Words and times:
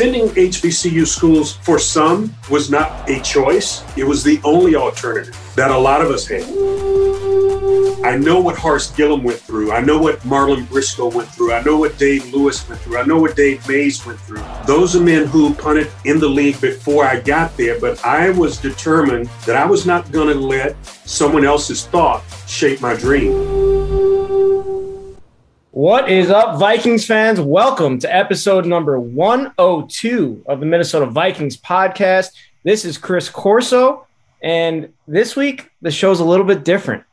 attending 0.00 0.28
HBCU 0.28 1.06
schools 1.06 1.58
for 1.58 1.78
some 1.78 2.34
was 2.48 2.70
not 2.70 3.06
a 3.10 3.20
choice, 3.20 3.84
it 3.98 4.04
was 4.04 4.24
the 4.24 4.40
only 4.44 4.74
alternative 4.74 5.38
that 5.56 5.70
a 5.70 5.76
lot 5.76 6.00
of 6.00 6.10
us 6.10 6.26
had. 6.26 6.42
I 8.02 8.16
know 8.16 8.40
what 8.40 8.56
Horace 8.56 8.90
Gillom 8.92 9.22
went 9.22 9.38
through. 9.38 9.72
I 9.72 9.82
know 9.82 9.98
what 9.98 10.20
Marlon 10.20 10.66
Briscoe 10.70 11.10
went 11.10 11.28
through. 11.28 11.52
I 11.52 11.62
know 11.64 11.76
what 11.76 11.98
Dave 11.98 12.32
Lewis 12.32 12.66
went 12.66 12.80
through. 12.80 12.96
I 12.96 13.04
know 13.04 13.20
what 13.20 13.36
Dave 13.36 13.68
Mays 13.68 14.06
went 14.06 14.18
through. 14.20 14.42
Those 14.66 14.96
are 14.96 15.02
men 15.02 15.26
who 15.26 15.52
punted 15.54 15.90
in 16.06 16.18
the 16.18 16.28
league 16.28 16.58
before 16.62 17.04
I 17.04 17.20
got 17.20 17.54
there, 17.58 17.78
but 17.78 18.02
I 18.02 18.30
was 18.30 18.56
determined 18.56 19.26
that 19.44 19.56
I 19.56 19.66
was 19.66 19.84
not 19.84 20.10
going 20.10 20.28
to 20.28 20.40
let 20.40 20.82
someone 20.86 21.44
else's 21.44 21.84
thought 21.84 22.24
shape 22.46 22.80
my 22.80 22.94
dream. 22.94 23.32
What 25.72 26.10
is 26.10 26.30
up, 26.30 26.58
Vikings 26.58 27.06
fans? 27.06 27.40
Welcome 27.40 28.00
to 28.00 28.12
episode 28.12 28.66
number 28.66 28.98
102 28.98 30.42
of 30.46 30.58
the 30.58 30.66
Minnesota 30.66 31.06
Vikings 31.06 31.56
podcast. 31.56 32.32
This 32.64 32.84
is 32.84 32.98
Chris 32.98 33.28
Corso, 33.28 34.04
and 34.42 34.92
this 35.06 35.36
week 35.36 35.70
the 35.80 35.92
show's 35.92 36.18
a 36.18 36.24
little 36.24 36.44
bit 36.44 36.64
different. 36.64 37.04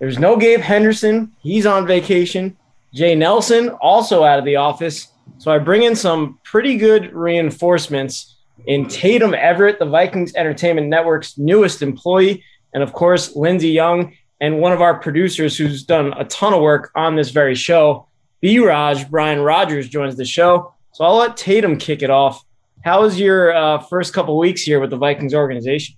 There's 0.00 0.18
no 0.18 0.36
Gabe 0.36 0.60
Henderson. 0.60 1.32
He's 1.40 1.64
on 1.64 1.86
vacation. 1.86 2.58
Jay 2.92 3.14
Nelson 3.14 3.70
also 3.70 4.22
out 4.22 4.38
of 4.38 4.44
the 4.44 4.56
office. 4.56 5.08
So 5.38 5.50
I 5.50 5.58
bring 5.58 5.84
in 5.84 5.96
some 5.96 6.38
pretty 6.44 6.76
good 6.76 7.10
reinforcements 7.14 8.34
in 8.66 8.86
Tatum 8.86 9.32
Everett, 9.32 9.78
the 9.78 9.86
Vikings 9.86 10.34
Entertainment 10.34 10.88
Network's 10.88 11.38
newest 11.38 11.80
employee, 11.80 12.44
and 12.74 12.82
of 12.82 12.92
course, 12.92 13.34
Lindsey 13.34 13.70
Young, 13.70 14.14
and 14.44 14.58
one 14.58 14.72
of 14.72 14.82
our 14.82 14.98
producers 14.98 15.56
who's 15.56 15.82
done 15.84 16.12
a 16.18 16.24
ton 16.26 16.52
of 16.52 16.60
work 16.60 16.90
on 16.94 17.16
this 17.16 17.30
very 17.30 17.54
show. 17.54 18.06
B 18.40 18.58
Raj, 18.58 19.08
Brian 19.10 19.40
Rogers 19.40 19.88
joins 19.88 20.16
the 20.16 20.26
show. 20.26 20.74
So 20.92 21.02
I'll 21.02 21.16
let 21.16 21.38
Tatum 21.38 21.78
kick 21.78 22.02
it 22.02 22.10
off. 22.10 22.44
How 22.84 23.00
was 23.00 23.18
your 23.18 23.54
uh, 23.54 23.78
first 23.78 24.12
couple 24.12 24.38
weeks 24.38 24.60
here 24.60 24.80
with 24.80 24.90
the 24.90 24.98
Vikings 24.98 25.32
organization? 25.32 25.96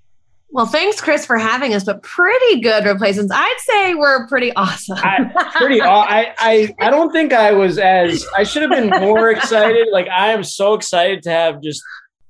Well, 0.50 0.66
thanks, 0.66 1.00
Chris, 1.00 1.26
for 1.26 1.36
having 1.36 1.74
us. 1.74 1.82
But 1.82 2.04
pretty 2.04 2.60
good 2.60 2.84
replacements. 2.84 3.32
I'd 3.34 3.58
say 3.62 3.94
we're 3.94 4.28
pretty 4.28 4.52
awesome. 4.54 4.96
I, 5.00 5.50
pretty. 5.56 5.82
I, 5.82 6.32
I 6.38 6.74
I 6.78 6.90
don't 6.90 7.10
think 7.10 7.32
I 7.32 7.50
was 7.50 7.78
as. 7.78 8.24
I 8.38 8.44
should 8.44 8.62
have 8.62 8.70
been 8.70 8.90
more 9.00 9.30
excited. 9.32 9.88
Like 9.90 10.08
I 10.08 10.28
am 10.28 10.44
so 10.44 10.74
excited 10.74 11.24
to 11.24 11.30
have 11.30 11.60
just 11.62 11.82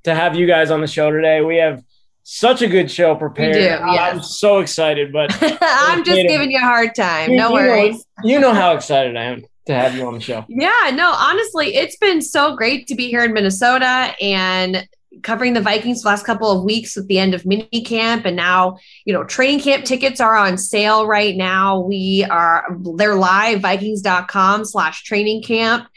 to 0.05 0.14
have 0.14 0.34
you 0.34 0.47
guys 0.47 0.70
on 0.70 0.80
the 0.80 0.86
show 0.86 1.11
today. 1.11 1.42
We 1.42 1.56
have 1.56 1.84
such 2.29 2.61
a 2.61 2.67
good 2.67 2.91
show 2.91 3.15
prepared. 3.15 3.55
Do, 3.55 3.61
yes. 3.61 3.81
I'm 3.85 4.21
so 4.21 4.59
excited, 4.59 5.13
but 5.13 5.31
I'm 5.63 6.03
just 6.03 6.23
giving 6.27 6.51
you 6.51 6.59
a 6.59 6.61
hard 6.61 6.93
time. 6.97 7.31
You, 7.31 7.37
no 7.37 7.49
you 7.51 7.55
worries. 7.55 8.05
Know, 8.19 8.29
you 8.29 8.41
know 8.41 8.53
how 8.53 8.75
excited 8.75 9.17
I 9.17 9.27
am 9.27 9.45
to 9.67 9.75
have 9.75 9.95
you 9.95 10.05
on 10.09 10.15
the 10.15 10.21
show. 10.21 10.45
Yeah, 10.49 10.91
no, 10.93 11.13
honestly, 11.17 11.77
it's 11.77 11.97
been 11.99 12.21
so 12.21 12.57
great 12.57 12.89
to 12.89 12.97
be 12.97 13.07
here 13.07 13.23
in 13.23 13.33
Minnesota 13.33 14.13
and 14.21 14.89
covering 15.23 15.53
the 15.53 15.61
Vikings 15.61 16.03
the 16.03 16.09
last 16.09 16.27
couple 16.27 16.51
of 16.51 16.65
weeks 16.65 16.97
with 16.97 17.07
the 17.07 17.21
end 17.21 17.33
of 17.33 17.47
mini 17.47 17.85
camp 17.85 18.27
and 18.27 18.35
now, 18.35 18.77
you 19.05 19.13
know, 19.13 19.23
training 19.23 19.61
camp 19.61 19.85
tickets 19.85 20.21
are 20.21 20.35
on 20.35 20.59
sale 20.59 21.07
right 21.07 21.37
now. 21.37 21.79
We 21.79 22.27
are 22.29 22.67
they're 22.97 23.15
live 23.15 23.61
vikings.com 23.61 24.65
slash 24.65 25.05
training 25.05 25.45
camp 25.45 25.89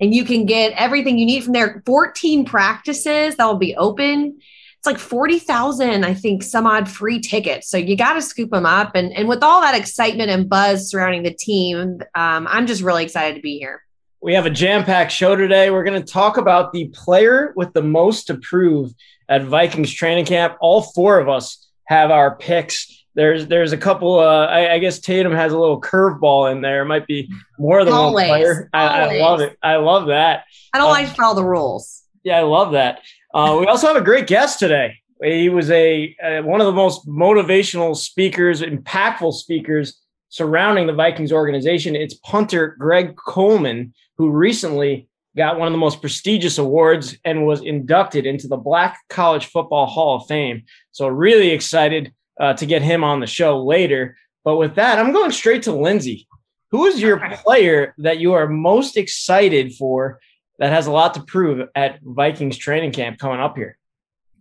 and 0.00 0.12
you 0.12 0.24
can 0.24 0.46
get 0.46 0.72
everything 0.72 1.16
you 1.16 1.26
need 1.26 1.44
from 1.44 1.52
there. 1.52 1.80
14 1.86 2.44
practices 2.44 3.36
that 3.36 3.44
will 3.46 3.54
be 3.54 3.76
open. 3.76 4.40
It's 4.86 4.92
like 4.92 5.04
40,000, 5.04 6.04
I 6.04 6.14
think, 6.14 6.44
some 6.44 6.64
odd 6.64 6.88
free 6.88 7.18
tickets. 7.18 7.68
So 7.68 7.76
you 7.76 7.96
got 7.96 8.12
to 8.12 8.22
scoop 8.22 8.50
them 8.50 8.64
up. 8.64 8.94
And, 8.94 9.12
and 9.14 9.26
with 9.26 9.42
all 9.42 9.60
that 9.60 9.74
excitement 9.74 10.30
and 10.30 10.48
buzz 10.48 10.88
surrounding 10.88 11.24
the 11.24 11.34
team, 11.34 11.98
um, 12.14 12.46
I'm 12.48 12.68
just 12.68 12.82
really 12.82 13.02
excited 13.02 13.34
to 13.34 13.40
be 13.40 13.58
here. 13.58 13.82
We 14.22 14.34
have 14.34 14.46
a 14.46 14.50
jam 14.50 14.84
packed 14.84 15.10
show 15.10 15.34
today. 15.34 15.70
We're 15.70 15.82
going 15.82 16.00
to 16.00 16.06
talk 16.06 16.36
about 16.36 16.72
the 16.72 16.86
player 16.90 17.52
with 17.56 17.72
the 17.72 17.82
most 17.82 18.28
to 18.28 18.36
prove 18.36 18.92
at 19.28 19.42
Vikings 19.42 19.92
training 19.92 20.26
camp. 20.26 20.56
All 20.60 20.82
four 20.82 21.18
of 21.18 21.28
us 21.28 21.66
have 21.86 22.12
our 22.12 22.36
picks. 22.36 23.04
There's 23.16 23.48
there's 23.48 23.72
a 23.72 23.78
couple. 23.78 24.20
Uh, 24.20 24.46
I, 24.46 24.74
I, 24.74 24.78
guess 24.78 25.00
Tatum 25.00 25.32
has 25.32 25.52
a 25.52 25.58
little 25.58 25.80
curveball 25.80 26.52
in 26.52 26.60
there. 26.60 26.82
It 26.82 26.86
might 26.86 27.08
be 27.08 27.32
more 27.58 27.84
than 27.84 27.92
Always. 27.92 28.28
one 28.28 28.38
player. 28.38 28.70
I, 28.72 28.86
I, 28.86 29.20
love 29.20 29.40
it. 29.40 29.58
I 29.60 29.76
love 29.76 30.06
that. 30.08 30.44
I 30.72 30.78
don't 30.78 30.88
um, 30.88 30.92
like 30.92 31.08
to 31.08 31.14
follow 31.14 31.34
the 31.34 31.44
rules. 31.44 32.04
Yeah, 32.22 32.38
I 32.38 32.42
love 32.42 32.72
that. 32.72 33.00
Uh, 33.36 33.54
we 33.60 33.66
also 33.66 33.86
have 33.86 33.96
a 33.96 34.00
great 34.00 34.26
guest 34.26 34.58
today. 34.58 34.96
He 35.22 35.50
was 35.50 35.70
a 35.70 36.16
uh, 36.24 36.40
one 36.40 36.62
of 36.62 36.66
the 36.66 36.72
most 36.72 37.06
motivational 37.06 37.94
speakers, 37.94 38.62
impactful 38.62 39.34
speakers 39.34 40.00
surrounding 40.30 40.86
the 40.86 40.94
Vikings 40.94 41.32
organization. 41.32 41.94
It's 41.94 42.14
punter 42.14 42.74
Greg 42.78 43.14
Coleman 43.14 43.92
who 44.16 44.30
recently 44.30 45.10
got 45.36 45.58
one 45.58 45.68
of 45.68 45.72
the 45.72 45.78
most 45.78 46.00
prestigious 46.00 46.56
awards 46.56 47.14
and 47.26 47.46
was 47.46 47.60
inducted 47.60 48.24
into 48.24 48.48
the 48.48 48.56
Black 48.56 48.96
College 49.10 49.44
Football 49.44 49.84
Hall 49.84 50.16
of 50.16 50.26
Fame. 50.26 50.64
So, 50.92 51.06
really 51.06 51.50
excited 51.50 52.14
uh, 52.40 52.54
to 52.54 52.64
get 52.64 52.80
him 52.80 53.04
on 53.04 53.20
the 53.20 53.26
show 53.26 53.62
later. 53.62 54.16
But 54.44 54.56
with 54.56 54.76
that, 54.76 54.98
I'm 54.98 55.12
going 55.12 55.30
straight 55.30 55.64
to 55.64 55.74
Lindsey. 55.74 56.26
Who 56.70 56.86
is 56.86 57.02
your 57.02 57.20
player 57.44 57.94
that 57.98 58.18
you 58.18 58.32
are 58.32 58.48
most 58.48 58.96
excited 58.96 59.74
for 59.74 60.20
that 60.58 60.72
has 60.72 60.86
a 60.86 60.92
lot 60.92 61.14
to 61.14 61.22
prove 61.22 61.68
at 61.74 62.00
Vikings 62.02 62.56
training 62.56 62.92
camp 62.92 63.18
coming 63.18 63.40
up 63.40 63.56
here? 63.56 63.78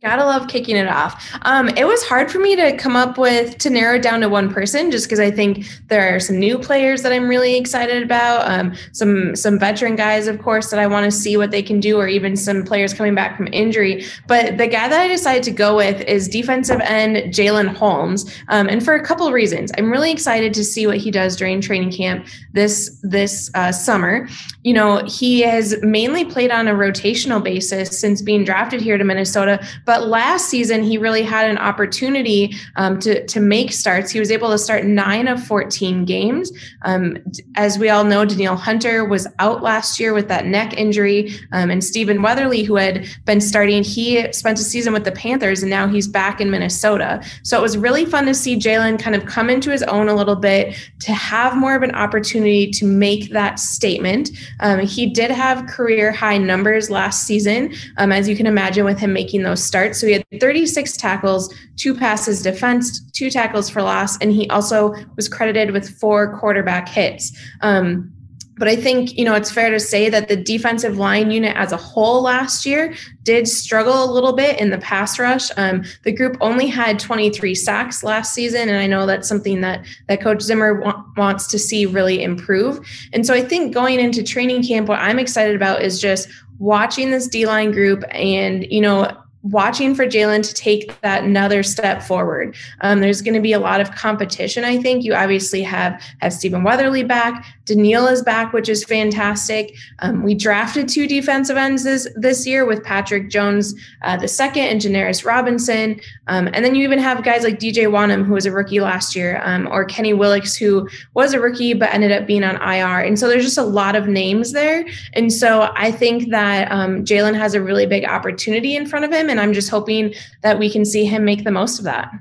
Gotta 0.02 0.26
love 0.26 0.50
kicking 0.50 0.76
it 0.76 0.90
off. 0.90 1.26
Um, 1.44 1.70
it 1.70 1.88
was 1.88 2.04
hard 2.04 2.30
for 2.30 2.38
me 2.38 2.56
to 2.58 2.76
come 2.76 2.98
up 2.98 3.18
with 3.18 3.58
to 3.60 3.70
narrow 3.70 3.98
down 3.98 4.20
to 4.22 4.30
one 4.30 4.54
person, 4.54 4.92
just 4.92 5.06
because 5.06 5.22
I 5.22 5.32
think 5.32 5.66
there 5.88 6.14
are 6.14 6.20
some 6.20 6.38
new 6.38 6.60
players 6.60 7.02
that 7.02 7.14
I'm 7.14 7.30
really 7.30 7.56
excited 7.56 8.04
about. 8.04 8.48
Um, 8.48 8.76
some 8.92 9.36
some 9.38 9.58
veteran 9.58 9.96
guys, 9.96 10.28
of 10.28 10.42
course, 10.42 10.70
that 10.70 10.82
I 10.82 10.86
want 10.86 11.06
to 11.06 11.12
see 11.12 11.38
what 11.38 11.50
they 11.50 11.64
can 11.64 11.80
do, 11.80 11.98
or 11.98 12.08
even 12.08 12.36
some 12.36 12.64
players 12.64 12.94
coming 12.94 13.16
back 13.16 13.38
from 13.38 13.48
injury. 13.54 14.06
But 14.28 14.58
the 14.58 14.68
guy 14.68 14.90
that 14.90 15.00
I 15.00 15.08
decided 15.08 15.44
to 15.44 15.52
go 15.52 15.78
with 15.78 16.02
is 16.02 16.28
defensive 16.28 16.82
end 16.82 17.34
Jalyn 17.34 17.74
Holmes, 17.74 18.30
um, 18.50 18.68
and 18.68 18.84
for 18.84 18.96
a 18.96 19.04
couple 19.04 19.26
of 19.26 19.34
reasons. 19.34 19.72
I'm 19.78 19.90
really 19.90 20.12
excited 20.12 20.54
to 20.56 20.64
see 20.64 20.86
what 20.86 20.98
he 20.98 21.10
does 21.10 21.38
during 21.38 21.62
training 21.62 21.94
camp 21.94 22.28
this 22.52 23.00
this 23.02 23.50
uh, 23.56 23.72
summer. 23.72 24.28
You 24.64 24.74
know, 24.74 25.04
he 25.06 25.40
has 25.42 25.82
mainly 25.82 26.26
played 26.26 26.52
on 26.52 26.68
a 26.68 26.74
rotational 26.74 27.42
basis 27.42 27.98
since 27.98 28.22
being 28.22 28.44
drafted 28.44 28.82
here 28.82 28.98
to 28.98 29.04
Minnesota, 29.04 29.66
but 29.86 30.08
last 30.08 30.50
season, 30.50 30.84
he 30.84 30.98
really 30.98 31.22
had 31.22 31.50
an 31.50 31.58
opportunity 31.58 32.56
um, 32.76 33.00
to, 33.00 33.26
to 33.28 33.40
make 33.40 33.72
starts. 33.72 34.12
He 34.12 34.20
was 34.20 34.32
able 34.32 34.50
to 34.50 34.58
start 34.58 34.84
nine 34.84 35.28
of 35.28 35.42
14 35.44 36.06
games. 36.06 36.52
Um, 36.82 37.18
as 37.56 37.78
we 37.78 37.90
all 37.90 38.04
know, 38.04 38.26
Danielle 38.26 38.58
Hunter 38.58 39.06
was 39.06 39.28
out 39.40 39.62
last 39.62 40.00
year 40.00 40.14
with 40.14 40.28
that 40.28 40.46
neck 40.46 40.74
injury. 40.76 41.34
Um, 41.52 41.70
and 41.70 41.84
Stephen 41.84 42.22
Weatherly, 42.22 42.64
who 42.64 42.76
had 42.76 43.08
been 43.26 43.40
starting, 43.40 43.84
he 43.84 44.32
spent 44.34 44.60
a 44.60 44.64
season 44.64 44.92
with 44.92 45.04
the 45.04 45.12
Panthers 45.12 45.62
and 45.62 45.70
now 45.70 45.88
he's 45.88 46.08
back 46.08 46.42
in 46.42 46.50
Minnesota. 46.50 47.24
So 47.44 47.58
it 47.58 47.62
was 47.62 47.78
really 47.78 48.06
fun 48.06 48.26
to 48.26 48.34
see 48.34 48.58
Jalyn 48.58 49.00
kind 49.00 49.16
of 49.16 49.26
come 49.26 49.50
into 49.50 49.70
his 49.70 49.84
own 49.84 50.10
a 50.10 50.16
little 50.16 50.36
bit, 50.36 50.76
to 51.02 51.14
have 51.14 51.56
more 51.56 51.76
of 51.76 51.84
an 51.84 51.94
opportunity 51.94 52.72
to 52.72 52.86
make 52.86 53.32
that 53.32 53.60
statement. 53.60 54.32
Um, 54.60 54.80
he 54.80 55.06
did 55.06 55.30
have 55.30 55.68
career 55.68 56.12
high 56.12 56.38
numbers 56.38 56.90
last 56.90 57.28
season, 57.28 57.74
um, 57.98 58.12
as 58.12 58.28
you 58.28 58.36
can 58.36 58.48
imagine, 58.48 58.84
with 58.86 58.98
him 58.98 59.14
making 59.14 59.44
those 59.44 59.64
starts 59.64 59.75
start. 59.76 59.94
So 59.94 60.08
he 60.08 60.14
had 60.14 60.26
36 60.40 60.96
tackles, 60.96 61.54
two 61.76 61.94
passes 61.94 62.42
defensed, 62.42 63.14
two 63.14 63.30
tackles 63.30 63.70
for 63.70 63.82
loss, 63.82 64.18
and 64.20 64.32
he 64.32 64.50
also 64.50 64.96
was 65.18 65.28
credited 65.28 65.72
with 65.72 66.00
four 66.00 66.40
quarterback 66.40 66.88
hits. 66.88 67.38
Um, 67.60 68.14
but 68.58 68.70
I 68.70 68.78
think, 68.78 69.18
you 69.18 69.26
know, 69.26 69.34
it's 69.34 69.52
fair 69.52 69.70
to 69.70 69.82
say 69.82 70.10
that 70.10 70.30
the 70.30 70.38
defensive 70.38 70.98
line 70.98 71.30
unit 71.30 71.58
as 71.58 71.74
a 71.74 71.78
whole 71.78 72.22
last 72.22 72.66
year 72.66 72.96
did 73.24 73.50
struggle 73.50 74.06
a 74.06 74.10
little 74.10 74.32
bit 74.32 74.62
in 74.62 74.70
the 74.70 74.78
pass 74.78 75.20
rush. 75.20 75.50
Um, 75.58 75.84
the 76.04 76.14
group 76.14 76.38
only 76.40 76.68
had 76.68 76.98
23 76.98 77.54
sacks 77.54 78.02
last 78.02 78.34
season. 78.34 78.70
And 78.70 78.78
I 78.78 78.88
know 78.88 79.06
that's 79.06 79.28
something 79.28 79.60
that, 79.60 79.86
that 80.08 80.22
Coach 80.22 80.42
Zimmer 80.42 80.80
wa- 80.80 81.04
wants 81.18 81.48
to 81.48 81.60
see 81.60 81.86
really 81.86 82.24
improve. 82.24 82.80
And 83.12 83.26
so 83.26 83.34
I 83.34 83.42
think 83.42 83.74
going 83.74 84.00
into 84.00 84.24
training 84.24 84.64
camp, 84.64 84.88
what 84.88 85.00
I'm 85.00 85.20
excited 85.20 85.58
about 85.58 85.82
is 85.82 86.00
just 86.00 86.30
watching 86.58 87.12
this 87.12 87.28
D 87.28 87.46
line 87.46 87.72
group 87.72 88.06
and, 88.12 88.66
you 88.72 88.80
know, 88.80 89.12
watching 89.46 89.94
for 89.94 90.06
Jalyn 90.06 90.46
to 90.48 90.54
take 90.54 91.00
that 91.02 91.24
another 91.24 91.62
step 91.62 92.02
forward. 92.02 92.56
Um, 92.82 93.00
there's 93.00 93.22
going 93.22 93.36
to 93.36 93.40
be 93.40 93.54
a 93.54 93.60
lot 93.60 93.80
of 93.80 93.92
competition. 93.92 94.64
I 94.64 94.78
think 94.78 95.04
you 95.04 95.14
obviously 95.14 95.62
have 95.64 96.02
have 96.20 96.34
Stephen 96.34 96.64
Weatherly 96.64 97.04
back, 97.04 97.46
Danielle 97.66 98.08
is 98.08 98.22
back, 98.22 98.54
which 98.54 98.70
is 98.70 98.84
fantastic. 98.84 99.76
Um, 100.00 100.24
we 100.24 100.36
drafted 100.36 100.88
two 100.88 101.08
defensive 101.08 101.58
ends 101.58 101.84
this, 101.84 102.08
this 102.16 102.46
year 102.46 102.66
with 102.66 102.84
Patrick 102.84 103.30
Jones 103.30 103.76
uh, 104.04 104.18
the 104.18 104.28
second 104.28 104.66
and 104.66 104.82
Janarius 104.82 105.26
Robinson, 105.26 106.00
um, 106.28 106.48
and 106.54 106.64
then 106.64 106.76
you 106.76 106.84
even 106.84 107.00
have 107.00 107.24
guys 107.24 107.44
like 107.44 107.60
DJ 107.60 107.88
Wonnum 107.88 108.26
who 108.26 108.34
was 108.34 108.46
a 108.46 108.52
rookie 108.52 108.80
last 108.80 109.16
year, 109.16 109.42
um, 109.44 109.68
or 109.72 109.86
Kenny 109.86 110.14
Willekes 110.14 110.58
who 110.58 110.88
was 111.14 111.34
a 111.34 111.40
rookie 111.40 111.74
but 111.74 111.94
ended 111.94 112.12
up 112.12 112.28
being 112.28 112.44
on 112.44 112.56
IR. 112.56 113.00
And 113.00 113.18
so 113.20 113.28
there's 113.28 113.44
just 113.44 113.58
a 113.58 113.64
lot 113.64 113.96
of 113.96 114.08
names 114.08 114.52
there, 114.52 114.86
and 115.14 115.32
so 115.32 115.72
I 115.76 115.92
think 115.92 116.30
that 116.30 116.72
um, 116.72 117.04
Jalyn 117.04 117.36
has 117.36 117.54
a 117.54 117.62
really 117.62 117.86
big 117.86 118.06
opportunity 118.06 118.76
in 118.76 118.86
front 118.86 119.06
of 119.06 119.12
him 119.12 119.30
and 119.36 119.42
I'm 119.42 119.54
just 119.54 119.70
hoping 119.70 120.14
that 120.42 120.58
we 120.58 120.70
can 120.70 120.86
see 120.86 121.06
him 121.06 121.26
make 121.26 121.44
the 121.44 121.52
most 121.52 121.80
of 121.80 121.86
that. 121.86 122.12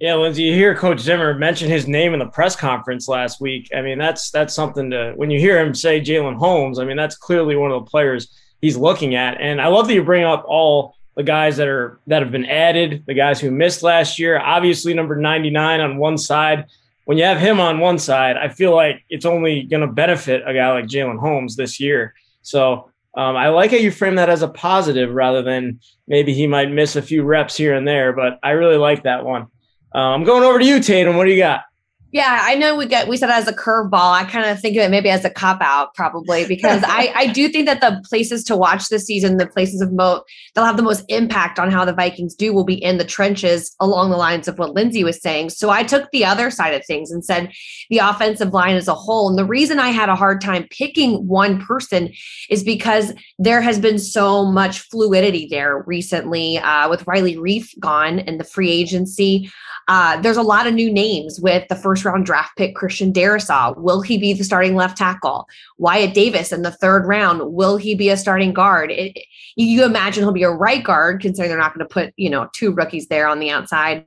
Yeah, 0.00 0.14
Lindsey, 0.14 0.44
you 0.44 0.54
hear 0.54 0.76
Coach 0.76 1.00
Zimmer 1.00 1.34
mention 1.34 1.68
his 1.68 1.88
name 1.88 2.12
in 2.12 2.20
the 2.20 2.26
press 2.26 2.54
conference 2.54 3.08
last 3.08 3.40
week. 3.40 3.68
I 3.74 3.82
mean, 3.82 3.98
that's 3.98 4.30
that's 4.30 4.54
something 4.54 4.90
to 4.92 5.12
when 5.16 5.28
you 5.28 5.40
hear 5.40 5.58
him 5.58 5.74
say 5.74 6.00
Jalyn 6.00 6.36
Holmes. 6.36 6.78
I 6.78 6.84
mean, 6.84 6.96
that's 6.96 7.16
clearly 7.16 7.56
one 7.56 7.72
of 7.72 7.84
the 7.84 7.90
players 7.90 8.32
he's 8.60 8.76
looking 8.76 9.16
at. 9.16 9.40
And 9.40 9.60
I 9.60 9.66
love 9.66 9.88
that 9.88 9.94
you 9.94 10.04
bring 10.04 10.24
up 10.24 10.44
all 10.46 10.94
the 11.16 11.24
guys 11.24 11.56
that 11.56 11.66
are 11.66 11.98
that 12.06 12.22
have 12.22 12.30
been 12.30 12.46
added, 12.46 13.02
the 13.06 13.14
guys 13.14 13.40
who 13.40 13.50
missed 13.50 13.82
last 13.82 14.20
year. 14.20 14.38
Obviously, 14.38 14.94
number 14.94 15.16
99 15.16 15.80
on 15.80 15.96
one 15.96 16.16
side. 16.16 16.66
When 17.06 17.18
you 17.18 17.24
have 17.24 17.40
him 17.40 17.58
on 17.58 17.80
one 17.80 17.98
side, 17.98 18.36
I 18.36 18.50
feel 18.50 18.76
like 18.76 19.02
it's 19.08 19.24
only 19.24 19.62
going 19.62 19.80
to 19.80 19.88
benefit 19.88 20.42
a 20.46 20.54
guy 20.54 20.70
like 20.70 20.84
Jalyn 20.84 21.18
Holmes 21.18 21.56
this 21.56 21.80
year. 21.80 22.14
So 22.42 22.90
um, 23.18 23.34
I 23.34 23.48
like 23.48 23.72
how 23.72 23.78
you 23.78 23.90
frame 23.90 24.14
that 24.14 24.30
as 24.30 24.42
a 24.42 24.48
positive 24.48 25.12
rather 25.12 25.42
than 25.42 25.80
maybe 26.06 26.34
he 26.34 26.46
might 26.46 26.70
miss 26.70 26.94
a 26.94 27.02
few 27.02 27.24
reps 27.24 27.56
here 27.56 27.74
and 27.74 27.86
there. 27.86 28.12
But 28.12 28.38
I 28.44 28.50
really 28.50 28.76
like 28.76 29.02
that 29.02 29.24
one. 29.24 29.48
Uh, 29.92 29.98
I'm 29.98 30.22
going 30.22 30.44
over 30.44 30.60
to 30.60 30.64
you, 30.64 30.80
Tatum. 30.80 31.16
What 31.16 31.24
do 31.24 31.32
you 31.32 31.38
got? 31.38 31.62
Yeah, 32.10 32.40
I 32.42 32.54
know 32.54 32.74
we 32.74 32.86
get 32.86 33.06
we 33.06 33.18
said 33.18 33.28
as 33.28 33.48
a 33.48 33.52
curveball. 33.52 34.12
I 34.12 34.24
kind 34.24 34.48
of 34.48 34.58
think 34.60 34.76
of 34.78 34.82
it 34.82 34.90
maybe 34.90 35.10
as 35.10 35.26
a 35.26 35.30
cop 35.30 35.60
out, 35.60 35.94
probably 35.94 36.46
because 36.46 36.82
I 36.86 37.12
I 37.14 37.26
do 37.26 37.50
think 37.50 37.66
that 37.66 37.82
the 37.82 38.02
places 38.08 38.44
to 38.44 38.56
watch 38.56 38.88
this 38.88 39.04
season, 39.04 39.36
the 39.36 39.46
places 39.46 39.82
of 39.82 39.92
mo 39.92 40.22
they'll 40.54 40.64
have 40.64 40.78
the 40.78 40.82
most 40.82 41.04
impact 41.08 41.58
on 41.58 41.70
how 41.70 41.84
the 41.84 41.92
Vikings 41.92 42.34
do 42.34 42.54
will 42.54 42.64
be 42.64 42.82
in 42.82 42.96
the 42.96 43.04
trenches 43.04 43.74
along 43.78 44.10
the 44.10 44.16
lines 44.16 44.48
of 44.48 44.58
what 44.58 44.72
Lindsay 44.72 45.04
was 45.04 45.20
saying. 45.20 45.50
So 45.50 45.68
I 45.68 45.82
took 45.82 46.10
the 46.10 46.24
other 46.24 46.50
side 46.50 46.72
of 46.72 46.82
things 46.86 47.10
and 47.10 47.22
said 47.22 47.52
the 47.90 47.98
offensive 47.98 48.54
line 48.54 48.76
as 48.76 48.88
a 48.88 48.94
whole. 48.94 49.28
And 49.28 49.36
the 49.36 49.44
reason 49.44 49.78
I 49.78 49.90
had 49.90 50.08
a 50.08 50.16
hard 50.16 50.40
time 50.40 50.66
picking 50.70 51.26
one 51.26 51.60
person 51.60 52.10
is 52.48 52.64
because 52.64 53.12
there 53.38 53.60
has 53.60 53.78
been 53.78 53.98
so 53.98 54.46
much 54.46 54.80
fluidity 54.80 55.46
there 55.50 55.82
recently 55.86 56.56
uh, 56.56 56.88
with 56.88 57.06
Riley 57.06 57.36
Reiff 57.36 57.78
gone 57.78 58.18
and 58.20 58.40
the 58.40 58.44
free 58.44 58.70
agency. 58.70 59.50
Uh, 59.88 60.20
there's 60.20 60.36
a 60.36 60.42
lot 60.42 60.66
of 60.66 60.74
new 60.74 60.92
names 60.92 61.40
with 61.40 61.66
the 61.68 61.74
first 61.74 62.04
round 62.04 62.26
draft 62.26 62.56
pick 62.56 62.74
Christian 62.74 63.12
Darrisaw. 63.12 63.76
Will 63.78 64.02
he 64.02 64.18
be 64.18 64.34
the 64.34 64.44
starting 64.44 64.74
left 64.74 64.98
tackle? 64.98 65.48
Wyatt 65.78 66.12
Davis 66.12 66.52
in 66.52 66.60
the 66.60 66.70
third 66.70 67.06
round. 67.06 67.54
Will 67.54 67.78
he 67.78 67.94
be 67.94 68.10
a 68.10 68.16
starting 68.16 68.52
guard? 68.52 68.90
It, 68.90 69.18
you 69.56 69.84
imagine 69.84 70.22
he'll 70.22 70.32
be 70.32 70.42
a 70.42 70.50
right 70.50 70.84
guard, 70.84 71.22
considering 71.22 71.48
they're 71.48 71.58
not 71.58 71.74
going 71.74 71.86
to 71.86 71.92
put 71.92 72.12
you 72.16 72.28
know 72.28 72.48
two 72.52 72.70
rookies 72.72 73.08
there 73.08 73.26
on 73.26 73.40
the 73.40 73.50
outside. 73.50 74.04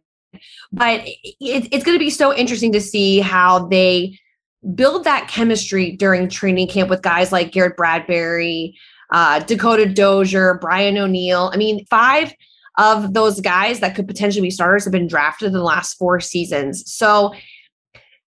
But 0.72 1.02
it, 1.06 1.68
it's 1.72 1.84
going 1.84 1.98
to 1.98 2.04
be 2.04 2.12
so 2.12 2.34
interesting 2.34 2.72
to 2.74 2.82
see 2.82 3.20
how 3.20 3.68
they 3.68 4.18
build 4.76 5.04
that 5.06 5.28
chemistry 5.28 5.92
during 5.92 6.30
training 6.30 6.68
camp 6.68 6.90
with 6.90 7.02
guys 7.02 7.32
like 7.32 7.52
Garrett 7.52 7.76
Bradbury, 7.76 8.78
uh, 9.12 9.40
Dakota 9.40 9.88
Dozier, 9.88 10.60
Brian 10.62 10.98
O'Neill. 10.98 11.50
I 11.52 11.58
mean, 11.58 11.86
five 11.88 12.34
of 12.78 13.14
those 13.14 13.42
guys 13.42 13.80
that 13.80 13.96
could 13.96 14.08
potentially 14.08 14.42
be 14.42 14.52
starters 14.52 14.86
have 14.86 14.94
been 14.94 15.08
drafted 15.08 15.48
in 15.48 15.54
the 15.54 15.64
last 15.64 15.96
four 15.96 16.20
seasons. 16.20 16.84
So 16.92 17.34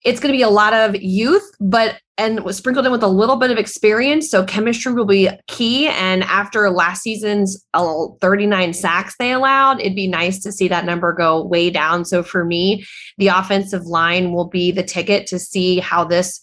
it's 0.05 0.19
going 0.19 0.33
to 0.33 0.37
be 0.37 0.43
a 0.43 0.49
lot 0.49 0.73
of 0.73 0.97
youth, 0.97 1.49
but 1.61 2.01
and 2.17 2.43
sprinkled 2.55 2.85
in 2.85 2.93
with 2.93 3.03
a 3.03 3.09
little 3.09 3.37
bit 3.37 3.51
of 3.51 3.57
experience. 3.57 4.31
So 4.31 4.45
chemistry 4.45 4.93
will 4.93 5.07
be 5.07 5.31
key. 5.47 5.89
And 5.89 6.23
after 6.25 6.69
last 6.69 7.03
season's 7.03 7.65
uh, 7.73 8.09
39 8.21 8.75
sacks 8.75 9.15
they 9.19 9.33
allowed, 9.33 9.81
it'd 9.81 9.97
be 9.97 10.07
nice 10.07 10.43
to 10.43 10.53
see 10.53 10.69
that 10.69 10.85
number 10.85 11.15
go 11.15 11.43
way 11.43 11.71
down. 11.71 12.05
So 12.05 12.23
for 12.23 12.45
me, 12.45 12.85
the 13.17 13.29
offensive 13.29 13.87
line 13.87 14.33
will 14.33 14.49
be 14.49 14.71
the 14.71 14.83
ticket 14.83 15.27
to 15.29 15.39
see 15.39 15.79
how 15.79 16.05
this 16.05 16.43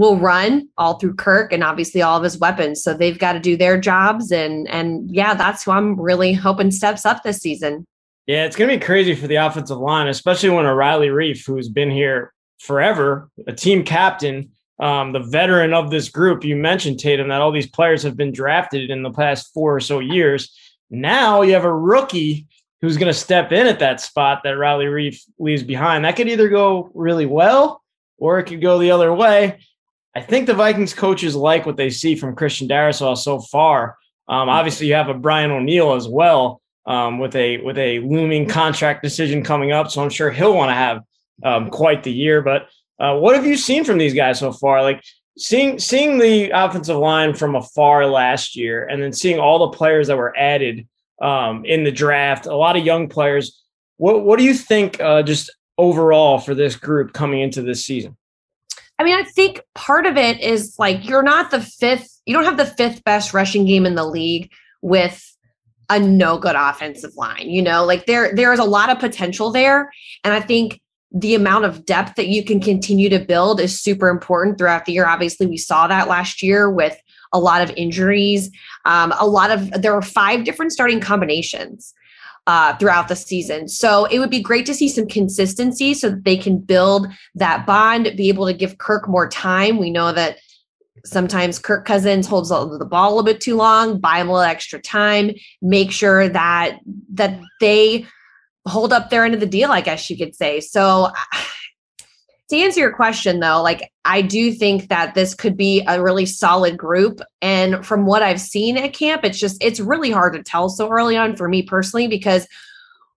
will 0.00 0.16
run 0.16 0.66
all 0.78 0.98
through 0.98 1.14
Kirk 1.14 1.52
and 1.52 1.62
obviously 1.62 2.00
all 2.00 2.16
of 2.16 2.24
his 2.24 2.38
weapons. 2.38 2.82
So 2.82 2.94
they've 2.94 3.18
got 3.18 3.34
to 3.34 3.38
do 3.38 3.54
their 3.54 3.78
jobs. 3.78 4.32
And 4.32 4.66
and 4.68 5.10
yeah, 5.10 5.34
that's 5.34 5.62
who 5.62 5.72
I'm 5.72 6.00
really 6.00 6.32
hoping 6.32 6.70
steps 6.70 7.04
up 7.04 7.22
this 7.22 7.36
season. 7.36 7.84
Yeah, 8.26 8.46
it's 8.46 8.56
gonna 8.56 8.72
be 8.72 8.80
crazy 8.80 9.14
for 9.14 9.26
the 9.26 9.36
offensive 9.36 9.76
line, 9.76 10.08
especially 10.08 10.48
when 10.48 10.64
a 10.64 10.74
Riley 10.74 11.08
Reiff, 11.08 11.46
who's 11.46 11.68
been 11.68 11.90
here 11.90 12.32
forever, 12.60 13.28
a 13.46 13.52
team 13.52 13.84
captain, 13.84 14.50
um, 14.78 15.12
the 15.12 15.20
veteran 15.20 15.74
of 15.74 15.90
this 15.90 16.08
group. 16.08 16.44
You 16.44 16.56
mentioned 16.56 16.98
Tatum 16.98 17.28
that 17.28 17.42
all 17.42 17.52
these 17.52 17.68
players 17.68 18.02
have 18.02 18.16
been 18.16 18.32
drafted 18.32 18.90
in 18.90 19.02
the 19.02 19.12
past 19.12 19.52
four 19.52 19.76
or 19.76 19.80
so 19.80 19.98
years. 19.98 20.56
Now 20.88 21.42
you 21.42 21.52
have 21.52 21.66
a 21.66 21.76
rookie 21.76 22.46
who's 22.80 22.96
going 22.96 23.12
to 23.12 23.18
step 23.18 23.52
in 23.52 23.66
at 23.66 23.80
that 23.80 24.00
spot 24.00 24.40
that 24.44 24.56
Riley 24.56 24.86
Reiff 24.86 25.20
leaves 25.38 25.62
behind. 25.62 26.06
That 26.06 26.16
could 26.16 26.28
either 26.28 26.48
go 26.48 26.90
really 26.94 27.26
well 27.26 27.82
or 28.16 28.38
it 28.38 28.44
could 28.44 28.62
go 28.62 28.78
the 28.78 28.90
other 28.92 29.12
way. 29.12 29.58
I 30.14 30.20
think 30.20 30.46
the 30.46 30.54
Vikings 30.54 30.94
coaches 30.94 31.36
like 31.36 31.66
what 31.66 31.76
they 31.76 31.90
see 31.90 32.16
from 32.16 32.34
Christian 32.34 32.68
Darrisaw 32.68 33.16
so 33.16 33.40
far. 33.40 33.96
Um, 34.28 34.48
obviously, 34.48 34.86
you 34.86 34.94
have 34.94 35.08
a 35.08 35.14
Brian 35.14 35.50
O'Neill 35.50 35.94
as 35.94 36.08
well 36.08 36.60
um, 36.86 37.18
with 37.18 37.34
a 37.36 37.58
with 37.58 37.78
a 37.78 38.00
looming 38.00 38.48
contract 38.48 39.02
decision 39.02 39.42
coming 39.44 39.72
up, 39.72 39.90
so 39.90 40.02
I'm 40.02 40.10
sure 40.10 40.30
he'll 40.30 40.56
want 40.56 40.70
to 40.70 40.74
have 40.74 41.02
um, 41.44 41.70
quite 41.70 42.02
the 42.02 42.12
year. 42.12 42.42
But 42.42 42.68
uh, 42.98 43.16
what 43.18 43.36
have 43.36 43.46
you 43.46 43.56
seen 43.56 43.84
from 43.84 43.98
these 43.98 44.14
guys 44.14 44.38
so 44.38 44.52
far? 44.52 44.82
Like 44.82 45.02
seeing 45.38 45.78
seeing 45.78 46.18
the 46.18 46.50
offensive 46.50 46.96
line 46.96 47.34
from 47.34 47.54
afar 47.54 48.06
last 48.06 48.56
year, 48.56 48.86
and 48.86 49.02
then 49.02 49.12
seeing 49.12 49.38
all 49.38 49.70
the 49.70 49.76
players 49.76 50.08
that 50.08 50.16
were 50.16 50.36
added 50.36 50.88
um, 51.22 51.64
in 51.64 51.84
the 51.84 51.92
draft, 51.92 52.46
a 52.46 52.56
lot 52.56 52.76
of 52.76 52.84
young 52.84 53.08
players. 53.08 53.62
What 53.96 54.24
what 54.24 54.38
do 54.38 54.44
you 54.44 54.54
think 54.54 55.00
uh, 55.00 55.22
just 55.22 55.50
overall 55.78 56.38
for 56.38 56.54
this 56.54 56.76
group 56.76 57.12
coming 57.12 57.40
into 57.40 57.62
this 57.62 57.84
season? 57.84 58.16
I 59.00 59.02
mean, 59.02 59.16
I 59.16 59.22
think 59.22 59.62
part 59.74 60.04
of 60.04 60.18
it 60.18 60.40
is 60.40 60.76
like 60.78 61.08
you're 61.08 61.22
not 61.22 61.50
the 61.50 61.62
fifth, 61.62 62.20
you 62.26 62.34
don't 62.34 62.44
have 62.44 62.58
the 62.58 62.66
fifth 62.66 63.02
best 63.02 63.32
rushing 63.32 63.64
game 63.64 63.86
in 63.86 63.94
the 63.94 64.04
league 64.04 64.52
with 64.82 65.26
a 65.88 65.98
no 65.98 66.36
good 66.36 66.54
offensive 66.54 67.16
line. 67.16 67.48
You 67.48 67.62
know, 67.62 67.86
like 67.86 68.04
there 68.04 68.34
there 68.34 68.52
is 68.52 68.58
a 68.58 68.64
lot 68.64 68.90
of 68.90 68.98
potential 68.98 69.50
there. 69.52 69.90
And 70.22 70.34
I 70.34 70.40
think 70.40 70.82
the 71.12 71.34
amount 71.34 71.64
of 71.64 71.86
depth 71.86 72.16
that 72.16 72.28
you 72.28 72.44
can 72.44 72.60
continue 72.60 73.08
to 73.08 73.18
build 73.18 73.58
is 73.58 73.80
super 73.80 74.10
important 74.10 74.58
throughout 74.58 74.84
the 74.84 74.92
year. 74.92 75.06
Obviously, 75.06 75.46
we 75.46 75.56
saw 75.56 75.86
that 75.86 76.06
last 76.06 76.42
year 76.42 76.70
with 76.70 77.00
a 77.32 77.40
lot 77.40 77.62
of 77.62 77.74
injuries. 77.78 78.50
Um, 78.84 79.14
a 79.18 79.26
lot 79.26 79.50
of 79.50 79.80
there 79.80 79.94
were 79.94 80.02
five 80.02 80.44
different 80.44 80.72
starting 80.72 81.00
combinations 81.00 81.94
uh, 82.50 82.76
throughout 82.78 83.06
the 83.06 83.14
season. 83.14 83.68
So 83.68 84.06
it 84.06 84.18
would 84.18 84.28
be 84.28 84.42
great 84.42 84.66
to 84.66 84.74
see 84.74 84.88
some 84.88 85.06
consistency 85.06 85.94
so 85.94 86.10
that 86.10 86.24
they 86.24 86.36
can 86.36 86.58
build 86.58 87.06
that 87.36 87.64
bond, 87.64 88.12
be 88.16 88.28
able 88.28 88.44
to 88.46 88.52
give 88.52 88.78
Kirk 88.78 89.08
more 89.08 89.28
time. 89.28 89.78
We 89.78 89.88
know 89.88 90.10
that 90.10 90.38
sometimes 91.04 91.60
Kirk 91.60 91.84
Cousins 91.84 92.26
holds 92.26 92.48
the 92.48 92.88
ball 92.90 93.10
a 93.10 93.14
little 93.14 93.22
bit 93.22 93.40
too 93.40 93.54
long, 93.54 94.00
buy 94.00 94.18
him 94.18 94.28
a 94.28 94.32
little 94.32 94.42
extra 94.42 94.80
time, 94.80 95.30
make 95.62 95.92
sure 95.92 96.28
that 96.28 96.80
that 97.14 97.38
they 97.60 98.04
hold 98.66 98.92
up 98.92 99.10
their 99.10 99.24
end 99.24 99.34
of 99.34 99.40
the 99.40 99.46
deal, 99.46 99.70
I 99.70 99.80
guess 99.80 100.10
you 100.10 100.18
could 100.18 100.34
say. 100.34 100.58
So 100.58 101.12
to 102.50 102.56
answer 102.58 102.80
your 102.80 102.92
question 102.92 103.40
though 103.40 103.62
like 103.62 103.92
i 104.04 104.20
do 104.20 104.52
think 104.52 104.88
that 104.88 105.14
this 105.14 105.34
could 105.34 105.56
be 105.56 105.82
a 105.86 106.02
really 106.02 106.26
solid 106.26 106.76
group. 106.76 107.20
And 107.40 107.84
from 107.86 108.06
what 108.06 108.22
i've 108.22 108.40
seen 108.40 108.76
at 108.76 108.92
camp 108.92 109.24
it's 109.24 109.38
just 109.38 109.62
it's 109.62 109.80
really 109.80 110.10
hard 110.10 110.34
to 110.34 110.42
tell 110.42 110.68
so 110.68 110.90
early 110.90 111.16
on 111.16 111.36
for 111.36 111.48
me 111.48 111.62
personally 111.62 112.08
because 112.08 112.46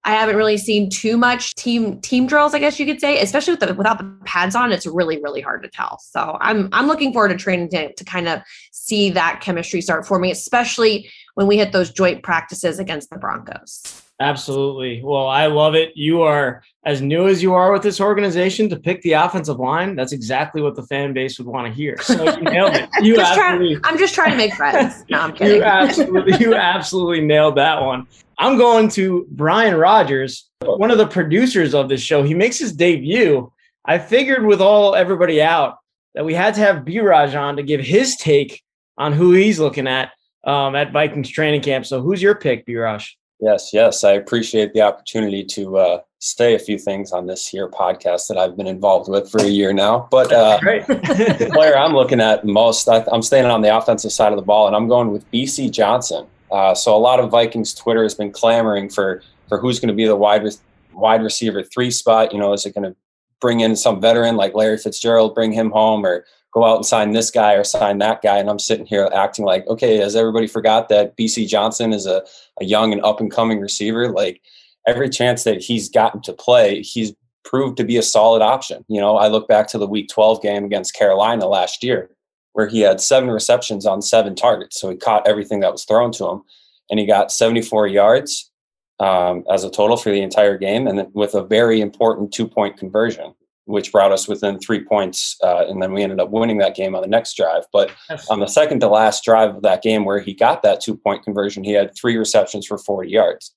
i 0.05 0.12
haven't 0.12 0.36
really 0.36 0.57
seen 0.57 0.89
too 0.89 1.17
much 1.17 1.55
team 1.55 2.00
team 2.01 2.27
drills 2.27 2.53
i 2.53 2.60
guess 2.60 2.79
you 2.79 2.86
could 2.86 3.00
say 3.00 3.19
especially 3.19 3.53
with 3.53 3.62
the, 3.62 3.74
without 3.74 3.98
the 3.98 4.17
pads 4.24 4.55
on 4.55 4.72
it's 4.72 4.86
really 4.86 5.22
really 5.22 5.41
hard 5.41 5.63
to 5.63 5.69
tell. 5.69 6.00
So 6.00 6.38
i'm 6.39 6.69
i'm 6.72 6.88
looking 6.88 7.12
forward 7.12 7.29
to 7.29 7.36
training 7.36 7.69
to, 7.69 7.93
to 7.93 8.05
kind 8.05 8.27
of 8.27 8.41
see 8.72 9.10
that 9.12 9.41
chemistry 9.41 9.81
start 9.81 10.05
forming 10.05 10.31
especially 10.31 11.10
when 11.34 11.48
we 11.48 11.57
hit 11.57 11.72
those 11.72 11.91
joint 11.91 12.24
practices 12.24 12.79
against 12.79 13.10
the 13.10 13.17
broncos 13.17 14.03
Absolutely. 14.24 15.01
Well, 15.03 15.27
I 15.27 15.48
love 15.48 15.75
it. 15.75 15.92
You 15.96 16.22
are 16.22 16.63
as 16.86 17.01
new 17.01 17.27
as 17.27 17.44
you 17.44 17.53
are 17.53 17.72
with 17.72 17.84
this 17.84 18.00
organization 18.00 18.70
to 18.70 18.80
pick 18.80 19.01
the 19.01 19.13
offensive 19.13 19.60
line. 19.60 19.96
That's 19.96 20.13
exactly 20.13 20.62
what 20.62 20.75
the 20.75 20.84
fan 20.84 21.13
base 21.13 21.38
would 21.38 21.48
want 21.48 21.68
to 21.68 21.74
hear. 21.74 21.98
So 22.01 22.24
you 22.24 22.42
nailed 22.42 22.74
it. 22.75 22.89
You 23.01 23.15
just 23.15 23.38
absolutely, 23.38 23.75
trying, 23.75 23.94
I'm 23.94 24.00
just 24.00 24.15
trying 24.15 24.32
to 24.32 24.38
make 24.38 24.53
friends. 24.53 25.03
No, 25.10 25.20
I'm 25.20 25.34
kidding. 25.34 25.58
You 25.58 25.63
absolutely, 25.63 26.38
you 26.38 26.56
absolutely 26.56 27.22
nailed 27.22 27.58
that 27.58 27.82
one. 27.82 28.08
I'm 28.38 28.58
going 28.58 28.89
to 28.89 29.27
Brian 29.32 29.75
Rogers, 29.75 30.50
one 30.62 30.92
of 30.92 30.98
the 30.98 31.08
producers 31.08 31.74
of 31.74 31.89
this 31.89 32.01
show. 32.01 32.24
He 32.24 32.34
makes 32.34 32.58
his 32.58 32.74
debut. 32.74 33.51
I 33.86 34.00
figured 34.00 34.46
with 34.46 34.62
all 34.62 34.96
everybody 34.96 35.42
out 35.42 35.77
that 36.15 36.25
we 36.25 36.34
had 36.34 36.53
to 36.56 36.62
have 36.62 36.86
B 36.86 37.00
Raj 37.00 37.36
on 37.36 37.58
to 37.58 37.63
give 37.63 37.82
his 37.82 38.15
take 38.15 38.63
on 38.98 39.13
who 39.13 39.34
he's 39.34 39.60
looking 39.60 39.88
at 39.88 40.12
um, 40.46 40.75
at 40.75 40.92
Vikings 40.92 41.30
training 41.30 41.62
camp. 41.62 41.86
So 41.86 42.01
who's 42.01 42.22
your 42.22 42.36
pick, 42.36 42.65
B 42.65 42.75
Raj? 42.75 43.18
Yes, 43.43 43.73
yes. 43.73 44.05
I 44.05 44.13
appreciate 44.13 44.71
the 44.71 44.83
opportunity 44.83 45.43
to 45.43 45.77
uh, 45.77 46.01
say 46.19 46.55
a 46.55 46.59
few 46.59 46.79
things 46.79 47.12
on 47.12 47.27
this 47.27 47.45
here 47.45 47.67
podcast 47.67 48.29
that 48.29 48.38
I've 48.38 48.55
been 48.55 48.67
involved 48.67 49.09
with 49.09 49.29
for 49.29 49.41
a 49.41 49.47
year 49.47 49.73
now. 49.73 50.07
But 50.09 50.31
uh, 50.31 50.59
the 50.63 51.50
player 51.51 51.77
I'm 51.77 51.91
looking 51.91 52.21
at 52.21 52.45
most, 52.45 52.88
I, 52.88 53.03
am 53.12 53.21
staying 53.21 53.43
on 53.43 53.62
the 53.62 53.75
offensive 53.75 54.13
side 54.13 54.31
of 54.31 54.38
the 54.38 54.45
ball, 54.45 54.67
and 54.67 54.77
I'm 54.77 54.88
going 54.88 55.12
with 55.12 55.29
Bisi 55.29 55.69
Johnson. 55.69 56.25
Uh, 56.53 56.73
so 56.73 56.95
a 56.95 56.97
lot 56.97 57.19
of 57.19 57.31
Vikings 57.31 57.73
Twitter 57.73 58.03
has 58.03 58.15
been 58.15 58.31
clamoring 58.31 58.89
for 58.89 59.21
for 59.50 59.57
who's 59.57 59.77
going 59.77 59.89
to 59.89 59.93
be 59.93 60.05
the 60.05 60.15
wide 60.15 60.47
wide 60.93 61.21
receiver 61.21 61.63
three 61.63 61.91
spot. 61.91 62.31
You 62.31 62.39
know, 62.39 62.53
is 62.53 62.65
it 62.65 62.73
going 62.73 62.89
to 62.89 62.95
bring 63.41 63.59
in 63.59 63.75
some 63.75 64.00
veteran 64.00 64.38
like 64.38 64.53
Larry 64.53 64.77
Fitzgerald, 64.77 65.35
bring 65.35 65.51
him 65.51 65.69
home, 65.69 66.05
or 66.05 66.23
go 66.53 66.63
out 66.63 66.77
and 66.77 66.86
sign 66.86 67.12
this 67.12 67.31
guy 67.31 67.53
or 67.53 67.63
sign 67.63 67.98
that 67.98 68.22
guy. 68.22 68.38
And 68.38 68.50
I'm 68.50 68.60
sitting 68.60 68.86
here 68.86 69.10
acting 69.13 69.45
like, 69.45 69.65
okay, 69.67 69.98
has 69.98 70.15
everybody 70.15 70.48
forgot 70.48 70.89
that 70.89 71.17
Bisi 71.17 71.48
Johnson 71.48 71.93
is 71.93 72.05
a, 72.05 72.24
a 72.62 72.65
young 72.65 72.93
and 72.93 73.03
up 73.03 73.19
and 73.19 73.31
coming 73.31 73.60
receiver? 73.60 74.10
Like 74.10 74.41
every 74.88 75.10
chance 75.10 75.43
that 75.43 75.62
he's 75.62 75.89
gotten 75.89 76.22
to 76.22 76.33
play, 76.33 76.81
he's 76.81 77.13
proved 77.43 77.77
to 77.77 77.83
be 77.83 77.98
a 77.98 78.03
solid 78.03 78.41
option. 78.41 78.86
You 78.88 79.01
know, 79.01 79.17
I 79.17 79.27
look 79.27 79.48
back 79.48 79.67
to 79.69 79.77
the 79.77 79.88
week 79.88 80.10
12 80.10 80.41
game 80.41 80.63
against 80.63 80.95
Carolina 80.95 81.48
last 81.48 81.83
year. 81.83 82.10
where 82.53 82.67
he 82.67 82.81
had 82.81 83.01
seven 83.01 83.31
receptions 83.31 83.86
on 83.86 84.01
seven 84.01 84.36
targets. 84.36 84.79
So 84.79 84.89
he 84.89 84.95
caught 84.95 85.27
everything 85.27 85.62
that 85.62 85.72
was 85.72 85.86
thrown 85.86 86.12
to 86.13 86.27
him, 86.27 86.43
and 86.89 87.00
he 87.00 87.07
got 87.07 87.31
74 87.31 87.88
yards 87.88 88.51
um, 89.00 89.43
as 89.51 89.63
a 89.63 89.72
total 89.72 89.98
for 89.98 90.12
the 90.12 90.22
entire 90.22 90.57
game, 90.57 90.86
and 90.86 91.07
with 91.13 91.33
a 91.33 91.43
very 91.43 91.81
important 91.81 92.31
two 92.31 92.48
point 92.48 92.77
conversion, 92.77 93.33
which 93.65 93.91
brought 93.91 94.12
us 94.12 94.27
within 94.27 94.60
three 94.60 94.84
points. 94.84 95.38
Uh, 95.41 95.65
and 95.67 95.82
then 95.82 95.93
we 95.93 96.03
ended 96.03 96.20
up 96.20 96.29
winning 96.32 96.58
that 96.58 96.75
game 96.75 96.96
on 96.96 97.01
the 97.01 97.08
next 97.08 97.36
drive. 97.38 97.63
But 97.72 97.91
on 98.29 98.39
the 98.39 98.48
second 98.48 98.82
to 98.82 98.88
last 98.88 99.24
drive 99.24 99.55
of 99.55 99.62
that 99.62 99.82
game, 99.82 100.05
where 100.05 100.20
he 100.20 100.34
got 100.34 100.63
that 100.63 100.82
two 100.82 100.98
point 100.98 101.24
conversion, 101.24 101.63
he 101.63 101.72
had 101.72 101.96
three 101.96 102.17
receptions 102.17 102.67
for 102.67 102.77
40 102.77 103.10
yards. 103.10 103.53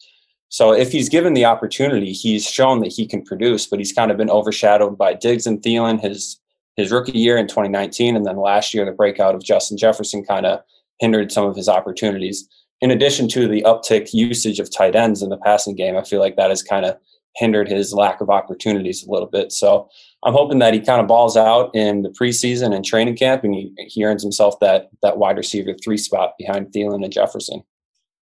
So 0.49 0.73
if 0.73 0.93
he's 0.93 1.09
given 1.09 1.35
the 1.35 1.45
opportunity, 1.45 2.13
he's 2.13 2.49
shown 2.49 2.81
that 2.81 2.93
he 2.93 3.07
can 3.07 3.23
produce, 3.23 3.67
but 3.67 3.81
he's 3.81 3.93
kind 3.93 4.11
of 4.11 4.17
been 4.17 4.31
overshadowed 4.31 4.97
by 4.97 5.15
Diggs 5.15 5.47
and 5.47 5.61
Thielen 5.61 6.01
his 6.01 6.41
his 6.77 6.93
rookie 6.93 7.19
year 7.19 7.39
in 7.39 7.47
2019, 7.49 8.17
and 8.17 8.27
then 8.27 8.37
last 8.37 8.75
year 8.75 8.85
the 8.85 8.93
breakout 8.93 9.35
of 9.35 9.43
Justin 9.43 9.79
Jefferson 9.79 10.23
kind 10.23 10.45
of 10.45 10.61
hindered 11.01 11.33
some 11.33 11.47
of 11.47 11.57
his 11.57 11.71
opportunities. 11.71 12.47
In 12.83 12.91
addition 12.91 13.29
to 13.29 13.49
the 13.49 13.63
uptick 13.63 14.13
usage 14.13 14.61
of 14.61 14.71
tight 14.71 14.95
ends 14.95 15.23
in 15.23 15.31
the 15.31 15.39
passing 15.39 15.75
game, 15.75 15.97
I 15.97 16.03
feel 16.03 16.21
like 16.21 16.37
that 16.37 16.51
has 16.51 16.63
kind 16.63 16.85
of 16.85 16.99
hindered 17.37 17.69
his 17.69 17.93
lack 17.93 18.21
of 18.21 18.31
opportunities 18.31 19.07
a 19.07 19.11
little 19.11 19.29
bit. 19.29 19.53
So 19.53 19.89
I'm 20.25 20.33
hoping 20.33 20.59
that 20.59 20.75
he 20.75 20.81
kind 20.81 21.01
of 21.01 21.07
balls 21.07 21.37
out 21.37 21.75
in 21.75 22.03
the 22.03 22.09
preseason 22.09 22.75
and 22.75 22.85
training 22.85 23.17
camp, 23.17 23.45
and 23.45 23.55
he, 23.55 23.73
he 23.89 24.05
earns 24.05 24.23
himself 24.23 24.59
that 24.61 24.89
that 25.03 25.19
wide 25.19 25.37
receiver 25.37 25.75
three 25.83 25.99
spot 25.99 26.33
behind 26.39 26.69
Thielen 26.69 27.05
and 27.05 27.13
Jefferson. 27.13 27.63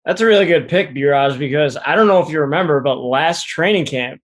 That's 0.05 0.21
a 0.21 0.25
really 0.25 0.47
good 0.47 0.67
pick, 0.67 0.95
Biraj, 0.95 1.37
because 1.37 1.77
I 1.77 1.95
don't 1.95 2.07
know 2.07 2.23
if 2.23 2.29
you 2.29 2.39
remember, 2.41 2.79
but 2.79 2.95
last 2.95 3.47
training 3.47 3.85
camp, 3.85 4.19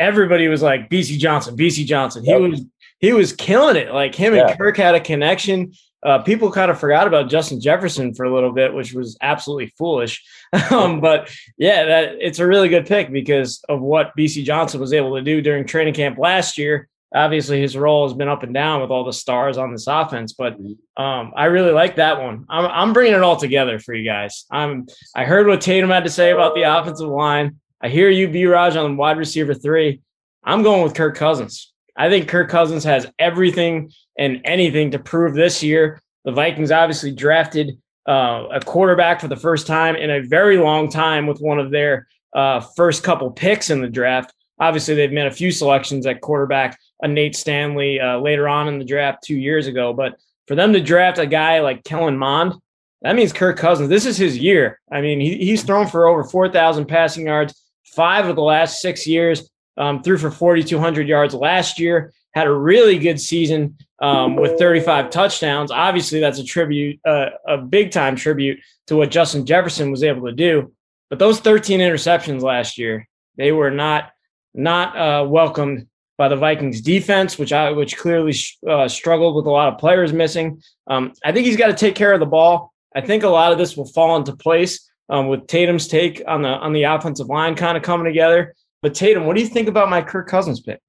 everybody 0.00 0.48
was 0.48 0.62
like 0.62 0.90
Bisi 0.90 1.16
Johnson, 1.16 1.56
Bisi 1.56 1.86
Johnson. 1.86 2.24
He 2.24 2.30
yep. 2.30 2.40
was 2.40 2.64
he 2.98 3.12
was 3.12 3.32
killing 3.32 3.76
it. 3.76 3.92
Like 3.92 4.14
him 4.14 4.34
yeah. 4.34 4.48
and 4.48 4.58
Kirk 4.58 4.76
had 4.76 4.94
a 4.94 5.00
connection. 5.00 5.72
Uh, 6.04 6.18
people 6.20 6.50
kind 6.50 6.70
of 6.70 6.80
forgot 6.80 7.06
about 7.06 7.30
Justin 7.30 7.60
Jefferson 7.60 8.12
for 8.14 8.24
a 8.24 8.34
little 8.34 8.52
bit, 8.52 8.74
which 8.74 8.92
was 8.92 9.16
absolutely 9.22 9.72
foolish. 9.78 10.20
um, 10.70 11.00
but 11.00 11.30
yeah, 11.56 11.84
that 11.84 12.16
it's 12.20 12.38
a 12.38 12.46
really 12.46 12.68
good 12.68 12.86
pick 12.86 13.10
because 13.10 13.62
of 13.68 13.80
what 13.80 14.16
Bisi 14.16 14.44
Johnson 14.44 14.80
was 14.80 14.92
able 14.92 15.16
to 15.16 15.22
do 15.22 15.40
during 15.40 15.66
training 15.66 15.94
camp 15.94 16.18
last 16.18 16.58
year 16.58 16.88
obviously 17.14 17.60
his 17.60 17.76
role 17.76 18.06
has 18.06 18.16
been 18.16 18.28
up 18.28 18.42
and 18.42 18.54
down 18.54 18.80
with 18.80 18.90
all 18.90 19.04
the 19.04 19.12
stars 19.12 19.58
on 19.58 19.72
this 19.72 19.86
offense, 19.86 20.32
but 20.32 20.60
mm-hmm. 20.60 21.02
um, 21.02 21.32
I 21.36 21.46
really 21.46 21.72
like 21.72 21.96
that 21.96 22.20
one. 22.20 22.46
I'm, 22.48 22.66
I'm 22.66 22.92
bringing 22.92 23.14
it 23.14 23.22
all 23.22 23.36
together 23.36 23.78
for 23.78 23.94
you 23.94 24.04
guys. 24.04 24.44
I'm 24.50 24.86
I 25.14 25.24
heard 25.24 25.46
what 25.46 25.60
Tatum 25.60 25.90
had 25.90 26.04
to 26.04 26.10
say 26.10 26.32
about 26.32 26.54
the 26.54 26.62
offensive 26.62 27.08
line. 27.08 27.60
I 27.80 27.88
hear 27.88 28.08
you, 28.10 28.28
Biraj, 28.28 28.82
on 28.82 28.96
wide 28.96 29.18
receiver 29.18 29.54
three. 29.54 30.00
I'm 30.44 30.62
going 30.62 30.82
with 30.82 30.94
Kirk 30.94 31.16
Cousins. 31.16 31.72
I 31.96 32.08
think 32.08 32.28
Kirk 32.28 32.48
Cousins 32.48 32.84
has 32.84 33.06
everything 33.18 33.92
and 34.18 34.40
anything 34.44 34.92
to 34.92 34.98
prove 34.98 35.34
this 35.34 35.62
year. 35.62 36.00
The 36.24 36.32
Vikings 36.32 36.70
obviously 36.70 37.12
drafted 37.12 37.78
uh, 38.08 38.46
a 38.52 38.60
quarterback 38.60 39.20
for 39.20 39.28
the 39.28 39.36
first 39.36 39.66
time 39.66 39.96
in 39.96 40.10
a 40.10 40.20
very 40.20 40.58
long 40.58 40.90
time 40.90 41.26
with 41.26 41.40
one 41.40 41.58
of 41.58 41.70
their 41.70 42.06
uh, 42.34 42.60
first 42.60 43.02
couple 43.02 43.30
picks 43.30 43.70
in 43.70 43.80
the 43.80 43.88
draft. 43.88 44.32
Obviously, 44.58 44.94
they've 44.94 45.12
made 45.12 45.26
a 45.26 45.30
few 45.30 45.50
selections 45.50 46.06
at 46.06 46.20
quarterback 46.20 46.78
a 47.02 47.08
Nate 47.08 47.36
Stanley 47.36 48.00
uh, 48.00 48.18
later 48.18 48.48
on 48.48 48.68
in 48.68 48.78
the 48.78 48.84
draft 48.84 49.24
two 49.24 49.36
years 49.36 49.66
ago. 49.66 49.92
But 49.92 50.16
for 50.46 50.54
them 50.54 50.72
to 50.72 50.80
draft 50.80 51.18
a 51.18 51.26
guy 51.26 51.60
like 51.60 51.84
Kellen 51.84 52.16
Mond, 52.16 52.54
that 53.02 53.16
means 53.16 53.32
Kirk 53.32 53.58
Cousins. 53.58 53.88
This 53.88 54.06
is 54.06 54.16
his 54.16 54.38
year. 54.38 54.80
I 54.90 55.00
mean, 55.00 55.20
he, 55.20 55.36
he's 55.38 55.64
thrown 55.64 55.88
for 55.88 56.06
over 56.06 56.22
4,000 56.22 56.86
passing 56.86 57.26
yards, 57.26 57.60
five 57.84 58.26
of 58.26 58.36
the 58.36 58.42
last 58.42 58.80
six 58.80 59.06
years, 59.06 59.50
um, 59.76 60.02
threw 60.02 60.18
for 60.18 60.30
4,200 60.30 61.08
yards 61.08 61.34
last 61.34 61.80
year, 61.80 62.12
had 62.34 62.46
a 62.46 62.52
really 62.52 62.98
good 62.98 63.20
season 63.20 63.76
um, 64.00 64.36
with 64.36 64.58
35 64.58 65.10
touchdowns. 65.10 65.70
Obviously, 65.70 66.20
that's 66.20 66.38
a 66.38 66.44
tribute, 66.44 66.98
uh, 67.06 67.30
a 67.46 67.58
big 67.58 67.90
time 67.90 68.16
tribute 68.16 68.58
to 68.86 68.96
what 68.96 69.10
Justin 69.10 69.46
Jefferson 69.46 69.90
was 69.90 70.02
able 70.02 70.26
to 70.26 70.32
do. 70.32 70.72
But 71.10 71.18
those 71.18 71.40
13 71.40 71.80
interceptions 71.80 72.42
last 72.42 72.78
year, 72.78 73.08
they 73.36 73.52
were 73.52 73.70
not 73.70 74.10
not 74.54 74.96
uh, 74.96 75.26
welcomed 75.26 75.86
by 76.18 76.28
the 76.28 76.36
Vikings 76.36 76.80
defense, 76.80 77.38
which 77.38 77.52
I 77.52 77.70
which 77.70 77.96
clearly 77.96 78.34
uh, 78.68 78.88
struggled 78.88 79.36
with 79.36 79.46
a 79.46 79.50
lot 79.50 79.72
of 79.72 79.78
players 79.78 80.12
missing. 80.12 80.62
Um, 80.86 81.12
I 81.24 81.32
think 81.32 81.46
he's 81.46 81.56
got 81.56 81.68
to 81.68 81.74
take 81.74 81.94
care 81.94 82.12
of 82.12 82.20
the 82.20 82.26
ball. 82.26 82.72
I 82.94 83.00
think 83.00 83.24
a 83.24 83.28
lot 83.28 83.52
of 83.52 83.58
this 83.58 83.76
will 83.76 83.86
fall 83.86 84.16
into 84.16 84.36
place 84.36 84.90
um, 85.08 85.28
with 85.28 85.46
Tatum's 85.46 85.88
take 85.88 86.22
on 86.26 86.42
the 86.42 86.48
on 86.48 86.72
the 86.72 86.84
offensive 86.84 87.28
line 87.28 87.54
kind 87.54 87.76
of 87.76 87.82
coming 87.82 88.06
together. 88.06 88.54
But 88.82 88.94
Tatum, 88.94 89.26
what 89.26 89.36
do 89.36 89.42
you 89.42 89.48
think 89.48 89.68
about 89.68 89.90
my 89.90 90.02
Kirk 90.02 90.28
Cousins 90.28 90.60
pick? 90.60 90.80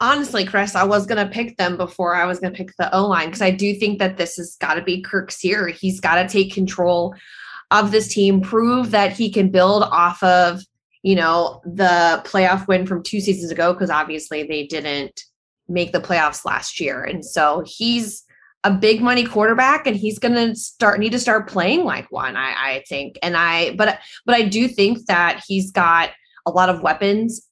Honestly, 0.00 0.44
Chris, 0.44 0.74
I 0.74 0.84
was 0.84 1.06
going 1.06 1.24
to 1.24 1.32
pick 1.32 1.56
them 1.56 1.76
before 1.76 2.14
I 2.14 2.26
was 2.26 2.38
going 2.38 2.52
to 2.52 2.56
pick 2.56 2.76
the 2.76 2.94
O 2.94 3.06
line 3.06 3.28
because 3.28 3.42
I 3.42 3.50
do 3.50 3.74
think 3.74 3.98
that 3.98 4.18
this 4.18 4.36
has 4.36 4.56
got 4.60 4.74
to 4.74 4.82
be 4.82 5.00
Kirk's 5.00 5.42
year. 5.42 5.68
He's 5.68 6.00
got 6.00 6.16
to 6.16 6.28
take 6.28 6.52
control 6.52 7.14
of 7.70 7.90
this 7.90 8.12
team, 8.12 8.40
prove 8.40 8.90
that 8.90 9.12
he 9.12 9.30
can 9.30 9.50
build 9.50 9.82
off 9.84 10.22
of 10.22 10.60
you 11.06 11.14
know, 11.14 11.60
the 11.64 12.20
playoff 12.26 12.66
win 12.66 12.84
from 12.84 13.00
two 13.00 13.20
seasons 13.20 13.52
ago, 13.52 13.72
because 13.72 13.90
obviously 13.90 14.42
they 14.42 14.66
didn't 14.66 15.22
make 15.68 15.92
the 15.92 16.00
playoffs 16.00 16.44
last 16.44 16.80
year. 16.80 17.04
And 17.04 17.24
so 17.24 17.62
he's 17.64 18.24
a 18.64 18.72
big 18.72 19.00
money 19.00 19.24
quarterback 19.24 19.86
and 19.86 19.94
he's 19.96 20.18
going 20.18 20.34
to 20.34 20.56
start 20.56 20.98
need 20.98 21.12
to 21.12 21.20
start 21.20 21.48
playing 21.48 21.84
like 21.84 22.10
one 22.10 22.36
I, 22.36 22.48
I 22.50 22.84
think 22.88 23.16
and 23.22 23.36
i 23.36 23.76
but 23.76 24.00
but 24.24 24.34
i 24.34 24.42
do 24.42 24.66
think 24.66 25.06
that 25.06 25.44
he's 25.46 25.70
got 25.70 26.10
a 26.46 26.50
lot 26.50 26.68
of 26.68 26.82
weapons 26.82 27.46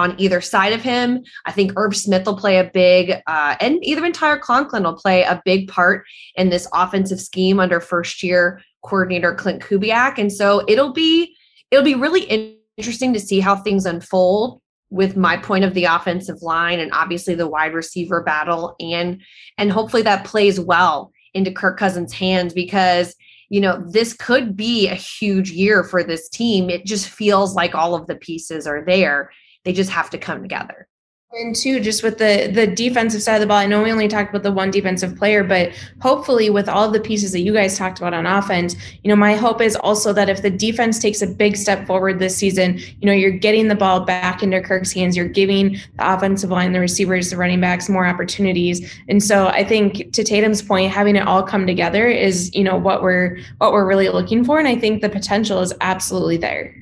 on 0.00 0.14
either 0.18 0.40
side 0.40 0.72
of 0.72 0.82
him. 0.82 1.22
I 1.44 1.52
think 1.52 1.72
Irv 1.76 1.94
Smith 1.94 2.24
will 2.26 2.36
play 2.36 2.56
a 2.56 2.64
big 2.64 3.20
uh, 3.26 3.56
and 3.60 3.78
even 3.84 4.12
Tyler 4.12 4.38
Conklin 4.38 4.84
will 4.84 4.96
play 4.96 5.22
a 5.22 5.42
big 5.44 5.68
part 5.68 6.06
in 6.36 6.48
this 6.48 6.66
offensive 6.72 7.20
scheme 7.20 7.60
under 7.60 7.80
first 7.80 8.22
year 8.22 8.62
coordinator 8.82 9.34
Klint 9.34 9.60
Kubiak. 9.60 10.18
And 10.18 10.32
so 10.32 10.64
it'll 10.66 10.92
be 10.92 11.36
it'll 11.70 11.84
be 11.84 11.94
really 11.94 12.56
interesting 12.76 13.12
to 13.12 13.20
see 13.20 13.40
how 13.40 13.56
things 13.56 13.84
unfold 13.84 14.60
with 14.88 15.16
my 15.16 15.36
point 15.36 15.64
of 15.64 15.74
the 15.74 15.84
offensive 15.84 16.42
line 16.42 16.80
and 16.80 16.90
obviously 16.92 17.34
the 17.34 17.46
wide 17.46 17.74
receiver 17.74 18.22
battle 18.22 18.74
and 18.80 19.22
and 19.56 19.70
hopefully 19.70 20.02
that 20.02 20.24
plays 20.24 20.58
well 20.58 21.12
into 21.34 21.52
Kirk 21.52 21.78
Cousins 21.78 22.12
hands 22.12 22.54
because 22.54 23.14
you 23.50 23.60
know 23.60 23.84
this 23.86 24.14
could 24.14 24.56
be 24.56 24.88
a 24.88 24.94
huge 24.94 25.50
year 25.50 25.84
for 25.84 26.02
this 26.02 26.28
team. 26.28 26.70
It 26.70 26.86
just 26.86 27.08
feels 27.08 27.54
like 27.54 27.74
all 27.74 27.94
of 27.94 28.06
the 28.06 28.16
pieces 28.16 28.66
are 28.66 28.82
there 28.84 29.30
they 29.64 29.72
just 29.72 29.90
have 29.90 30.10
to 30.10 30.18
come 30.18 30.42
together 30.42 30.88
and 31.32 31.54
two, 31.54 31.78
just 31.78 32.02
with 32.02 32.18
the 32.18 32.50
the 32.52 32.66
defensive 32.66 33.22
side 33.22 33.36
of 33.36 33.40
the 33.40 33.46
ball, 33.46 33.58
I 33.58 33.66
know 33.66 33.84
we 33.84 33.92
only 33.92 34.08
talked 34.08 34.30
about 34.30 34.42
the 34.42 34.50
one 34.50 34.72
defensive 34.72 35.16
player, 35.16 35.44
but 35.44 35.70
hopefully 36.00 36.50
with 36.50 36.68
all 36.68 36.90
the 36.90 36.98
pieces 36.98 37.30
that 37.30 37.40
you 37.40 37.54
guys 37.54 37.78
talked 37.78 37.98
about 37.98 38.12
on 38.12 38.26
offense, 38.26 38.74
you 39.04 39.08
know, 39.08 39.14
my 39.14 39.36
hope 39.36 39.60
is 39.60 39.76
also 39.76 40.12
that 40.12 40.28
if 40.28 40.42
the 40.42 40.50
defense 40.50 40.98
takes 40.98 41.22
a 41.22 41.28
big 41.28 41.56
step 41.56 41.86
forward 41.86 42.18
this 42.18 42.36
season, 42.36 42.78
you 42.78 43.06
know, 43.06 43.12
you're 43.12 43.30
getting 43.30 43.68
the 43.68 43.76
ball 43.76 44.00
back 44.00 44.42
into 44.42 44.60
Kirk's 44.60 44.90
hands, 44.90 45.16
you're 45.16 45.28
giving 45.28 45.74
the 45.74 46.12
offensive 46.12 46.50
line, 46.50 46.72
the 46.72 46.80
receivers, 46.80 47.30
the 47.30 47.36
running 47.36 47.60
backs 47.60 47.88
more 47.88 48.08
opportunities. 48.08 48.92
And 49.08 49.22
so 49.22 49.46
I 49.46 49.62
think 49.62 50.12
to 50.12 50.24
Tatum's 50.24 50.62
point, 50.62 50.90
having 50.90 51.14
it 51.14 51.28
all 51.28 51.44
come 51.44 51.64
together 51.64 52.08
is, 52.08 52.52
you 52.56 52.64
know, 52.64 52.76
what 52.76 53.04
we're 53.04 53.38
what 53.58 53.70
we're 53.72 53.86
really 53.86 54.08
looking 54.08 54.44
for. 54.44 54.58
And 54.58 54.66
I 54.66 54.74
think 54.74 55.00
the 55.00 55.08
potential 55.08 55.60
is 55.60 55.72
absolutely 55.80 56.38
there. 56.38 56.74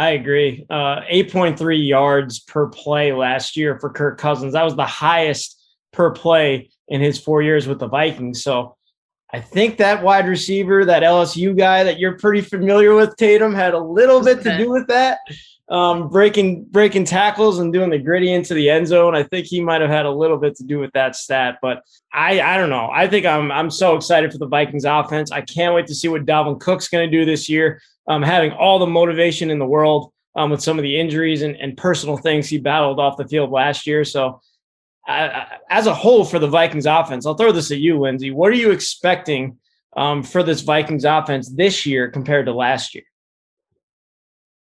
I 0.00 0.12
agree. 0.12 0.64
Uh, 0.70 1.02
8.3 1.12 1.86
yards 1.86 2.40
per 2.40 2.68
play 2.68 3.12
last 3.12 3.54
year 3.54 3.78
for 3.78 3.90
Kirk 3.90 4.16
Cousins. 4.16 4.54
That 4.54 4.64
was 4.64 4.74
the 4.74 4.86
highest 4.86 5.62
per 5.92 6.10
play 6.10 6.70
in 6.88 7.02
his 7.02 7.20
four 7.20 7.42
years 7.42 7.68
with 7.68 7.80
the 7.80 7.86
Vikings. 7.86 8.42
So 8.42 8.78
I 9.30 9.40
think 9.40 9.76
that 9.76 10.02
wide 10.02 10.26
receiver, 10.26 10.86
that 10.86 11.02
LSU 11.02 11.54
guy 11.54 11.84
that 11.84 11.98
you're 11.98 12.16
pretty 12.16 12.40
familiar 12.40 12.94
with, 12.94 13.14
Tatum, 13.16 13.54
had 13.54 13.74
a 13.74 13.78
little 13.78 14.24
bit 14.24 14.42
to 14.44 14.56
do 14.56 14.70
with 14.70 14.86
that. 14.86 15.18
Um, 15.68 16.08
breaking 16.08 16.64
breaking 16.64 17.04
tackles 17.04 17.58
and 17.58 17.70
doing 17.70 17.90
the 17.90 17.98
gritty 17.98 18.32
into 18.32 18.54
the 18.54 18.70
end 18.70 18.88
zone. 18.88 19.14
I 19.14 19.22
think 19.22 19.46
he 19.46 19.60
might 19.60 19.82
have 19.82 19.90
had 19.90 20.06
a 20.06 20.10
little 20.10 20.38
bit 20.38 20.56
to 20.56 20.64
do 20.64 20.80
with 20.80 20.92
that 20.94 21.14
stat, 21.14 21.58
but 21.60 21.84
I 22.12 22.40
I 22.40 22.56
don't 22.56 22.70
know. 22.70 22.90
I 22.92 23.06
think 23.06 23.24
I'm 23.24 23.52
I'm 23.52 23.70
so 23.70 23.94
excited 23.94 24.32
for 24.32 24.38
the 24.38 24.48
Vikings 24.48 24.84
offense. 24.84 25.30
I 25.30 25.42
can't 25.42 25.74
wait 25.74 25.86
to 25.88 25.94
see 25.94 26.08
what 26.08 26.26
Dalvin 26.26 26.58
Cook's 26.58 26.88
going 26.88 27.08
to 27.08 27.16
do 27.18 27.24
this 27.24 27.48
year 27.48 27.80
um, 28.08 28.22
having 28.22 28.52
all 28.52 28.78
the 28.78 28.86
motivation 28.86 29.50
in 29.50 29.58
the 29.58 29.66
world 29.66 30.12
um, 30.36 30.50
with 30.50 30.62
some 30.62 30.78
of 30.78 30.82
the 30.82 30.98
injuries 30.98 31.42
and, 31.42 31.56
and, 31.56 31.76
personal 31.76 32.16
things 32.16 32.48
he 32.48 32.58
battled 32.58 33.00
off 33.00 33.16
the 33.16 33.26
field 33.26 33.50
last 33.50 33.86
year. 33.86 34.04
So, 34.04 34.40
as 35.08 35.86
a 35.86 35.94
whole, 35.94 36.24
for 36.24 36.38
the 36.38 36.46
Vikings 36.46 36.86
offense, 36.86 37.26
I'll 37.26 37.34
throw 37.34 37.50
this 37.50 37.72
at 37.72 37.78
you, 37.78 37.98
Lindsay. 37.98 38.30
What 38.30 38.52
are 38.52 38.56
you 38.56 38.70
expecting 38.70 39.58
um, 39.96 40.22
for 40.22 40.42
this 40.42 40.60
Vikings 40.60 41.04
offense 41.04 41.48
this 41.48 41.84
year 41.84 42.08
compared 42.08 42.46
to 42.46 42.52
last 42.52 42.94
year? 42.94 43.04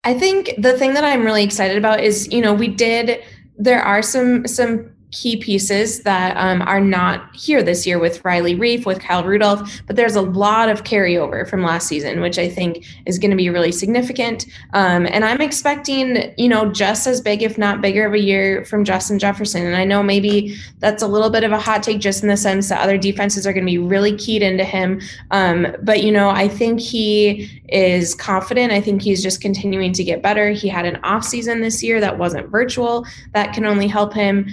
I 0.03 0.13
think 0.13 0.53
the 0.57 0.77
thing 0.77 0.93
that 0.93 1.03
I'm 1.03 1.23
really 1.23 1.43
excited 1.43 1.77
about 1.77 1.99
is, 1.99 2.31
you 2.31 2.41
know, 2.41 2.53
we 2.53 2.67
did. 2.67 3.23
There 3.57 3.81
are 3.81 4.01
some 4.01 4.47
some 4.47 4.91
key 5.11 5.37
pieces 5.37 6.01
that 6.03 6.37
um, 6.37 6.61
are 6.63 6.79
not 6.79 7.35
here 7.35 7.63
this 7.63 7.87
year 7.87 7.97
with 7.97 8.23
Riley 8.23 8.55
Reiff, 8.55 8.85
with 8.85 8.99
Kyle 8.99 9.23
Rudolph, 9.23 9.81
but 9.87 9.95
there's 9.95 10.15
a 10.15 10.21
lot 10.21 10.69
of 10.69 10.83
carryover 10.83 11.49
from 11.49 11.63
last 11.63 11.87
season, 11.87 12.21
which 12.21 12.37
I 12.37 12.47
think 12.47 12.85
is 13.05 13.17
going 13.17 13.31
to 13.31 13.37
be 13.37 13.49
really 13.49 13.71
significant. 13.71 14.45
Um, 14.73 15.07
and 15.07 15.25
I'm 15.25 15.41
expecting, 15.41 16.33
you 16.37 16.47
know, 16.47 16.71
just 16.71 17.07
as 17.07 17.21
big, 17.21 17.41
if 17.41 17.57
not 17.57 17.81
bigger, 17.81 18.05
of 18.05 18.13
a 18.13 18.19
year 18.19 18.65
from 18.65 18.85
Justin 18.85 19.17
Jefferson. 19.17 19.65
And 19.65 19.75
I 19.75 19.83
know 19.83 20.03
maybe 20.03 20.55
that's 20.79 21.01
a 21.01 21.07
little 21.07 21.29
bit 21.29 21.43
of 21.43 21.51
a 21.51 21.59
hot 21.59 21.81
take, 21.81 21.99
just 21.99 22.21
in 22.21 22.29
the 22.29 22.37
sense 22.37 22.69
that 22.69 22.81
other 22.81 22.97
defenses 22.97 23.47
are 23.47 23.53
going 23.53 23.65
to 23.65 23.71
be 23.71 23.77
really 23.77 24.15
keyed 24.15 24.43
into 24.43 24.63
him. 24.63 25.01
Um, 25.31 25.75
but 25.81 26.03
you 26.03 26.11
know, 26.11 26.29
I 26.29 26.47
think 26.47 26.79
he 26.79 27.49
is 27.69 28.15
confident. 28.15 28.71
I 28.71 28.81
think 28.81 29.01
he's 29.01 29.21
just 29.21 29.41
continuing 29.41 29.93
to 29.93 30.03
get 30.03 30.21
better. 30.21 30.51
He 30.51 30.67
had 30.67 30.85
an 30.85 30.97
off 31.03 31.23
season 31.23 31.61
this 31.61 31.83
year 31.83 31.99
that 31.99 32.17
wasn't 32.17 32.49
virtual. 32.49 33.05
That 33.33 33.53
can 33.53 33.65
only 33.65 33.87
help 33.87 34.13
him. 34.13 34.47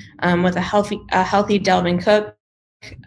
With 0.47 0.55
a 0.55 0.61
healthy 0.61 1.01
a 1.11 1.25
healthy 1.25 1.59
Dalvin 1.59 2.01
Cook. 2.01 2.37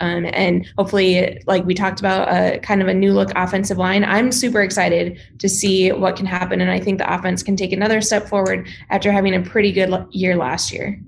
Um, 0.01 0.27
and 0.33 0.67
hopefully, 0.77 1.41
like 1.47 1.63
we 1.63 1.73
talked 1.73 2.01
about, 2.01 2.27
a 2.27 2.59
kind 2.59 2.81
of 2.81 2.89
a 2.89 2.93
new 2.93 3.13
look 3.13 3.29
offensive 3.37 3.77
line. 3.77 4.03
I'm 4.03 4.29
super 4.33 4.61
excited 4.61 5.21
to 5.37 5.47
see 5.47 5.93
what 5.93 6.17
can 6.17 6.25
happen, 6.25 6.59
and 6.59 6.69
I 6.69 6.81
think 6.81 6.97
the 6.97 7.13
offense 7.13 7.43
can 7.43 7.55
take 7.55 7.71
another 7.71 8.01
step 8.01 8.27
forward 8.27 8.67
after 8.89 9.09
having 9.09 9.33
a 9.33 9.41
pretty 9.41 9.71
good 9.71 10.05
year 10.11 10.35
last 10.35 10.73
year. 10.73 10.99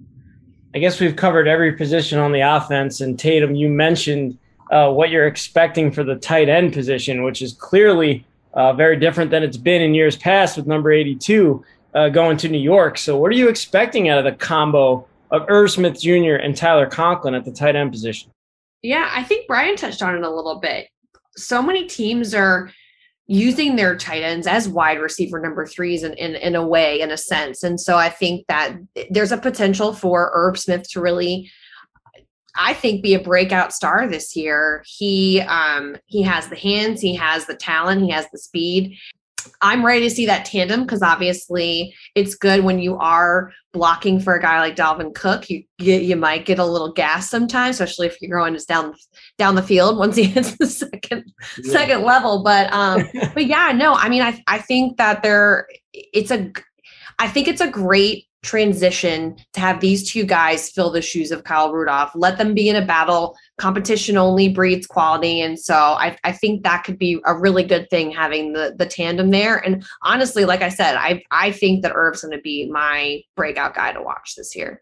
I 0.74 0.80
guess 0.80 1.02
we've 1.02 1.18
covered 1.18 1.50
every 1.50 1.74
position 1.74 2.18
on 2.18 2.32
the 2.32 2.42
offense. 2.42 3.02
And 3.02 3.20
Tatum, 3.20 3.56
you 3.56 3.68
mentioned 3.68 4.38
uh, 4.72 4.90
what 4.90 5.10
you're 5.10 5.28
expecting 5.28 5.92
for 5.92 6.06
the 6.06 6.16
tight 6.16 6.48
end 6.48 6.72
position, 6.72 7.24
which 7.24 7.42
is 7.42 7.52
clearly 7.52 8.26
uh, 8.54 8.72
very 8.72 8.96
different 8.96 9.32
than 9.32 9.44
it's 9.44 9.58
been 9.58 9.82
in 9.82 9.94
years 9.94 10.16
past 10.16 10.56
with 10.56 10.68
number 10.68 10.94
82 10.94 11.62
uh, 11.94 12.08
going 12.08 12.38
to 12.38 12.48
New 12.48 12.58
York. 12.58 12.98
So, 12.98 13.18
what 13.18 13.32
are 13.32 13.36
you 13.36 13.50
expecting 13.50 14.08
out 14.08 14.18
of 14.18 14.24
the 14.24 14.32
combo 14.32 15.06
of 15.32 15.46
Irv 15.48 15.72
Smith 15.72 16.00
Jr. 16.00 16.36
and 16.36 16.56
Tyler 16.56 16.88
Conklin 16.88 17.34
at 17.34 17.46
the 17.46 17.52
tight 17.52 17.76
end 17.76 17.92
position. 17.92 18.32
Yeah, 18.82 19.10
I 19.14 19.24
think 19.24 19.48
Brian 19.48 19.76
touched 19.76 20.02
on 20.02 20.16
it 20.16 20.24
a 20.24 20.30
little 20.30 20.60
bit. 20.60 20.88
So 21.38 21.62
many 21.62 21.88
teams 21.88 22.34
are 22.34 22.72
using 23.28 23.76
their 23.76 23.96
tight 23.96 24.24
ends 24.24 24.46
as 24.46 24.68
wide 24.68 25.00
receiver 25.00 25.40
number 25.40 25.66
threes 25.66 26.04
in, 26.04 26.14
in, 26.16 26.36
in 26.36 26.56
a 26.56 26.68
way, 26.68 27.00
in 27.00 27.12
a 27.12 27.18
sense. 27.18 27.64
And 27.64 27.80
so 27.80 27.96
I 27.96 28.10
think 28.10 28.46
that 28.48 28.76
there's 29.10 29.32
a 29.32 29.38
potential 29.38 29.94
for 29.94 30.32
Irv 30.34 30.60
Smith 30.60 30.90
to 30.90 31.02
really 31.02 31.50
I 32.56 32.74
think 32.74 33.02
be 33.02 33.14
a 33.14 33.20
breakout 33.20 33.74
star 33.74 34.08
this 34.08 34.36
year. 34.36 34.84
He 34.86 35.42
um 35.42 35.96
he 36.08 36.22
has 36.24 36.48
the 36.48 36.56
hands, 36.56 37.02
he 37.02 37.16
has 37.16 37.46
the 37.46 37.56
talent, 37.56 38.04
he 38.04 38.12
has 38.12 38.28
the 38.32 38.38
speed. 38.38 38.98
I'm 39.62 39.86
ready 39.86 40.08
to 40.08 40.14
see 40.14 40.26
that 40.26 40.46
tandem 40.46 40.82
because 40.82 41.02
obviously 41.02 41.96
it's 42.16 42.36
good 42.36 42.64
when 42.64 42.80
you 42.80 42.98
are 42.98 43.52
blocking 43.74 44.20
for 44.20 44.36
a 44.36 44.42
guy 44.42 44.60
like 44.60 44.76
Dalvin 44.76 45.14
Cook. 45.14 45.50
You 45.50 45.64
get 45.80 46.04
you 46.04 46.16
might 46.16 46.46
get 46.46 46.60
a 46.60 46.66
little 46.66 46.92
gas 46.92 47.30
sometimes, 47.30 47.80
especially 47.80 48.08
if 48.08 48.22
you're 48.22 48.38
going 48.38 48.54
just 48.54 48.68
down 48.68 48.94
down 49.38 49.56
the 49.56 49.64
field 49.64 49.98
once 49.98 50.16
he 50.16 50.24
hits 50.26 50.58
the 50.58 50.68
second 50.68 51.32
yeah. 51.64 51.72
second 51.72 52.04
level. 52.04 52.44
But 52.44 52.72
um, 52.74 53.04
but 53.34 53.46
yeah, 53.46 53.72
no, 53.72 53.94
I 53.94 54.10
mean 54.10 54.22
I 54.22 54.42
I 54.48 54.60
think 54.60 54.98
that 54.98 55.24
there 55.24 55.68
it's 55.94 56.32
a 56.32 56.52
I 57.20 57.28
think 57.28 57.48
it's 57.48 57.62
a 57.62 57.70
great 57.70 58.26
transition 58.44 59.36
to 59.54 59.60
have 59.60 59.80
these 59.80 60.10
two 60.10 60.24
guys 60.24 60.70
fill 60.70 60.92
the 60.92 61.02
shoes 61.02 61.32
of 61.32 61.44
Kyle 61.44 61.72
Rudolph. 61.72 62.12
Let 62.16 62.38
them 62.38 62.54
be 62.54 62.70
in 62.70 62.76
a 62.76 62.86
battle. 62.86 63.38
Competition 63.58 64.18
only 64.18 64.50
breeds 64.50 64.88
quality. 64.88 65.42
And 65.42 65.60
so 65.60 65.76
I, 65.76 66.18
I 66.24 66.32
think 66.32 66.64
that 66.64 66.84
could 66.84 66.98
be 66.98 67.22
a 67.26 67.38
really 67.38 67.64
good 67.64 67.90
thing 67.90 68.12
having 68.12 68.54
the 68.54 68.76
the 68.78 68.86
tandem 68.86 69.30
there. 69.30 69.58
And 69.58 69.86
honestly, 70.02 70.46
like 70.46 70.62
I 70.62 70.70
said, 70.70 70.96
I 70.96 71.24
I 71.30 71.52
think 71.52 71.84
that 71.84 71.94
Irv's 71.94 72.22
gonna 72.24 72.42
be 72.42 72.70
my 72.72 73.22
breakout 73.36 73.76
guy 73.76 73.94
to 73.94 74.02
watch 74.02 74.36
this 74.36 74.56
year. 74.56 74.82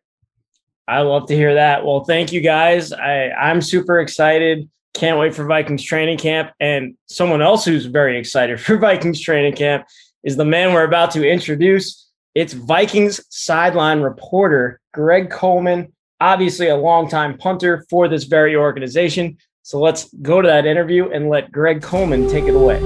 I 0.87 1.01
love 1.01 1.27
to 1.27 1.35
hear 1.35 1.53
that. 1.53 1.85
Well, 1.85 2.03
thank 2.03 2.31
you 2.33 2.41
guys. 2.41 2.91
I, 2.91 3.29
I'm 3.29 3.61
super 3.61 3.99
excited. 3.99 4.67
Can't 4.95 5.19
wait 5.19 5.35
for 5.35 5.45
Vikings 5.45 5.83
training 5.83 6.17
camp. 6.17 6.51
And 6.59 6.95
someone 7.05 7.43
else 7.43 7.63
who's 7.63 7.85
very 7.85 8.17
excited 8.17 8.59
for 8.61 8.77
Vikings 8.77 9.21
training 9.21 9.53
camp 9.53 9.85
is 10.23 10.35
the 10.35 10.45
man 10.45 10.73
we're 10.73 10.85
about 10.85 11.11
to 11.11 11.29
introduce. 11.29 12.08
It's 12.35 12.53
Vikings 12.53 13.21
sideline 13.29 14.01
reporter 14.01 14.79
Greg 14.93 15.31
Coleman, 15.31 15.91
obviously 16.21 16.67
a 16.67 16.75
longtime 16.75 17.39
punter 17.39 17.85
for 17.89 18.07
this 18.07 18.25
very 18.25 18.55
organization. 18.55 19.37
So 19.63 19.79
let's 19.79 20.13
go 20.21 20.39
to 20.39 20.47
that 20.47 20.67
interview 20.67 21.09
and 21.09 21.29
let 21.29 21.51
Greg 21.51 21.81
Coleman 21.81 22.29
take 22.29 22.45
it 22.45 22.53
away. 22.53 22.79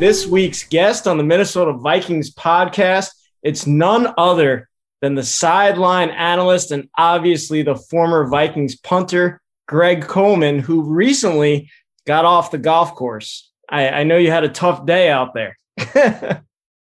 This 0.00 0.26
week's 0.26 0.64
guest 0.64 1.06
on 1.06 1.18
the 1.18 1.24
Minnesota 1.24 1.72
Vikings 1.72 2.34
podcast, 2.34 3.10
it's 3.44 3.64
none 3.64 4.12
other 4.18 4.68
than 5.00 5.14
the 5.14 5.22
sideline 5.22 6.10
analyst 6.10 6.72
and 6.72 6.88
obviously 6.98 7.62
the 7.62 7.76
former 7.76 8.26
Vikings 8.26 8.74
punter, 8.74 9.40
Greg 9.68 10.02
Coleman, 10.02 10.58
who 10.58 10.82
recently 10.82 11.70
got 12.08 12.24
off 12.24 12.50
the 12.50 12.58
golf 12.58 12.96
course. 12.96 13.52
I, 13.68 13.88
I 13.88 14.02
know 14.02 14.16
you 14.16 14.32
had 14.32 14.44
a 14.44 14.48
tough 14.48 14.84
day 14.84 15.10
out 15.10 15.32
there. 15.32 15.56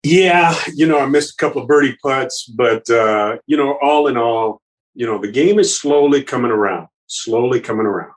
Yeah, 0.03 0.55
you 0.75 0.88
know, 0.88 0.99
I 0.99 1.05
missed 1.07 1.33
a 1.33 1.38
couple 1.38 1.62
of 1.62 1.67
birdie 1.67 1.97
putts, 2.01 2.45
but 2.45 2.89
uh, 2.89 3.38
you 3.47 3.57
know, 3.57 3.77
all 3.81 4.07
in 4.07 4.17
all, 4.17 4.62
you 4.95 5.05
know, 5.05 5.17
the 5.19 5.31
game 5.31 5.59
is 5.59 5.77
slowly 5.77 6.23
coming 6.23 6.51
around, 6.51 6.88
slowly 7.07 7.59
coming 7.59 7.85
around. 7.85 8.13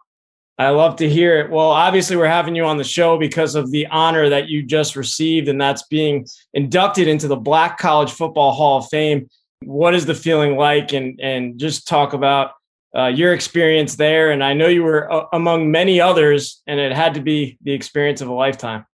I 0.59 0.69
love 0.69 0.97
to 0.97 1.09
hear 1.09 1.41
it. 1.41 1.51
Well, 1.51 1.71
obviously, 1.71 2.15
we're 2.15 2.27
having 2.29 2.55
you 2.55 2.65
on 2.67 2.77
the 2.77 2.85
show 2.85 3.19
because 3.19 3.57
of 3.57 3.71
the 3.73 3.87
honor 3.89 4.29
that 4.29 4.49
you 4.49 4.63
just 4.63 4.95
received, 4.95 5.49
and 5.49 5.61
that's 5.61 5.83
being 5.85 6.27
inducted 6.55 7.09
into 7.09 7.27
the 7.27 7.37
Black 7.37 7.79
College 7.79 8.13
Football 8.13 8.53
Hall 8.53 8.79
of 8.79 8.87
Fame. 8.89 9.29
What 9.65 9.95
is 9.95 10.07
the 10.07 10.15
feeling 10.15 10.57
like? 10.57 10.93
And 10.93 11.19
and 11.21 11.59
just 11.59 11.89
talk 11.89 12.13
about 12.13 12.53
uh, 12.97 13.07
your 13.07 13.33
experience 13.33 13.97
there. 13.97 14.31
And 14.31 14.45
I 14.45 14.55
know 14.55 14.69
you 14.69 14.85
were 14.85 15.11
uh, 15.11 15.27
among 15.33 15.71
many 15.71 16.01
others, 16.01 16.63
and 16.67 16.79
it 16.79 16.93
had 16.93 17.15
to 17.15 17.21
be 17.21 17.59
the 17.63 17.73
experience 17.73 18.21
of 18.21 18.29
a 18.29 18.35
lifetime. 18.35 18.87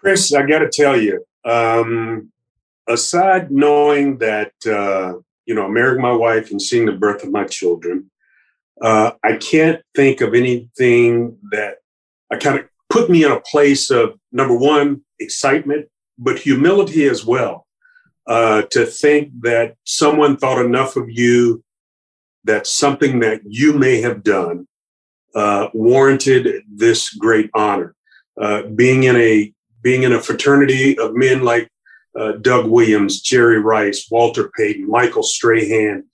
Chris, 0.00 0.32
I 0.32 0.46
got 0.46 0.60
to 0.60 0.70
tell 0.72 0.98
you, 0.98 1.24
um, 1.44 2.30
aside 2.88 3.50
knowing 3.50 4.18
that, 4.18 4.52
uh, 4.66 5.14
you 5.46 5.54
know, 5.54 5.68
marrying 5.68 6.02
my 6.02 6.12
wife 6.12 6.50
and 6.50 6.60
seeing 6.60 6.86
the 6.86 6.92
birth 6.92 7.22
of 7.22 7.30
my 7.30 7.44
children, 7.44 8.10
uh, 8.82 9.12
I 9.22 9.36
can't 9.36 9.82
think 9.94 10.20
of 10.20 10.34
anything 10.34 11.36
that 11.50 11.76
I 12.30 12.36
kind 12.36 12.58
of 12.58 12.66
put 12.88 13.10
me 13.10 13.24
in 13.24 13.32
a 13.32 13.40
place 13.40 13.90
of 13.90 14.18
number 14.32 14.56
one, 14.56 15.02
excitement, 15.18 15.88
but 16.18 16.38
humility 16.38 17.06
as 17.06 17.24
well. 17.24 17.66
Uh, 18.26 18.62
to 18.70 18.86
think 18.86 19.32
that 19.40 19.74
someone 19.84 20.36
thought 20.36 20.64
enough 20.64 20.94
of 20.94 21.10
you 21.10 21.64
that 22.44 22.66
something 22.66 23.18
that 23.20 23.40
you 23.44 23.72
may 23.72 24.00
have 24.00 24.22
done 24.22 24.68
uh, 25.34 25.68
warranted 25.72 26.62
this 26.72 27.10
great 27.14 27.50
honor. 27.54 27.94
Uh, 28.40 28.62
being 28.62 29.04
in 29.04 29.16
a 29.16 29.52
being 29.82 30.02
in 30.02 30.12
a 30.12 30.20
fraternity 30.20 30.98
of 30.98 31.14
men 31.14 31.42
like 31.42 31.68
uh, 32.18 32.32
Doug 32.32 32.66
Williams, 32.66 33.20
Jerry 33.20 33.60
Rice, 33.60 34.08
Walter 34.10 34.50
Payton, 34.56 34.88
Michael 34.88 35.22
Strahan, 35.22 36.04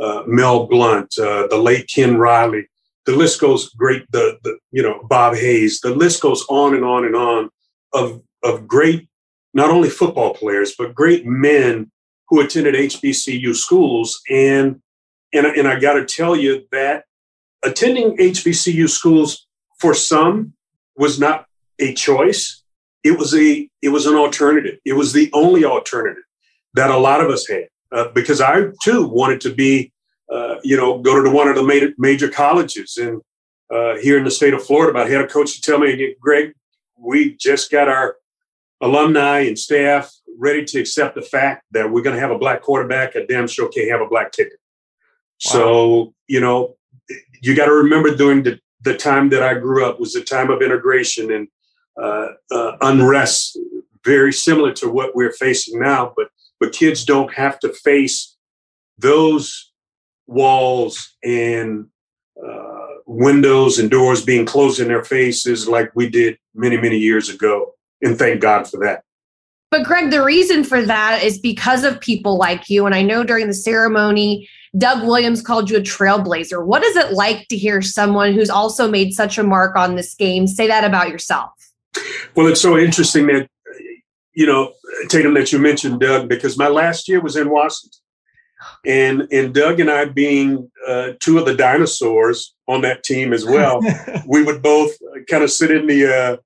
uh, 0.00 0.22
Mel 0.26 0.66
Blount, 0.66 1.16
uh, 1.18 1.46
the 1.46 1.58
late 1.58 1.88
Ken 1.92 2.16
Riley. 2.18 2.66
The 3.06 3.14
list 3.14 3.40
goes 3.40 3.68
great. 3.70 4.10
The, 4.10 4.38
the 4.42 4.58
you 4.72 4.82
know 4.82 5.02
Bob 5.08 5.36
Hayes. 5.36 5.80
The 5.80 5.94
list 5.94 6.22
goes 6.22 6.44
on 6.48 6.74
and 6.74 6.84
on 6.84 7.04
and 7.04 7.14
on 7.14 7.50
of 7.92 8.22
of 8.42 8.66
great 8.66 9.08
not 9.52 9.70
only 9.70 9.88
football 9.88 10.34
players 10.34 10.74
but 10.76 10.94
great 10.94 11.24
men 11.24 11.90
who 12.28 12.40
attended 12.40 12.74
HBCU 12.74 13.54
schools. 13.54 14.20
And 14.28 14.80
and 15.32 15.46
and 15.46 15.68
I 15.68 15.78
got 15.78 15.94
to 15.94 16.04
tell 16.04 16.34
you 16.34 16.66
that 16.72 17.04
attending 17.62 18.16
HBCU 18.16 18.88
schools 18.88 19.46
for 19.78 19.94
some 19.94 20.54
was 20.96 21.20
not 21.20 21.46
a 21.78 21.94
choice 21.94 22.63
it 23.04 23.18
was 23.18 23.34
a 23.34 23.68
it 23.82 23.90
was 23.90 24.06
an 24.06 24.14
alternative. 24.14 24.78
It 24.84 24.94
was 24.94 25.12
the 25.12 25.30
only 25.32 25.64
alternative 25.64 26.24
that 26.72 26.90
a 26.90 26.96
lot 26.96 27.20
of 27.20 27.30
us 27.30 27.46
had 27.46 27.68
uh, 27.92 28.08
because 28.08 28.40
I 28.40 28.64
too 28.82 29.06
wanted 29.06 29.40
to 29.42 29.54
be, 29.54 29.92
uh, 30.32 30.56
you 30.64 30.76
know, 30.76 30.98
go 30.98 31.22
to 31.22 31.30
one 31.30 31.48
of 31.48 31.54
the 31.54 31.62
major, 31.62 31.92
major 31.98 32.28
colleges 32.28 32.96
and 32.96 33.20
uh, 33.72 33.96
here 33.96 34.18
in 34.18 34.24
the 34.24 34.30
state 34.30 34.54
of 34.54 34.64
Florida. 34.64 34.92
But 34.92 35.06
I 35.06 35.10
had 35.10 35.20
a 35.20 35.28
coach 35.28 35.54
to 35.54 35.60
tell 35.60 35.78
me, 35.78 36.16
Greg, 36.20 36.54
we 36.98 37.36
just 37.36 37.70
got 37.70 37.88
our 37.88 38.16
alumni 38.80 39.40
and 39.40 39.58
staff 39.58 40.12
ready 40.36 40.64
to 40.64 40.80
accept 40.80 41.14
the 41.14 41.22
fact 41.22 41.64
that 41.70 41.90
we're 41.90 42.02
going 42.02 42.16
to 42.16 42.20
have 42.20 42.32
a 42.32 42.38
black 42.38 42.62
quarterback. 42.62 43.14
I 43.14 43.24
damn 43.28 43.46
sure 43.46 43.68
can't 43.68 43.90
have 43.90 44.00
a 44.00 44.08
black 44.08 44.32
kicker. 44.32 44.58
Wow. 45.46 45.52
So 45.52 46.14
you 46.26 46.40
know, 46.40 46.76
you 47.42 47.54
got 47.54 47.66
to 47.66 47.72
remember 47.72 48.14
during 48.14 48.42
the 48.42 48.58
the 48.80 48.96
time 48.96 49.30
that 49.30 49.42
I 49.42 49.54
grew 49.54 49.84
up 49.86 49.98
was 50.00 50.12
the 50.12 50.22
time 50.22 50.50
of 50.50 50.60
integration 50.60 51.32
and 51.32 51.48
unrest, 52.80 53.58
very 54.04 54.32
similar 54.32 54.72
to 54.74 54.88
what 54.88 55.14
we're 55.14 55.32
facing 55.32 55.80
now. 55.80 56.12
But 56.16 56.28
but 56.60 56.72
kids 56.72 57.04
don't 57.04 57.32
have 57.34 57.58
to 57.60 57.68
face 57.72 58.36
those 58.98 59.72
walls 60.26 61.16
and 61.22 61.86
uh, 62.42 62.86
windows 63.06 63.78
and 63.78 63.90
doors 63.90 64.24
being 64.24 64.46
closed 64.46 64.80
in 64.80 64.88
their 64.88 65.04
faces 65.04 65.68
like 65.68 65.90
we 65.94 66.08
did 66.08 66.38
many 66.54 66.76
many 66.76 66.98
years 66.98 67.28
ago. 67.28 67.74
And 68.02 68.18
thank 68.18 68.40
God 68.40 68.68
for 68.68 68.78
that. 68.84 69.02
But 69.70 69.84
Greg, 69.84 70.10
the 70.10 70.22
reason 70.22 70.62
for 70.62 70.82
that 70.82 71.24
is 71.24 71.38
because 71.38 71.82
of 71.82 72.00
people 72.00 72.36
like 72.38 72.70
you. 72.70 72.86
And 72.86 72.94
I 72.94 73.02
know 73.02 73.24
during 73.24 73.48
the 73.48 73.54
ceremony 73.54 74.48
Doug 74.76 75.06
Williams 75.06 75.40
called 75.40 75.70
you 75.70 75.76
a 75.76 75.80
trailblazer. 75.80 76.64
What 76.64 76.82
is 76.82 76.96
it 76.96 77.12
like 77.12 77.46
to 77.48 77.56
hear 77.56 77.80
someone 77.80 78.32
who's 78.32 78.50
also 78.50 78.90
made 78.90 79.12
such 79.12 79.38
a 79.38 79.44
mark 79.44 79.76
on 79.76 79.94
this 79.94 80.14
game 80.14 80.46
say 80.46 80.66
that 80.66 80.84
about 80.84 81.08
yourself? 81.08 81.52
Well, 82.34 82.46
it's 82.46 82.60
so 82.60 82.78
interesting 82.78 83.26
that, 83.28 83.48
you 84.34 84.46
know, 84.46 84.72
Tatum, 85.08 85.34
that 85.34 85.52
you 85.52 85.58
mentioned 85.58 86.00
Doug, 86.00 86.28
because 86.28 86.58
my 86.58 86.68
last 86.68 87.08
year 87.08 87.20
was 87.20 87.36
in 87.36 87.50
Washington. 87.50 88.00
And, 88.86 89.28
and 89.30 89.54
Doug 89.54 89.80
and 89.80 89.90
I, 89.90 90.06
being 90.06 90.70
uh, 90.86 91.12
two 91.20 91.38
of 91.38 91.46
the 91.46 91.54
dinosaurs 91.54 92.54
on 92.66 92.80
that 92.82 93.04
team 93.04 93.32
as 93.32 93.44
well, 93.44 93.80
we 94.26 94.42
would 94.42 94.62
both 94.62 94.92
kind 95.28 95.44
of 95.44 95.50
sit 95.50 95.70
in 95.70 95.86
the, 95.86 96.06
uh, 96.06 96.36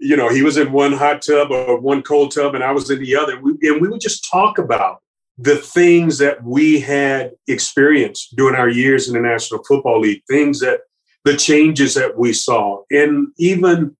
you 0.00 0.16
know, 0.16 0.28
he 0.28 0.42
was 0.42 0.56
in 0.56 0.72
one 0.72 0.92
hot 0.92 1.22
tub 1.22 1.50
or 1.50 1.80
one 1.80 2.02
cold 2.02 2.32
tub, 2.32 2.54
and 2.54 2.64
I 2.64 2.72
was 2.72 2.90
in 2.90 3.00
the 3.00 3.16
other. 3.16 3.40
We, 3.40 3.52
and 3.62 3.80
we 3.80 3.88
would 3.88 4.00
just 4.00 4.28
talk 4.30 4.58
about 4.58 5.02
the 5.36 5.56
things 5.56 6.18
that 6.18 6.42
we 6.42 6.80
had 6.80 7.32
experienced 7.46 8.34
during 8.36 8.56
our 8.56 8.68
years 8.68 9.08
in 9.08 9.14
the 9.14 9.20
National 9.20 9.62
Football 9.64 10.00
League, 10.00 10.22
things 10.28 10.60
that 10.60 10.80
the 11.24 11.36
changes 11.36 11.94
that 11.94 12.18
we 12.18 12.32
saw, 12.32 12.82
and 12.90 13.28
even 13.38 13.96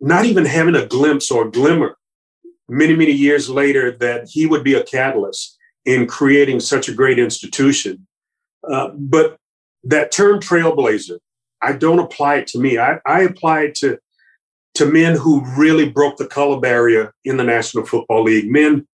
not 0.00 0.24
even 0.24 0.44
having 0.44 0.74
a 0.74 0.86
glimpse 0.86 1.30
or 1.30 1.50
glimmer 1.50 1.96
many, 2.68 2.94
many 2.94 3.12
years 3.12 3.48
later 3.48 3.96
that 3.98 4.28
he 4.28 4.46
would 4.46 4.64
be 4.64 4.74
a 4.74 4.82
catalyst 4.82 5.56
in 5.84 6.06
creating 6.06 6.60
such 6.60 6.88
a 6.88 6.94
great 6.94 7.18
institution. 7.18 8.06
Uh, 8.68 8.90
but 8.94 9.38
that 9.84 10.10
term 10.10 10.40
trailblazer, 10.40 11.18
I 11.62 11.72
don't 11.72 12.00
apply 12.00 12.36
it 12.36 12.46
to 12.48 12.58
me. 12.58 12.78
I, 12.78 12.98
I 13.06 13.22
apply 13.22 13.62
it 13.62 13.74
to 13.76 13.98
to 14.74 14.84
men 14.84 15.16
who 15.16 15.42
really 15.56 15.88
broke 15.88 16.18
the 16.18 16.26
color 16.26 16.60
barrier 16.60 17.14
in 17.24 17.38
the 17.38 17.44
National 17.44 17.86
Football 17.86 18.24
League. 18.24 18.50
Men, 18.50 18.86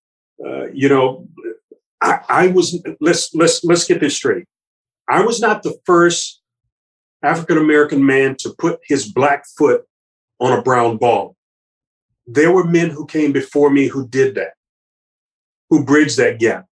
uh, 0.45 0.67
you 0.67 0.89
know, 0.89 1.27
I, 2.01 2.21
I 2.29 2.47
was 2.49 2.81
let's 3.01 3.35
let's 3.35 3.65
let's 3.65 3.85
get 3.85 3.99
this 3.99 4.15
straight. 4.15 4.45
I 5.09 5.23
was 5.23 5.41
not 5.41 5.65
the 5.65 5.77
first 5.85 6.41
African 7.23 7.59
American 7.59 8.05
man 8.05 8.37
to 8.41 8.55
put 8.59 8.79
his 8.85 9.11
black 9.11 9.45
foot 9.59 9.85
on 10.43 10.59
a 10.59 10.63
brown 10.63 10.97
ball. 10.97 11.37
There 12.27 12.53
were 12.53 12.65
men 12.65 12.91
who 12.91 13.07
came 13.07 13.33
before 13.33 13.71
me 13.71 13.87
who 13.87 14.07
did 14.09 14.35
that, 14.35 14.55
who 15.71 15.85
bridged 15.85 16.19
that 16.19 16.41
gap, 16.41 16.67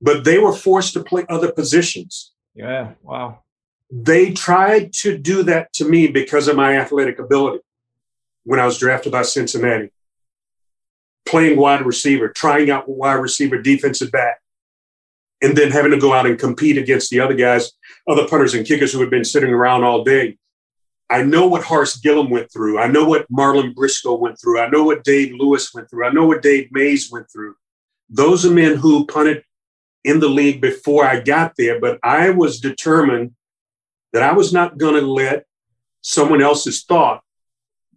but 0.00 0.24
they 0.24 0.38
were 0.38 0.54
forced 0.54 0.94
to 0.94 1.04
play 1.04 1.26
other 1.28 1.52
positions. 1.52 2.32
Yeah, 2.54 2.92
wow. 3.02 3.40
They 3.90 4.32
tried 4.32 4.92
to 4.94 5.18
do 5.18 5.42
that 5.44 5.72
to 5.74 5.88
me 5.88 6.06
because 6.08 6.48
of 6.48 6.56
my 6.56 6.78
athletic 6.78 7.18
ability 7.18 7.60
when 8.44 8.58
I 8.58 8.66
was 8.66 8.78
drafted 8.78 9.12
by 9.12 9.22
Cincinnati, 9.22 9.90
playing 11.26 11.58
wide 11.58 11.84
receiver, 11.84 12.28
trying 12.28 12.70
out 12.70 12.88
wide 12.88 13.14
receiver, 13.14 13.60
defensive 13.60 14.10
back, 14.10 14.38
and 15.42 15.56
then 15.56 15.70
having 15.70 15.90
to 15.90 15.98
go 15.98 16.14
out 16.14 16.26
and 16.26 16.38
compete 16.38 16.78
against 16.78 17.10
the 17.10 17.20
other 17.20 17.34
guys, 17.34 17.72
other 18.08 18.26
punters 18.26 18.54
and 18.54 18.66
kickers 18.66 18.92
who 18.92 19.00
had 19.00 19.10
been 19.10 19.24
sitting 19.24 19.50
around 19.50 19.84
all 19.84 20.04
day. 20.04 20.38
I 21.10 21.22
know 21.22 21.46
what 21.46 21.64
Horace 21.64 22.00
Gillom 22.00 22.30
went 22.30 22.50
through. 22.50 22.78
I 22.78 22.86
know 22.86 23.04
what 23.04 23.30
Marlon 23.30 23.74
Briscoe 23.74 24.16
went 24.16 24.40
through. 24.40 24.60
I 24.60 24.68
know 24.68 24.84
what 24.84 25.04
Dave 25.04 25.34
Lewis 25.34 25.72
went 25.74 25.90
through. 25.90 26.06
I 26.06 26.12
know 26.12 26.26
what 26.26 26.42
Dave 26.42 26.68
Mays 26.72 27.10
went 27.10 27.30
through. 27.30 27.54
Those 28.08 28.46
are 28.46 28.50
men 28.50 28.76
who 28.76 29.06
punted 29.06 29.44
in 30.04 30.20
the 30.20 30.28
league 30.28 30.60
before 30.60 31.04
I 31.04 31.20
got 31.20 31.54
there, 31.56 31.80
but 31.80 31.98
I 32.02 32.30
was 32.30 32.60
determined 32.60 33.32
that 34.12 34.22
I 34.22 34.32
was 34.32 34.52
not 34.52 34.78
going 34.78 34.94
to 34.94 35.06
let 35.06 35.44
someone 36.00 36.42
else's 36.42 36.84
thought 36.84 37.22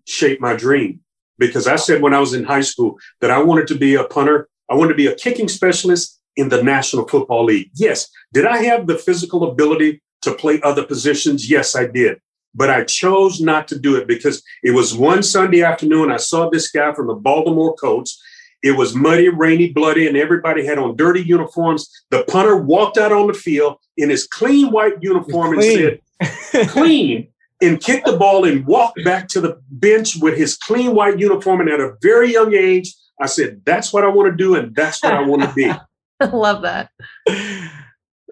shape 0.06 0.41
my 0.41 0.56
dream. 0.56 1.02
Because 1.38 1.67
I 1.67 1.76
said 1.76 2.02
when 2.02 2.13
I 2.13 2.20
was 2.20 2.34
in 2.34 2.46
high 2.46 2.62
school 2.62 2.98
that 3.22 3.30
I 3.30 3.41
wanted 3.41 3.67
to 3.67 3.76
be 3.76 3.96
a 3.96 4.04
punter, 4.04 4.50
I 4.70 4.76
wanted 4.76 4.89
to 4.89 4.96
be 4.96 5.08
a 5.08 5.15
kicking 5.15 5.48
specialist 5.48 6.20
in 6.36 6.50
the 6.50 6.63
National 6.63 7.08
Football 7.08 7.46
League. 7.46 7.70
Yes. 7.76 8.10
Did 8.34 8.46
I 8.46 8.63
have 8.63 8.88
the 8.88 8.98
physical 8.98 9.52
ability 9.52 10.02
to 10.24 10.34
play 10.34 10.60
other 10.62 10.84
positions? 10.84 11.50
Yes, 11.50 11.76
I 11.76 11.86
did. 11.86 12.20
But 12.58 12.70
I 12.72 12.84
chose 12.84 13.39
not 13.39 13.67
to 13.70 13.80
do 13.80 13.96
it 13.96 14.08
because 14.08 14.43
it 14.63 14.72
was 14.72 14.93
one 14.93 15.24
Sunday 15.24 15.62
afternoon. 15.62 16.12
I 16.12 16.17
saw 16.17 16.50
this 16.50 16.72
guy 16.72 16.91
from 16.93 17.08
the 17.08 17.13
Baltimore 17.13 17.76
Colts. 17.76 18.22
It 18.63 18.72
was 18.72 18.96
muddy, 18.96 19.30
rainy, 19.30 19.72
bloody, 19.72 20.08
and 20.08 20.17
everybody 20.17 20.65
had 20.65 20.80
on 20.80 20.98
dirty 20.98 21.22
uniforms. 21.22 21.88
The 22.10 22.24
punter 22.24 22.58
walked 22.58 22.98
out 22.98 23.12
on 23.12 23.28
the 23.28 23.34
field 23.34 23.78
in 23.96 24.10
his 24.10 24.26
clean 24.28 24.72
white 24.72 24.96
uniform 25.00 25.56
clean. 25.56 26.00
and 26.20 26.30
said, 26.52 26.70
clean 26.70 27.28
and 27.62 27.80
kicked 27.80 28.06
the 28.06 28.17
ball 28.17 28.46
and 28.46 28.65
walked 28.65 29.04
back 29.04 29.28
to 29.30 29.41
the 29.41 29.62
bench 29.70 30.17
with 30.17 30.38
his 30.38 30.58
clean 30.58 30.93
white 30.93 31.20
uniform. 31.20 31.62
And 31.62 31.70
at 31.70 31.80
a 31.80 31.96
very 32.02 32.32
young 32.32 32.54
age, 32.54 32.93
I 33.20 33.26
said, 33.26 33.62
that's 33.65 33.91
what 33.91 34.04
I 34.04 34.08
want 34.08 34.32
to 34.32 34.36
do 34.36 34.56
and 34.56 34.76
that's 34.76 35.02
what 35.02 35.13
I 35.13 35.22
want 35.22 35.43
to 35.43 35.54
be. 35.54 35.72
I 36.20 36.26
love 36.26 36.63
that. 36.63 36.89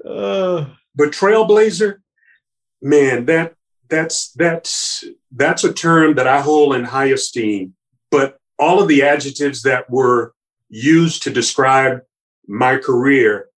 Uh, 0.03 0.65
but 0.95 1.11
trailblazer, 1.11 1.97
man, 2.81 3.25
that 3.25 3.53
that's 3.89 4.31
that's 4.31 5.03
that's 5.31 5.63
a 5.63 5.73
term 5.73 6.15
that 6.15 6.27
I 6.27 6.41
hold 6.41 6.75
in 6.75 6.83
high 6.83 7.05
esteem. 7.05 7.73
But 8.11 8.37
all 8.57 8.81
of 8.81 8.87
the 8.87 9.03
adjectives 9.03 9.63
that 9.63 9.89
were 9.89 10.33
used 10.69 11.23
to 11.23 11.29
describe 11.29 12.01
my 12.47 12.77
career, 12.77 13.49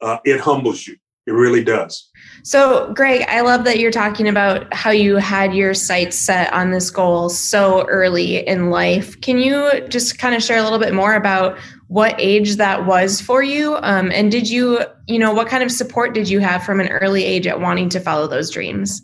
uh, 0.00 0.18
it 0.24 0.40
humbles 0.40 0.86
you. 0.86 0.96
It 1.26 1.32
really 1.32 1.64
does. 1.64 2.08
So, 2.44 2.92
Greg, 2.94 3.24
I 3.28 3.40
love 3.40 3.64
that 3.64 3.80
you're 3.80 3.90
talking 3.90 4.28
about 4.28 4.72
how 4.72 4.90
you 4.90 5.16
had 5.16 5.52
your 5.52 5.74
sights 5.74 6.16
set 6.16 6.52
on 6.52 6.70
this 6.70 6.88
goal 6.88 7.28
so 7.28 7.84
early 7.88 8.46
in 8.46 8.70
life. 8.70 9.20
Can 9.20 9.38
you 9.38 9.84
just 9.88 10.20
kind 10.20 10.36
of 10.36 10.42
share 10.42 10.58
a 10.58 10.62
little 10.62 10.78
bit 10.78 10.94
more 10.94 11.14
about 11.14 11.58
what 11.88 12.14
age 12.18 12.56
that 12.56 12.86
was 12.86 13.20
for 13.20 13.42
you? 13.42 13.76
Um, 13.82 14.10
and 14.12 14.30
did 14.30 14.48
you, 14.48 14.80
you 15.06 15.18
know, 15.18 15.32
what 15.32 15.48
kind 15.48 15.62
of 15.62 15.70
support 15.70 16.14
did 16.14 16.28
you 16.28 16.40
have 16.40 16.64
from 16.64 16.80
an 16.80 16.88
early 16.88 17.24
age 17.24 17.46
at 17.46 17.60
wanting 17.60 17.88
to 17.90 18.00
follow 18.00 18.26
those 18.26 18.50
dreams? 18.50 19.02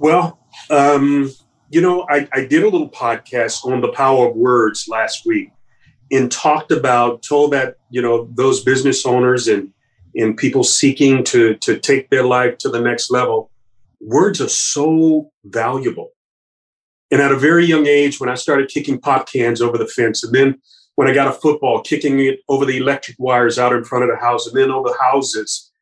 Well, 0.00 0.38
um, 0.70 1.30
you 1.68 1.80
know, 1.80 2.06
I, 2.10 2.28
I 2.32 2.44
did 2.44 2.62
a 2.62 2.68
little 2.68 2.90
podcast 2.90 3.64
on 3.64 3.80
the 3.80 3.92
power 3.92 4.28
of 4.28 4.36
words 4.36 4.86
last 4.88 5.24
week 5.24 5.50
and 6.10 6.30
talked 6.32 6.72
about, 6.72 7.22
told 7.22 7.52
that, 7.52 7.76
you 7.90 8.02
know, 8.02 8.28
those 8.34 8.64
business 8.64 9.06
owners 9.06 9.46
and 9.46 9.72
and 10.16 10.36
people 10.36 10.64
seeking 10.64 11.24
to 11.24 11.54
to 11.56 11.78
take 11.78 12.10
their 12.10 12.24
life 12.24 12.58
to 12.58 12.68
the 12.68 12.80
next 12.80 13.10
level 13.10 13.50
words 14.00 14.40
are 14.40 14.48
so 14.48 15.30
valuable 15.44 16.10
and 17.10 17.20
at 17.20 17.32
a 17.32 17.36
very 17.36 17.64
young 17.64 17.86
age 17.86 18.18
when 18.18 18.28
i 18.28 18.34
started 18.34 18.68
kicking 18.68 18.98
pop 18.98 19.30
cans 19.30 19.60
over 19.60 19.76
the 19.78 19.86
fence 19.86 20.24
and 20.24 20.34
then 20.34 20.60
when 21.00 21.08
i 21.08 21.14
got 21.14 21.28
a 21.28 21.40
football 21.40 21.80
kicking 21.80 22.20
it 22.20 22.40
over 22.46 22.66
the 22.66 22.76
electric 22.76 23.16
wires 23.18 23.58
out 23.58 23.72
in 23.72 23.82
front 23.82 24.04
of 24.04 24.10
the 24.10 24.16
house 24.16 24.46
and 24.46 24.54
then 24.54 24.70
over 24.70 24.92
houses 25.00 25.72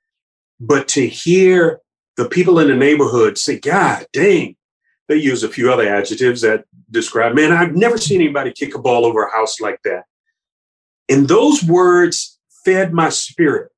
but 0.61 0.87
to 0.87 1.05
hear 1.09 1.81
the 2.17 2.29
people 2.29 2.61
in 2.61 2.69
the 2.69 2.77
neighborhood 2.77 3.37
say 3.37 3.59
god 3.59 4.07
dang 4.13 4.55
they 5.09 5.17
use 5.17 5.43
a 5.43 5.49
few 5.49 5.73
other 5.73 5.89
adjectives 5.93 6.41
that 6.43 6.65
describe 6.93 7.35
man 7.35 7.51
i've 7.51 7.75
never 7.75 7.99
seen 7.99 8.21
anybody 8.21 8.53
kick 8.53 8.77
a 8.77 8.79
ball 8.79 9.05
over 9.05 9.25
a 9.25 9.33
house 9.33 9.61
like 9.61 9.81
that 9.83 10.05
and 11.09 11.27
those 11.27 11.65
words 11.65 12.39
fed 12.65 12.93
my 12.93 13.09
spirit 13.09 13.73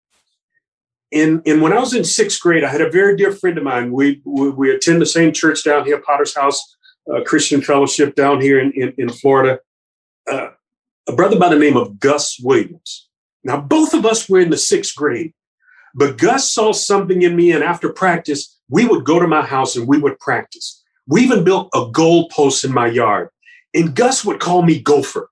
And, 1.13 1.41
in 1.47 1.61
when 1.63 1.73
I 1.73 1.81
was 1.81 1.95
in 1.95 2.05
sixth 2.05 2.41
grade, 2.41 2.65
I 2.65 2.69
had 2.69 2.81
a 2.81 2.91
very 2.91 3.17
dear 3.17 3.33
friend 3.33 3.59
of 3.59 3.65
mine. 3.65 3.91
We 3.91 4.23
we, 4.25 4.51
we 4.51 4.71
attend 4.75 5.01
the 5.01 5.07
same 5.07 5.33
church 5.33 5.65
down 5.65 5.85
here, 5.85 6.01
Potter's 6.01 6.37
House 6.37 6.61
uh, 7.11 7.23
Christian 7.25 7.61
Fellowship 7.63 8.15
down 8.15 8.41
here 8.41 8.59
in 8.61 8.73
in, 8.73 8.95
in 9.03 9.09
Florida. 9.09 9.59
Uh, 10.31 10.51
a 11.11 11.17
brother 11.17 11.39
by 11.39 11.49
the 11.49 11.59
name 11.59 11.77
of 11.77 11.99
Gus 11.99 12.39
Williams. 12.41 13.09
Now, 13.43 13.61
both 13.61 13.95
of 13.95 14.07
us 14.07 14.29
were 14.29 14.39
in 14.39 14.51
the 14.51 14.57
sixth 14.57 14.95
grade, 14.95 15.33
but 15.93 16.19
Gus 16.19 16.53
saw 16.53 16.73
something 16.73 17.23
in 17.23 17.35
me, 17.35 17.51
and 17.51 17.65
after 17.65 17.93
practice, 17.93 18.61
we 18.69 18.87
would 18.87 19.05
go 19.05 19.19
to 19.19 19.27
my 19.27 19.45
house 19.45 19.75
and 19.75 19.89
we 19.89 19.99
would 19.99 20.21
practice. 20.21 20.83
We 21.09 21.23
even 21.23 21.43
built 21.43 21.69
a 21.75 21.91
goal 21.91 22.29
post 22.29 22.65
in 22.65 22.73
my 22.73 22.87
yard, 22.87 23.31
and 23.75 23.97
Gus 23.97 24.25
would 24.25 24.39
call 24.39 24.63
me 24.63 24.81
Gopher. 24.81 25.29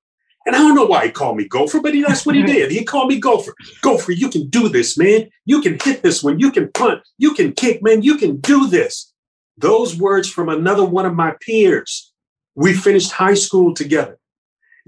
And 0.47 0.57
I 0.57 0.59
don't 0.59 0.75
know 0.75 0.87
why 0.87 1.07
he 1.07 1.12
called 1.12 1.37
me 1.37 1.47
Gopher, 1.47 1.81
but 1.81 1.95
he, 1.95 2.03
that's 2.03 2.27
what 2.27 2.35
he 2.35 2.43
did. 2.55 2.73
He 2.73 2.85
called 2.85 3.09
me 3.09 3.21
Gopher. 3.21 3.55
Gopher, 3.83 4.12
you 4.12 4.31
can 4.31 4.49
do 4.49 4.69
this, 4.69 4.99
man. 4.99 5.29
You 5.45 5.61
can 5.61 5.79
hit 5.81 6.03
this 6.03 6.25
one. 6.25 6.41
You 6.41 6.51
can 6.51 6.73
punt. 6.73 7.03
You 7.19 7.35
can 7.35 7.53
kick, 7.53 7.83
man. 7.83 8.03
You 8.03 8.17
can 8.17 8.38
do 8.38 8.67
this. 8.67 9.12
Those 9.57 9.97
words 9.97 10.29
from 10.29 10.49
another 10.49 10.85
one 10.85 11.07
of 11.07 11.14
my 11.14 11.35
peers. 11.41 12.12
We 12.57 12.73
finished 12.73 13.12
high 13.12 13.35
school 13.35 13.75
together. 13.75 14.18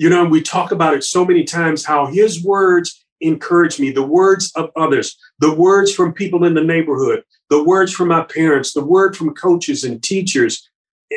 You 0.00 0.08
know, 0.08 0.24
we 0.24 0.40
talk 0.40 0.72
about 0.72 0.94
it 0.94 1.04
so 1.04 1.26
many 1.26 1.44
times 1.44 1.84
how 1.84 2.06
his 2.06 2.42
words 2.42 3.04
encourage 3.20 3.78
me, 3.78 3.90
the 3.90 4.02
words 4.02 4.50
of 4.56 4.70
others, 4.74 5.18
the 5.40 5.54
words 5.54 5.94
from 5.94 6.14
people 6.14 6.46
in 6.46 6.54
the 6.54 6.64
neighborhood, 6.64 7.22
the 7.50 7.62
words 7.62 7.92
from 7.92 8.08
my 8.08 8.22
parents, 8.22 8.72
the 8.72 8.82
word 8.82 9.14
from 9.14 9.34
coaches 9.34 9.84
and 9.84 10.02
teachers, 10.02 10.70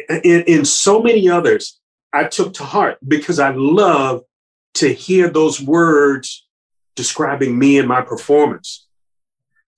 and, 0.09 0.43
and 0.49 0.67
so 0.67 1.01
many 1.01 1.29
others. 1.29 1.79
I 2.11 2.25
took 2.25 2.55
to 2.55 2.65
heart 2.65 2.97
because 3.07 3.39
I 3.39 3.53
love 3.55 4.23
to 4.73 4.93
hear 4.93 5.29
those 5.29 5.61
words 5.61 6.45
describing 6.97 7.57
me 7.57 7.79
and 7.79 7.87
my 7.87 8.01
performance. 8.01 8.85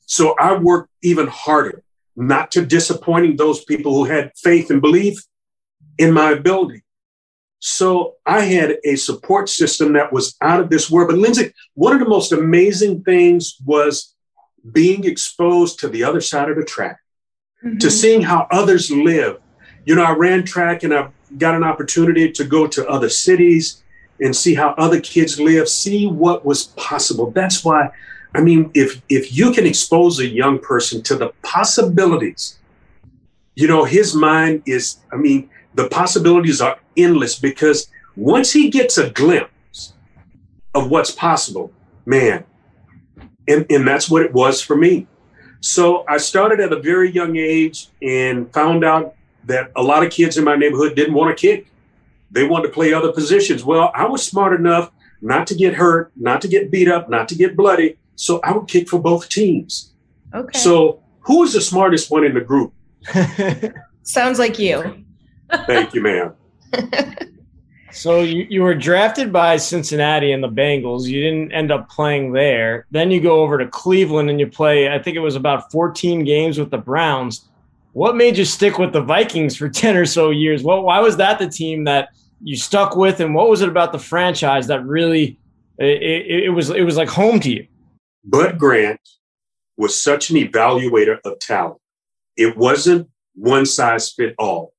So 0.07 0.33
I 0.39 0.57
worked 0.57 0.89
even 1.03 1.27
harder, 1.27 1.83
not 2.15 2.49
to 2.53 2.65
disappointing 2.65 3.35
those 3.35 3.63
people 3.65 3.93
who 3.93 4.05
had 4.05 4.31
faith 4.35 4.71
and 4.71 4.81
belief 4.81 5.23
in 5.99 6.11
my 6.11 6.31
ability. 6.31 6.84
So 7.67 8.13
I 8.27 8.41
had 8.41 8.77
a 8.83 8.95
support 8.95 9.49
system 9.49 9.93
that 9.93 10.13
was 10.13 10.35
out 10.39 10.59
of 10.59 10.69
this 10.69 10.91
world. 10.91 11.09
But 11.09 11.17
Lindsay, 11.17 11.51
one 11.73 11.93
of 11.93 11.99
the 11.99 12.07
most 12.07 12.31
amazing 12.31 13.03
things 13.03 13.57
was 13.65 14.13
being 14.71 15.03
exposed 15.05 15.79
to 15.79 15.89
the 15.89 16.03
other 16.03 16.21
side 16.21 16.49
of 16.49 16.57
the 16.57 16.63
track, 16.63 16.99
Mm-hmm. 17.63 17.77
to 17.77 17.89
seeing 17.89 18.21
how 18.21 18.47
others 18.51 18.91
live. 18.91 19.39
You 19.85 19.95
know, 19.95 20.03
I 20.03 20.11
ran 20.11 20.43
track 20.43 20.83
and 20.83 20.93
I 20.93 21.09
got 21.39 21.55
an 21.55 21.63
opportunity 21.63 22.31
to 22.31 22.43
go 22.43 22.67
to 22.67 22.87
other 22.87 23.09
cities 23.09 23.81
and 24.21 24.35
see 24.35 24.53
how 24.53 24.75
other 24.77 25.01
kids 25.01 25.39
live, 25.39 25.67
see 25.67 26.05
what 26.05 26.45
was 26.45 26.65
possible. 26.75 27.31
That's 27.31 27.65
why, 27.65 27.89
I 28.35 28.41
mean, 28.41 28.69
if 28.75 29.01
if 29.09 29.35
you 29.35 29.51
can 29.51 29.65
expose 29.65 30.19
a 30.19 30.27
young 30.27 30.59
person 30.59 31.01
to 31.03 31.15
the 31.15 31.29
possibilities, 31.41 32.59
you 33.55 33.67
know, 33.67 33.85
his 33.85 34.13
mind 34.13 34.61
is, 34.67 34.97
I 35.11 35.15
mean, 35.15 35.49
the 35.73 35.87
possibilities 35.89 36.61
are 36.61 36.77
endless 36.97 37.37
because 37.37 37.87
once 38.15 38.51
he 38.51 38.69
gets 38.69 38.97
a 38.97 39.09
glimpse 39.09 39.93
of 40.73 40.89
what's 40.89 41.11
possible, 41.11 41.71
man, 42.05 42.45
and, 43.47 43.65
and 43.69 43.87
that's 43.87 44.09
what 44.09 44.23
it 44.23 44.33
was 44.33 44.61
for 44.61 44.75
me. 44.75 45.07
So 45.61 46.05
I 46.07 46.17
started 46.17 46.59
at 46.59 46.71
a 46.71 46.79
very 46.79 47.11
young 47.11 47.37
age 47.37 47.87
and 48.01 48.51
found 48.53 48.83
out 48.83 49.15
that 49.45 49.71
a 49.75 49.81
lot 49.81 50.03
of 50.03 50.11
kids 50.11 50.37
in 50.37 50.43
my 50.43 50.55
neighborhood 50.55 50.95
didn't 50.95 51.13
want 51.13 51.35
to 51.35 51.39
kick. 51.39 51.67
They 52.31 52.45
wanted 52.45 52.67
to 52.67 52.73
play 52.73 52.93
other 52.93 53.11
positions. 53.11 53.63
Well, 53.63 53.91
I 53.93 54.05
was 54.05 54.23
smart 54.23 54.59
enough 54.59 54.91
not 55.21 55.47
to 55.47 55.55
get 55.55 55.73
hurt, 55.73 56.11
not 56.15 56.41
to 56.41 56.47
get 56.47 56.71
beat 56.71 56.87
up, 56.87 57.09
not 57.09 57.27
to 57.29 57.35
get 57.35 57.55
bloody. 57.55 57.97
So 58.15 58.39
I 58.43 58.51
would 58.51 58.67
kick 58.67 58.89
for 58.89 58.99
both 58.99 59.29
teams. 59.29 59.93
Okay. 60.33 60.57
So 60.57 61.01
who 61.21 61.43
is 61.43 61.53
the 61.53 61.61
smartest 61.61 62.11
one 62.11 62.23
in 62.23 62.33
the 62.33 62.41
group? 62.41 62.73
Sounds 64.03 64.39
like 64.39 64.59
you. 64.59 65.05
Thank 65.65 65.93
you, 65.93 66.01
ma'am. 66.01 66.33
So 67.91 68.21
you, 68.21 68.45
you 68.49 68.61
were 68.61 68.75
drafted 68.75 69.31
by 69.31 69.57
Cincinnati 69.57 70.31
and 70.31 70.43
the 70.43 70.49
Bengals. 70.49 71.07
You 71.07 71.21
didn't 71.21 71.51
end 71.51 71.71
up 71.71 71.89
playing 71.89 72.33
there. 72.33 72.85
Then 72.91 73.11
you 73.11 73.21
go 73.21 73.41
over 73.41 73.57
to 73.57 73.67
Cleveland 73.67 74.29
and 74.29 74.39
you 74.39 74.47
play, 74.47 74.93
I 74.93 74.99
think 74.99 75.15
it 75.15 75.21
was 75.21 75.35
about 75.35 75.71
14 75.71 76.23
games 76.23 76.59
with 76.59 76.71
the 76.71 76.77
Browns. 76.77 77.47
What 77.93 78.15
made 78.15 78.37
you 78.37 78.45
stick 78.45 78.77
with 78.77 78.93
the 78.93 79.01
Vikings 79.01 79.55
for 79.55 79.69
10 79.69 79.95
or 79.95 80.05
so 80.05 80.29
years? 80.29 80.63
Well, 80.63 80.83
why 80.83 80.99
was 80.99 81.17
that 81.17 81.39
the 81.39 81.49
team 81.49 81.85
that 81.85 82.09
you 82.43 82.57
stuck 82.57 82.95
with? 82.95 83.19
And 83.19 83.33
what 83.33 83.49
was 83.49 83.61
it 83.61 83.69
about 83.69 83.91
the 83.91 83.99
franchise 83.99 84.67
that 84.67 84.85
really 84.85 85.39
it, 85.77 86.01
it, 86.01 86.43
it 86.45 86.49
was 86.49 86.69
it 86.69 86.83
was 86.83 86.97
like 86.97 87.09
home 87.09 87.39
to 87.41 87.51
you? 87.51 87.67
Bud 88.23 88.57
Grant 88.57 88.99
was 89.77 90.01
such 90.01 90.29
an 90.29 90.37
evaluator 90.37 91.19
of 91.25 91.39
talent. 91.39 91.79
It 92.37 92.57
wasn't 92.57 93.09
one 93.35 93.65
size 93.65 94.11
fit 94.11 94.35
all. 94.37 94.73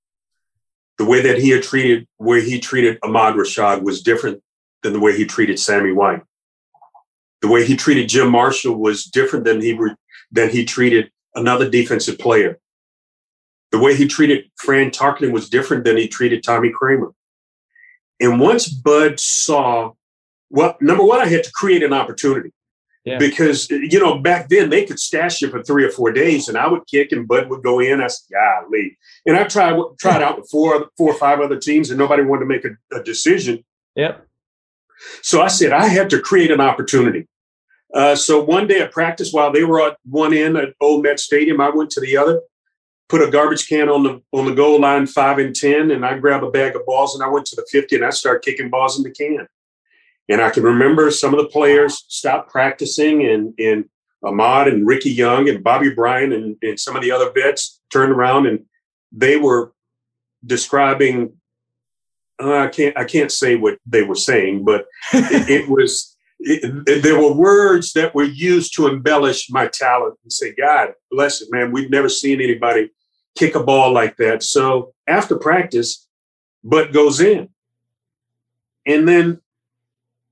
The 0.99 1.05
way 1.05 1.21
that 1.21 1.39
he 1.39 1.51
had 1.51 1.63
treated, 1.63 2.07
where 2.17 2.41
he 2.41 2.59
treated 2.59 2.99
Ahmad 3.03 3.35
Rashad 3.35 3.83
was 3.83 4.03
different 4.03 4.43
than 4.83 4.93
the 4.93 5.01
way 5.01 5.17
he 5.17 5.25
treated 5.25 5.59
Sammy 5.59 5.93
White. 5.93 6.23
The 7.43 7.49
way 7.49 7.67
he 7.67 7.77
treated 7.77 8.09
Jim 8.09 8.31
Marshall 8.31 8.77
was 8.77 9.05
different 9.05 9.45
than 9.45 9.61
he 9.61 9.75
re, 9.75 9.95
than 10.33 10.51
he 10.51 10.65
treated 10.65 11.11
another 11.35 11.69
defensive 11.69 12.19
player. 12.19 12.59
The 13.73 13.79
way 13.79 13.95
he 13.95 14.07
treated 14.07 14.51
Fran 14.57 14.91
Tarkenton 14.91 15.33
was 15.33 15.51
different 15.51 15.85
than 15.85 15.97
he 15.97 16.09
treated 16.09 16.43
Tommy 16.43 16.71
Kramer. 16.71 17.13
And 18.21 18.41
once 18.41 18.69
Bud 18.69 19.21
saw, 19.21 19.93
well, 20.49 20.77
number 20.81 21.05
one, 21.05 21.21
I 21.21 21.27
had 21.27 21.45
to 21.45 21.53
create 21.53 21.83
an 21.83 21.93
opportunity. 21.93 22.53
Yeah. 23.07 23.19
Because 23.19 23.71
you 23.71 24.01
know 24.01 24.19
back 24.19 24.49
then 24.49 24.69
they 24.69 24.85
could 24.85 24.99
stash 24.99 25.41
you 25.41 25.49
for 25.49 25.63
three 25.63 25.85
or 25.85 25.91
four 25.91 26.11
days, 26.13 26.49
and 26.49 26.59
I 26.59 26.67
would 26.67 26.89
kick 26.89 27.13
and 27.13 27.27
Bud 27.27 27.49
would 27.49 27.63
go 27.63 27.79
in. 27.79 28.01
I 28.01 28.09
said, 28.09 28.35
"Golly!" 28.35 28.99
And 29.25 29.37
I 29.37 29.45
tried 29.45 29.81
tried 30.01 30.23
out 30.23 30.41
with 30.41 30.51
four 30.51 30.91
four 30.99 31.13
or 31.13 31.19
five 31.19 31.39
other 31.41 31.57
teams, 31.57 31.91
and 31.91 31.99
nobody 31.99 32.25
wanted 32.25 32.41
to 32.41 32.47
make 32.47 32.65
a, 32.65 32.97
a 32.97 33.05
decision. 33.05 33.65
Yep. 33.95 34.27
So 35.23 35.41
I 35.41 35.47
said 35.47 35.73
I 35.73 35.87
had 35.87 36.11
to 36.11 36.21
create 36.21 36.51
an 36.51 36.61
opportunity. 36.61 37.29
Uh, 37.95 38.17
so 38.17 38.43
one 38.43 38.67
day 38.67 38.81
at 38.81 38.91
practice, 38.91 39.33
while 39.33 39.53
they 39.53 39.63
were 39.63 39.81
at 39.81 39.99
one 40.05 40.35
end 40.35 40.57
at 40.57 40.75
Old 40.81 41.05
Met 41.05 41.21
Stadium, 41.21 41.61
I 41.61 41.71
went 41.71 41.91
to 41.91 42.01
the 42.01 42.17
other, 42.17 42.41
put 43.09 43.23
a 43.23 43.31
garbage 43.31 43.69
can 43.69 43.89
on 43.89 44.03
the 44.03 44.21
on 44.33 44.47
the 44.47 44.55
goal 44.55 44.81
line, 44.81 45.07
five 45.07 45.39
and 45.39 45.55
ten, 45.55 45.93
and 45.93 46.05
I 46.05 46.19
grabbed 46.19 46.43
a 46.43 46.51
bag 46.51 46.75
of 46.75 46.85
balls 46.85 47.15
and 47.15 47.23
I 47.23 47.29
went 47.29 47.47
to 47.47 47.57
the 47.57 47.67
fifty 47.71 47.95
and 47.95 48.05
I 48.05 48.11
started 48.11 48.43
kicking 48.43 48.69
balls 48.69 48.99
in 48.99 49.05
the 49.05 49.13
can. 49.13 49.47
And 50.29 50.41
I 50.41 50.51
can 50.51 50.65
remember 50.65 51.11
some 51.11 51.35
of 51.35 51.41
the 51.41 51.49
players 51.49 52.05
stopped 52.09 52.51
practicing, 52.51 53.25
and 53.27 53.55
and 53.59 53.85
Ahmad 54.23 54.69
and 54.69 54.87
Ricky 54.87 55.11
Young 55.11 55.49
and 55.49 55.63
Bobby 55.63 55.91
Bryant 55.91 56.33
and, 56.33 56.57
and 56.63 56.81
some 56.81 56.97
of 56.97 57.03
the 57.03 57.13
other 57.13 57.31
vets 57.33 57.81
turned 57.93 58.13
around 58.13 58.47
and 58.47 58.65
they 59.13 59.37
were 59.37 59.73
describing. 60.45 61.35
Uh, 62.43 62.59
I 62.59 62.67
can't 62.69 62.97
I 62.99 63.05
can't 63.05 63.33
say 63.33 63.57
what 63.57 63.79
they 63.87 64.03
were 64.03 64.17
saying, 64.17 64.65
but 64.65 64.87
it, 65.13 65.49
it 65.49 65.69
was. 65.69 66.13
It, 66.39 67.03
there 67.03 67.19
were 67.19 67.33
words 67.33 67.95
that 67.95 68.15
were 68.15 68.23
used 68.23 68.77
to 68.77 68.89
embellish 68.89 69.49
my 69.49 69.69
talent 69.69 70.19
and 70.23 70.31
say, 70.31 70.55
God 70.55 70.93
bless 71.11 71.41
it, 71.41 71.49
man. 71.51 71.73
We've 71.73 71.89
never 71.89 72.11
seen 72.11 72.43
anybody 72.43 72.91
kick 73.37 73.55
a 73.55 73.63
ball 73.63 73.91
like 73.91 74.19
that. 74.19 74.43
So 74.43 74.93
after 75.07 75.39
practice, 75.39 76.07
Bud 76.63 76.93
goes 76.93 77.21
in. 77.21 77.49
And 78.85 79.09
then 79.09 79.41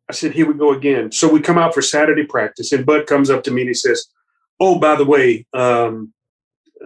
I 0.08 0.12
said, 0.12 0.32
here 0.32 0.46
we 0.46 0.54
go 0.54 0.72
again. 0.72 1.12
So 1.12 1.28
we 1.32 1.40
come 1.40 1.58
out 1.58 1.74
for 1.74 1.82
Saturday 1.82 2.24
practice, 2.24 2.72
and 2.72 2.84
Bud 2.84 3.06
comes 3.06 3.30
up 3.30 3.42
to 3.44 3.50
me 3.50 3.62
and 3.62 3.68
he 3.68 3.74
says, 3.74 4.06
Oh, 4.60 4.78
by 4.78 4.94
the 4.94 5.04
way, 5.04 5.46
um, 5.52 6.12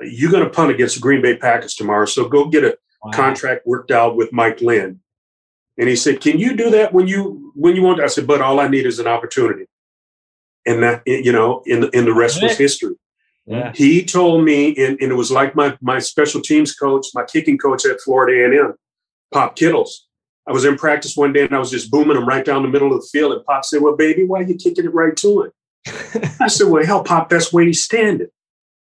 you're 0.02 0.30
going 0.30 0.44
to 0.44 0.50
punt 0.50 0.70
against 0.70 0.94
the 0.94 1.00
Green 1.00 1.20
Bay 1.20 1.36
Packers 1.36 1.74
tomorrow. 1.74 2.06
So 2.06 2.28
go 2.28 2.48
get 2.48 2.64
a 2.64 2.78
wow. 3.02 3.10
contract 3.12 3.66
worked 3.66 3.90
out 3.90 4.16
with 4.16 4.32
Mike 4.32 4.60
Lynn. 4.60 5.00
And 5.76 5.88
he 5.88 5.96
said, 5.96 6.20
Can 6.20 6.38
you 6.38 6.56
do 6.56 6.70
that 6.70 6.92
when 6.92 7.06
you 7.06 7.52
when 7.54 7.76
you 7.76 7.82
want? 7.82 8.00
I 8.00 8.06
said, 8.06 8.26
Bud, 8.26 8.40
all 8.40 8.60
I 8.60 8.68
need 8.68 8.86
is 8.86 8.98
an 8.98 9.06
opportunity. 9.06 9.66
And 10.66 10.82
that, 10.82 11.02
you 11.06 11.32
know, 11.32 11.62
in, 11.66 11.88
in 11.94 12.04
the 12.04 12.12
rest 12.12 12.42
was 12.42 12.58
history. 12.58 12.94
Yeah. 13.46 13.72
He 13.74 14.04
told 14.04 14.44
me, 14.44 14.76
and, 14.76 15.00
and, 15.00 15.10
it 15.10 15.14
was 15.14 15.30
like 15.30 15.54
my 15.54 15.76
my 15.80 15.98
special 16.00 16.42
teams 16.42 16.74
coach, 16.74 17.06
my 17.14 17.24
kicking 17.24 17.56
coach 17.56 17.86
at 17.86 18.00
Florida 18.00 18.44
A&M, 18.44 18.74
Pop 19.32 19.56
Kittles. 19.56 20.07
I 20.48 20.52
was 20.52 20.64
in 20.64 20.78
practice 20.78 21.14
one 21.14 21.34
day 21.34 21.42
and 21.44 21.54
I 21.54 21.58
was 21.58 21.70
just 21.70 21.90
booming 21.90 22.16
him 22.16 22.26
right 22.26 22.44
down 22.44 22.62
the 22.62 22.70
middle 22.70 22.94
of 22.94 23.02
the 23.02 23.08
field. 23.12 23.32
And 23.32 23.44
Pop 23.44 23.66
said, 23.66 23.82
Well, 23.82 23.96
baby, 23.96 24.24
why 24.24 24.40
are 24.40 24.44
you 24.44 24.54
kicking 24.54 24.86
it 24.86 24.94
right 24.94 25.14
to 25.18 25.42
him? 25.42 25.52
I 26.40 26.48
said, 26.48 26.68
Well, 26.68 26.84
hell, 26.84 27.04
Pop, 27.04 27.28
that's 27.28 27.52
where 27.52 27.64
he's 27.64 27.84
standing. 27.84 28.28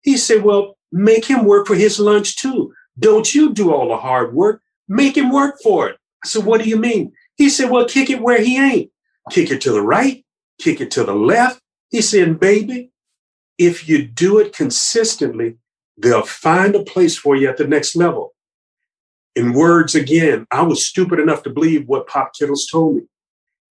He 0.02 0.17
said, 0.17 0.43
Well, 0.43 0.78
make 0.91 1.26
him 1.26 1.45
work 1.45 1.65
for 1.65 1.76
his 1.76 2.02
lunch 2.02 2.36
too. 2.36 2.73
Don't 2.99 3.34
you 3.34 3.54
do 3.54 3.73
all 3.73 3.88
the 3.88 3.97
hard 3.97 4.34
work. 4.34 4.62
Make 4.89 5.15
him 5.15 5.32
work 5.32 5.56
for 5.63 5.88
it. 5.88 5.97
I 6.26 6.28
said, 6.28 6.43
What 6.43 6.62
do 6.62 6.69
you 6.69 6.78
mean? 6.78 7.13
He 7.38 7.49
said, 7.49 7.69
Well, 7.69 7.88
kick 7.88 8.10
it 8.10 8.21
where 8.21 8.43
he 8.43 8.60
ain't. 8.60 8.91
Kick 9.32 9.49
it 9.49 9.62
to 9.62 9.71
the 9.71 9.82
right, 9.82 10.26
kick 10.60 10.82
it 10.82 10.91
to 10.91 11.06
the 11.06 11.15
left. 11.15 11.62
He 11.91 12.02
said, 12.02 12.41
Baby, 12.41 12.91
if 13.58 13.88
you 13.88 14.06
do 14.06 14.38
it 14.39 14.54
consistently, 14.54 15.56
they'll 15.97 16.23
find 16.23 16.76
a 16.76 16.84
place 16.84 17.17
for 17.17 17.38
you 17.38 17.47
at 17.47 17.56
the 17.56 17.67
next 17.67 17.95
level 17.95 18.33
in 19.36 19.54
words 19.54 19.96
again, 19.96 20.46
I 20.52 20.62
was 20.62 20.86
stupid 20.86 21.19
enough 21.19 21.43
to 21.43 21.50
believe 21.50 21.88
what 21.88 22.08
Pop 22.08 22.34
Kittles 22.34 22.67
told 22.67 22.98
me. 22.98 23.02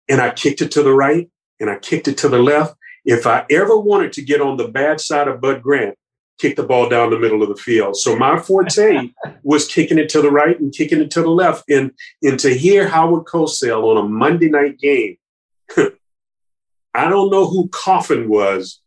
And 0.08 0.20
I 0.20 0.30
kicked 0.30 0.60
it 0.60 0.72
to 0.72 0.82
the 0.82 0.92
right 0.92 1.30
and 1.60 1.70
I 1.70 1.78
kicked 1.78 2.08
it 2.08 2.18
to 2.18 2.28
the 2.28 2.38
left. 2.38 2.74
If 3.04 3.26
I 3.26 3.44
ever 3.50 3.78
wanted 3.78 4.12
to 4.14 4.22
get 4.22 4.40
on 4.40 4.56
the 4.56 4.68
bad 4.68 5.00
side 5.00 5.28
of 5.28 5.40
Bud 5.40 5.62
Grant, 5.62 5.96
kick 6.38 6.56
the 6.56 6.64
ball 6.64 6.88
down 6.88 7.10
the 7.10 7.18
middle 7.18 7.42
of 7.42 7.48
the 7.48 7.56
field. 7.56 7.96
So 7.96 8.16
my 8.16 8.38
forte 8.38 9.10
was 9.42 9.68
kicking 9.68 9.98
it 9.98 10.08
to 10.10 10.20
the 10.20 10.30
right 10.30 10.58
and 10.58 10.72
kicking 10.72 11.00
it 11.00 11.10
to 11.12 11.22
the 11.22 11.30
left. 11.30 11.70
And, 11.70 11.92
and 12.22 12.38
to 12.40 12.52
hear 12.52 12.88
Howard 12.88 13.24
Cosell 13.24 13.84
on 13.84 14.04
a 14.04 14.08
Monday 14.08 14.48
night 14.48 14.78
game, 14.78 15.16
I 15.76 17.08
don't 17.08 17.30
know 17.30 17.46
who 17.46 17.68
Coffin 17.68 18.28
was, 18.28 18.80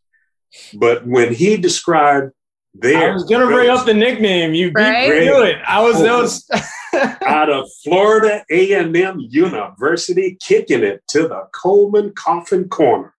but 0.74 1.06
when 1.06 1.32
he 1.34 1.56
described 1.56 2.32
there. 2.74 3.10
I 3.10 3.12
was 3.12 3.24
gonna 3.24 3.46
bring 3.46 3.70
up 3.70 3.86
the 3.86 3.94
nickname. 3.94 4.54
You 4.54 4.70
right? 4.72 5.10
beat 5.10 5.20
me 5.20 5.24
to 5.26 5.42
it. 5.42 5.56
I 5.66 5.82
was, 5.82 5.96
was 5.96 6.48
out 7.26 7.50
of 7.50 7.68
Florida 7.82 8.44
A 8.50 8.72
and 8.72 8.96
M 8.96 9.18
University, 9.20 10.36
kicking 10.40 10.82
it 10.82 11.02
to 11.08 11.28
the 11.28 11.48
Coleman 11.52 12.12
Coffin 12.14 12.68
Corner, 12.68 13.14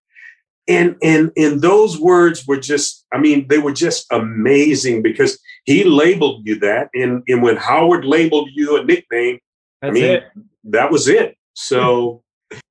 and 0.68 0.96
and 1.02 1.32
and 1.36 1.62
those 1.62 2.00
words 2.00 2.48
were 2.48 2.60
just. 2.60 3.06
I 3.14 3.18
mean, 3.18 3.48
they 3.48 3.58
were 3.58 3.74
just 3.74 4.06
amazing 4.12 5.02
because 5.02 5.40
he 5.66 5.84
labeled 5.84 6.46
you 6.46 6.60
that, 6.60 6.90
and 6.94 7.24
and 7.28 7.42
when 7.42 7.58
Howard 7.58 8.06
labeled 8.06 8.50
you 8.54 8.78
a 8.78 8.84
nickname, 8.84 9.40
that's 9.82 9.92
I 9.92 9.94
mean, 9.94 10.04
it. 10.04 10.24
that 10.66 10.92
was 10.92 11.08
it. 11.08 11.38
So. 11.54 12.24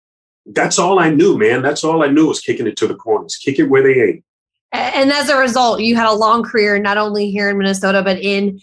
that's 0.53 0.79
all 0.79 0.99
I 0.99 1.11
knew, 1.11 1.37
man. 1.37 1.61
That's 1.61 1.85
all 1.85 2.03
I 2.03 2.07
knew 2.07 2.29
was 2.29 2.41
kicking 2.41 2.67
it 2.67 2.75
to 2.79 2.87
the 2.87 2.95
corners, 2.95 3.37
kick 3.37 3.59
it 3.59 3.65
where 3.65 3.83
they 3.83 4.01
ain't. 4.01 4.25
And 4.73 5.11
as 5.11 5.29
a 5.29 5.39
result, 5.39 5.81
you 5.81 5.97
had 5.97 6.07
a 6.07 6.13
long 6.13 6.43
career 6.43 6.79
not 6.79 6.99
only 6.99 7.31
here 7.31 7.49
in 7.49 7.59
Minnesota 7.59 8.03
but 8.03 8.19
in 8.19 8.61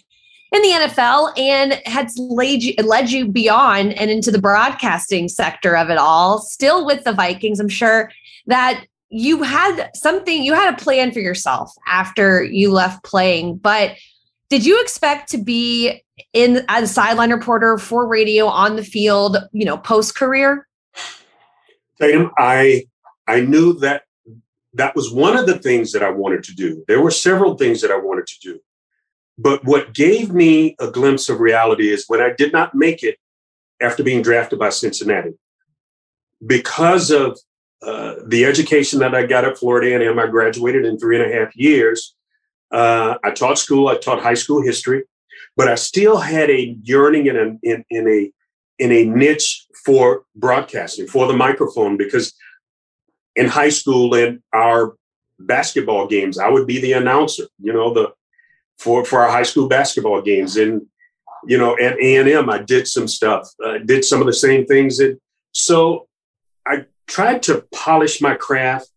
in 0.52 0.62
the 0.62 0.86
NFL 0.86 1.36
and 1.38 1.80
had 1.86 2.08
led 2.16 2.62
you, 2.62 2.74
led 2.82 3.10
you 3.10 3.26
beyond 3.26 3.92
and 3.94 4.10
into 4.10 4.30
the 4.30 4.40
broadcasting 4.40 5.28
sector 5.28 5.76
of 5.76 5.90
it 5.90 5.98
all. 5.98 6.38
Still 6.38 6.86
with 6.86 7.04
the 7.04 7.12
Vikings, 7.12 7.58
I'm 7.58 7.68
sure 7.68 8.10
that 8.46 8.86
you 9.08 9.42
had 9.42 9.90
something 9.94 10.42
you 10.42 10.54
had 10.54 10.72
a 10.72 10.76
plan 10.76 11.12
for 11.12 11.20
yourself 11.20 11.72
after 11.86 12.42
you 12.44 12.72
left 12.72 13.04
playing, 13.04 13.56
but 13.56 13.96
did 14.48 14.64
you 14.64 14.80
expect 14.80 15.30
to 15.30 15.38
be 15.38 16.02
in 16.32 16.64
as 16.68 16.90
a 16.90 16.92
sideline 16.92 17.32
reporter 17.32 17.78
for 17.78 18.06
radio 18.06 18.46
on 18.46 18.76
the 18.76 18.84
field, 18.84 19.36
you 19.52 19.64
know, 19.64 19.76
post 19.76 20.14
career? 20.14 20.66
Tatum, 22.00 22.30
I 22.38 22.84
I 23.26 23.40
knew 23.40 23.74
that 23.80 24.02
that 24.76 24.94
was 24.94 25.10
one 25.10 25.36
of 25.36 25.46
the 25.46 25.58
things 25.58 25.92
that 25.92 26.02
I 26.02 26.10
wanted 26.10 26.44
to 26.44 26.54
do. 26.54 26.84
There 26.86 27.00
were 27.00 27.10
several 27.10 27.56
things 27.56 27.80
that 27.80 27.90
I 27.90 27.98
wanted 27.98 28.26
to 28.26 28.34
do. 28.42 28.60
But 29.38 29.64
what 29.64 29.94
gave 29.94 30.32
me 30.32 30.76
a 30.78 30.90
glimpse 30.90 31.28
of 31.28 31.40
reality 31.40 31.90
is 31.90 32.04
when 32.08 32.20
I 32.20 32.32
did 32.36 32.52
not 32.52 32.74
make 32.74 33.02
it 33.02 33.18
after 33.80 34.02
being 34.02 34.22
drafted 34.22 34.58
by 34.58 34.70
Cincinnati. 34.70 35.32
Because 36.46 37.10
of 37.10 37.38
uh, 37.82 38.16
the 38.26 38.44
education 38.44 38.98
that 39.00 39.14
I 39.14 39.26
got 39.26 39.44
at 39.44 39.58
Florida 39.58 39.96
A&M, 39.96 40.18
I 40.18 40.26
graduated 40.26 40.84
in 40.84 40.98
three 40.98 41.20
and 41.20 41.30
a 41.30 41.34
half 41.34 41.54
years. 41.56 42.14
Uh, 42.70 43.16
I 43.22 43.30
taught 43.30 43.58
school, 43.58 43.88
I 43.88 43.96
taught 43.96 44.22
high 44.22 44.34
school 44.34 44.62
history, 44.62 45.04
but 45.56 45.68
I 45.68 45.74
still 45.74 46.18
had 46.18 46.50
a 46.50 46.76
yearning 46.82 47.26
in 47.26 47.58
in, 47.62 47.84
in 47.90 48.08
a 48.08 48.32
in 48.78 48.92
a 48.92 49.04
niche 49.04 49.66
for 49.84 50.24
broadcasting, 50.34 51.06
for 51.06 51.26
the 51.26 51.36
microphone, 51.36 51.96
because 51.96 52.34
in 53.36 53.46
high 53.46 53.68
school 53.68 54.14
in 54.14 54.42
our 54.52 54.96
basketball 55.38 56.06
games, 56.06 56.38
I 56.38 56.48
would 56.48 56.66
be 56.66 56.80
the 56.80 56.94
announcer, 56.94 57.44
you 57.60 57.72
know, 57.72 57.92
the 57.92 58.12
for 58.78 59.04
for 59.04 59.20
our 59.20 59.30
high 59.30 59.44
school 59.44 59.68
basketball 59.68 60.22
games. 60.22 60.56
And 60.56 60.86
you 61.46 61.58
know, 61.58 61.76
at 61.78 61.98
A 62.00 62.16
and 62.16 62.28
M, 62.28 62.50
I 62.50 62.58
did 62.58 62.88
some 62.88 63.06
stuff, 63.06 63.48
uh, 63.64 63.78
did 63.78 64.04
some 64.04 64.20
of 64.20 64.26
the 64.26 64.32
same 64.32 64.66
things. 64.66 64.98
That, 64.98 65.18
so 65.52 66.08
I 66.66 66.86
tried 67.06 67.42
to 67.44 67.64
polish 67.72 68.20
my 68.20 68.34
craft 68.34 68.88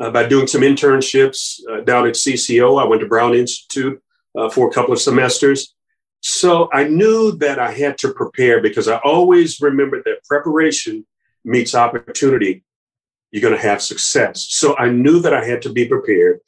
uh, 0.00 0.10
by 0.10 0.28
doing 0.28 0.46
some 0.46 0.60
internships 0.60 1.60
uh, 1.68 1.80
down 1.80 2.06
at 2.06 2.14
CCO. 2.14 2.80
I 2.80 2.86
went 2.86 3.00
to 3.00 3.08
Brown 3.08 3.34
Institute 3.34 4.00
uh, 4.36 4.48
for 4.48 4.68
a 4.68 4.72
couple 4.72 4.92
of 4.92 5.00
semesters. 5.00 5.74
So 6.20 6.68
I 6.72 6.84
knew 6.84 7.32
that 7.38 7.58
I 7.58 7.72
had 7.72 7.96
to 7.98 8.12
prepare 8.12 8.60
because 8.60 8.88
I 8.88 8.98
always 8.98 9.60
remembered 9.60 10.02
that 10.04 10.24
preparation 10.24 11.06
meets 11.44 11.74
opportunity 11.74 12.64
you're 13.30 13.42
going 13.42 13.56
to 13.56 13.68
have 13.68 13.82
success. 13.82 14.46
So 14.50 14.76
I 14.76 14.88
knew 14.90 15.20
that 15.20 15.34
I 15.34 15.44
had 15.44 15.62
to 15.62 15.72
be 15.72 15.86
prepared. 15.86 16.40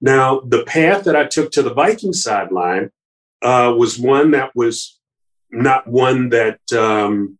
Now, 0.00 0.40
the 0.40 0.64
path 0.64 1.04
that 1.04 1.16
I 1.16 1.24
took 1.24 1.50
to 1.52 1.62
the 1.62 1.72
Viking 1.72 2.12
sideline 2.12 2.90
uh, 3.42 3.74
was 3.76 3.98
one 3.98 4.32
that 4.32 4.50
was 4.54 4.98
not 5.50 5.86
one 5.86 6.30
that 6.30 6.60
um, 6.72 7.38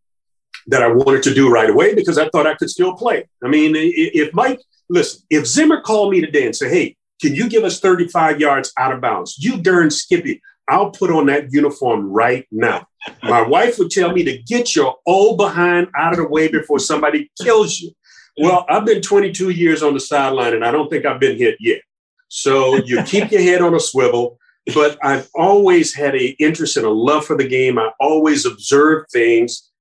that 0.67 0.81
I 0.81 0.87
wanted 0.87 1.23
to 1.23 1.33
do 1.33 1.49
right 1.49 1.69
away 1.69 1.93
because 1.93 2.17
I 2.17 2.29
thought 2.29 2.47
I 2.47 2.55
could 2.55 2.69
still 2.69 2.95
play. 2.95 3.27
I 3.43 3.47
mean, 3.47 3.73
if 3.75 4.33
Mike, 4.33 4.59
listen, 4.89 5.21
if 5.29 5.45
Zimmer 5.45 5.81
called 5.81 6.11
me 6.11 6.21
today 6.21 6.45
and 6.45 6.55
said, 6.55 6.71
"Hey, 6.71 6.95
can 7.21 7.35
you 7.35 7.47
give 7.49 7.63
us 7.63 7.79
35 7.79 8.39
yards 8.39 8.71
out 8.77 8.91
of 8.91 9.01
bounds?" 9.01 9.37
You 9.37 9.61
darn 9.61 9.91
Skippy, 9.91 10.41
I'll 10.67 10.91
put 10.91 11.11
on 11.11 11.27
that 11.27 11.51
uniform 11.51 12.11
right 12.11 12.45
now. 12.51 12.87
My 13.23 13.41
wife 13.41 13.79
would 13.79 13.91
tell 13.91 14.11
me 14.11 14.23
to 14.23 14.37
get 14.39 14.75
your 14.75 14.95
old 15.05 15.37
behind 15.37 15.87
out 15.95 16.13
of 16.13 16.17
the 16.17 16.27
way 16.27 16.47
before 16.47 16.79
somebody 16.79 17.31
kills 17.41 17.79
you. 17.79 17.91
Well, 18.37 18.65
I've 18.69 18.85
been 18.85 19.01
22 19.01 19.49
years 19.49 19.81
on 19.81 19.93
the 19.93 19.99
sideline 19.99 20.53
and 20.53 20.63
I 20.63 20.71
don't 20.71 20.89
think 20.89 21.05
I've 21.05 21.19
been 21.19 21.37
hit 21.37 21.57
yet. 21.59 21.81
So 22.27 22.75
you 22.85 23.01
keep 23.03 23.31
your 23.31 23.41
head 23.41 23.61
on 23.61 23.73
a 23.73 23.79
swivel. 23.79 24.39
But 24.73 24.97
I've 25.01 25.29
always 25.33 25.95
had 25.95 26.13
a 26.15 26.35
interest 26.39 26.75
and 26.75 26.85
a 26.85 26.89
love 26.89 27.25
for 27.25 27.37
the 27.37 27.47
game. 27.47 27.79
I 27.79 27.91
always 28.01 28.45
observed 28.45 29.09
things 29.11 29.71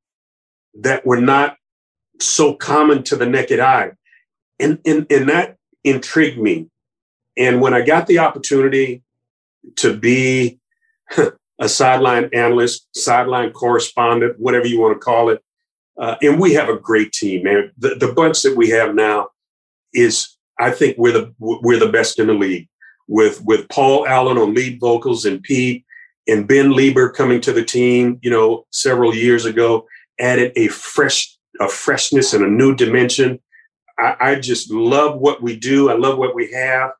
that 0.80 1.04
were 1.04 1.20
not 1.20 1.56
so 2.20 2.54
common 2.54 3.02
to 3.04 3.16
the 3.16 3.26
naked 3.26 3.58
eye. 3.58 3.90
And, 4.60 4.78
and, 4.86 5.06
and 5.10 5.28
that 5.28 5.56
intrigued 5.82 6.38
me. 6.38 6.68
And 7.36 7.60
when 7.60 7.74
I 7.74 7.82
got 7.82 8.06
the 8.06 8.20
opportunity 8.20 9.02
to 9.76 9.96
be 9.96 10.60
a 11.58 11.68
sideline 11.68 12.30
analyst, 12.32 12.86
sideline 12.94 13.50
correspondent, 13.50 14.38
whatever 14.38 14.66
you 14.66 14.80
want 14.80 14.94
to 14.94 15.00
call 15.00 15.30
it, 15.30 15.42
uh, 15.98 16.16
and 16.22 16.38
we 16.38 16.52
have 16.54 16.68
a 16.68 16.78
great 16.78 17.12
team, 17.12 17.44
man. 17.44 17.72
The, 17.78 17.94
the 17.94 18.12
bunch 18.12 18.42
that 18.42 18.56
we 18.56 18.68
have 18.70 18.94
now 18.94 19.28
is, 19.94 20.36
I 20.58 20.70
think, 20.70 20.96
we're 20.98 21.12
the 21.12 21.34
we're 21.38 21.78
the 21.78 21.92
best 21.92 22.18
in 22.18 22.26
the 22.26 22.34
league. 22.34 22.68
With 23.08 23.42
with 23.44 23.68
Paul 23.68 24.06
Allen 24.06 24.36
on 24.36 24.54
lead 24.54 24.80
vocals 24.80 25.24
and 25.24 25.42
Pete 25.42 25.84
and 26.28 26.46
Ben 26.46 26.70
Leber 26.70 27.14
coming 27.14 27.40
to 27.42 27.52
the 27.52 27.64
team, 27.64 28.18
you 28.22 28.30
know, 28.30 28.66
several 28.72 29.14
years 29.14 29.44
ago, 29.44 29.86
added 30.18 30.52
a 30.56 30.68
fresh 30.68 31.36
a 31.60 31.68
freshness 31.68 32.34
and 32.34 32.44
a 32.44 32.48
new 32.48 32.74
dimension. 32.74 33.40
I, 33.98 34.16
I 34.20 34.34
just 34.34 34.70
love 34.70 35.18
what 35.18 35.42
we 35.42 35.56
do. 35.56 35.88
I 35.88 35.94
love 35.94 36.18
what 36.18 36.34
we 36.34 36.52
have, 36.52 36.90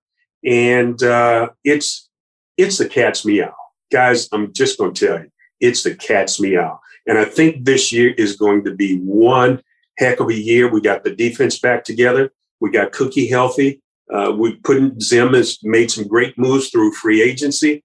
and 0.44 1.02
uh, 1.02 1.50
it's 1.64 2.08
it's 2.56 2.78
the 2.78 2.88
cat's 2.88 3.26
meow, 3.26 3.54
guys. 3.92 4.28
I'm 4.32 4.52
just 4.54 4.78
going 4.78 4.94
to 4.94 5.06
tell 5.06 5.18
you, 5.18 5.30
it's 5.60 5.82
the 5.82 5.94
cat's 5.94 6.40
meow. 6.40 6.80
And 7.06 7.18
I 7.18 7.24
think 7.24 7.64
this 7.64 7.92
year 7.92 8.12
is 8.16 8.36
going 8.36 8.64
to 8.64 8.74
be 8.74 8.98
one 8.98 9.62
heck 9.98 10.20
of 10.20 10.28
a 10.28 10.34
year. 10.34 10.70
We 10.70 10.80
got 10.80 11.04
the 11.04 11.14
defense 11.14 11.58
back 11.58 11.84
together. 11.84 12.32
We 12.60 12.70
got 12.70 12.92
Cookie 12.92 13.28
healthy. 13.28 13.82
Uh, 14.12 14.32
we 14.36 14.56
put 14.56 14.76
in, 14.76 15.00
Zim 15.00 15.34
has 15.34 15.58
made 15.62 15.90
some 15.90 16.06
great 16.06 16.38
moves 16.38 16.70
through 16.70 16.92
free 16.92 17.22
agency. 17.22 17.84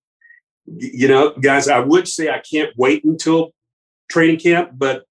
You 0.66 1.08
know, 1.08 1.32
guys, 1.32 1.68
I 1.68 1.80
would 1.80 2.08
say 2.08 2.30
I 2.30 2.40
can't 2.40 2.72
wait 2.78 3.04
until 3.04 3.52
training 4.10 4.40
camp, 4.40 4.72
but 4.74 5.06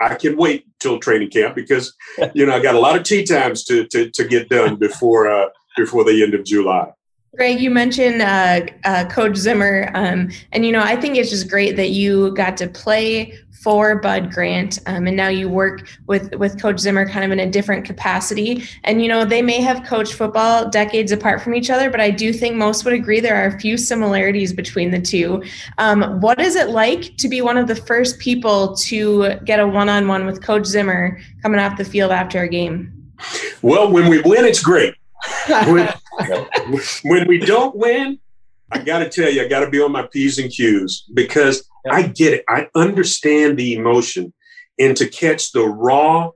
I 0.00 0.14
can 0.14 0.36
wait 0.36 0.66
till 0.80 0.98
training 0.98 1.30
camp 1.30 1.54
because 1.54 1.94
you 2.34 2.46
know 2.46 2.54
I 2.54 2.60
got 2.60 2.74
a 2.74 2.80
lot 2.80 2.96
of 2.96 3.04
tee 3.04 3.24
times 3.24 3.64
to 3.64 3.86
to, 3.88 4.10
to 4.10 4.24
get 4.24 4.48
done 4.48 4.76
before 4.76 5.30
uh, 5.30 5.48
before 5.76 6.04
the 6.04 6.22
end 6.22 6.34
of 6.34 6.44
July. 6.44 6.90
Greg, 7.36 7.60
you 7.60 7.70
mentioned 7.70 8.22
uh, 8.22 8.62
uh, 8.84 9.04
Coach 9.08 9.36
Zimmer, 9.36 9.90
um, 9.94 10.30
and 10.52 10.64
you 10.64 10.72
know 10.72 10.80
I 10.80 10.96
think 10.96 11.16
it's 11.16 11.28
just 11.28 11.50
great 11.50 11.76
that 11.76 11.90
you 11.90 12.34
got 12.34 12.56
to 12.56 12.66
play 12.66 13.38
for 13.62 14.00
Bud 14.00 14.32
Grant, 14.32 14.78
um, 14.86 15.06
and 15.06 15.16
now 15.16 15.28
you 15.28 15.48
work 15.48 15.86
with 16.06 16.34
with 16.36 16.60
Coach 16.60 16.78
Zimmer 16.78 17.06
kind 17.06 17.26
of 17.26 17.32
in 17.32 17.40
a 17.40 17.50
different 17.50 17.84
capacity. 17.84 18.64
And 18.84 19.02
you 19.02 19.08
know 19.08 19.26
they 19.26 19.42
may 19.42 19.60
have 19.60 19.84
coached 19.84 20.14
football 20.14 20.70
decades 20.70 21.12
apart 21.12 21.42
from 21.42 21.54
each 21.54 21.68
other, 21.68 21.90
but 21.90 22.00
I 22.00 22.10
do 22.10 22.32
think 22.32 22.56
most 22.56 22.86
would 22.86 22.94
agree 22.94 23.20
there 23.20 23.36
are 23.36 23.48
a 23.48 23.60
few 23.60 23.76
similarities 23.76 24.54
between 24.54 24.90
the 24.90 25.00
two. 25.00 25.42
Um, 25.76 26.20
what 26.22 26.40
is 26.40 26.56
it 26.56 26.70
like 26.70 27.18
to 27.18 27.28
be 27.28 27.42
one 27.42 27.58
of 27.58 27.68
the 27.68 27.76
first 27.76 28.18
people 28.18 28.74
to 28.76 29.34
get 29.44 29.60
a 29.60 29.66
one 29.66 29.90
on 29.90 30.08
one 30.08 30.24
with 30.24 30.42
Coach 30.42 30.64
Zimmer 30.64 31.20
coming 31.42 31.60
off 31.60 31.76
the 31.76 31.84
field 31.84 32.12
after 32.12 32.42
a 32.42 32.48
game? 32.48 33.12
Well, 33.60 33.92
when 33.92 34.08
we 34.08 34.22
win, 34.22 34.46
it's 34.46 34.62
great. 34.62 34.94
When, 35.48 35.92
when 37.02 37.28
we 37.28 37.38
don't 37.38 37.76
win, 37.76 38.18
I 38.70 38.78
got 38.78 38.98
to 38.98 39.08
tell 39.08 39.30
you, 39.30 39.42
I 39.42 39.48
got 39.48 39.60
to 39.60 39.70
be 39.70 39.80
on 39.80 39.92
my 39.92 40.06
P's 40.06 40.38
and 40.38 40.50
Q's 40.50 41.04
because 41.14 41.68
I 41.90 42.02
get 42.02 42.34
it. 42.34 42.44
I 42.48 42.68
understand 42.74 43.58
the 43.58 43.74
emotion. 43.74 44.32
And 44.78 44.96
to 44.96 45.08
catch 45.08 45.52
the 45.52 45.64
raw, 45.64 46.30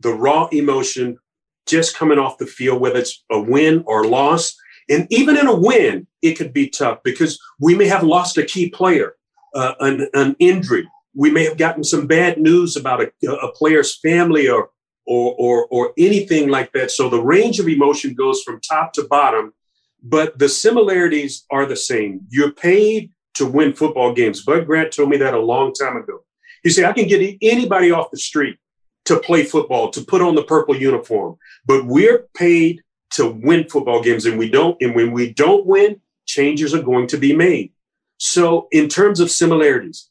the 0.00 0.12
raw 0.12 0.48
emotion 0.52 1.18
just 1.66 1.96
coming 1.96 2.18
off 2.18 2.38
the 2.38 2.46
field, 2.46 2.80
whether 2.80 3.00
it's 3.00 3.22
a 3.30 3.40
win 3.40 3.82
or 3.86 4.06
loss, 4.06 4.56
and 4.88 5.06
even 5.10 5.36
in 5.36 5.46
a 5.46 5.54
win, 5.54 6.06
it 6.22 6.34
could 6.34 6.52
be 6.52 6.68
tough 6.68 7.00
because 7.04 7.38
we 7.60 7.74
may 7.74 7.86
have 7.86 8.02
lost 8.02 8.38
a 8.38 8.44
key 8.44 8.70
player, 8.70 9.14
uh, 9.54 9.74
an, 9.80 10.08
an 10.14 10.34
injury. 10.38 10.88
We 11.14 11.30
may 11.30 11.44
have 11.44 11.58
gotten 11.58 11.84
some 11.84 12.06
bad 12.06 12.38
news 12.38 12.76
about 12.76 13.02
a, 13.02 13.30
a 13.30 13.52
player's 13.52 13.98
family 13.98 14.48
or, 14.48 14.70
or, 15.08 15.34
or, 15.38 15.66
or 15.70 15.92
anything 15.96 16.50
like 16.50 16.70
that. 16.72 16.90
So 16.90 17.08
the 17.08 17.22
range 17.22 17.58
of 17.58 17.68
emotion 17.68 18.14
goes 18.14 18.42
from 18.42 18.60
top 18.60 18.92
to 18.92 19.04
bottom, 19.04 19.54
but 20.02 20.38
the 20.38 20.50
similarities 20.50 21.46
are 21.50 21.64
the 21.64 21.76
same. 21.76 22.20
You're 22.28 22.52
paid 22.52 23.10
to 23.34 23.46
win 23.46 23.72
football 23.72 24.12
games. 24.12 24.44
Bud 24.44 24.66
Grant 24.66 24.92
told 24.92 25.08
me 25.08 25.16
that 25.16 25.32
a 25.32 25.40
long 25.40 25.72
time 25.72 25.96
ago. 25.96 26.24
He 26.62 26.68
said, 26.68 26.84
I 26.84 26.92
can 26.92 27.08
get 27.08 27.38
anybody 27.40 27.90
off 27.90 28.10
the 28.10 28.18
street 28.18 28.58
to 29.06 29.18
play 29.18 29.44
football, 29.44 29.90
to 29.90 30.02
put 30.02 30.20
on 30.20 30.34
the 30.34 30.42
purple 30.42 30.76
uniform, 30.76 31.38
but 31.64 31.86
we're 31.86 32.26
paid 32.36 32.82
to 33.12 33.30
win 33.30 33.66
football 33.66 34.02
games 34.02 34.26
and 34.26 34.38
we 34.38 34.50
don't. 34.50 34.76
And 34.82 34.94
when 34.94 35.12
we 35.12 35.32
don't 35.32 35.64
win, 35.64 36.02
changes 36.26 36.74
are 36.74 36.82
going 36.82 37.06
to 37.06 37.16
be 37.16 37.34
made. 37.34 37.72
So, 38.18 38.68
in 38.72 38.88
terms 38.88 39.20
of 39.20 39.30
similarities, 39.30 40.10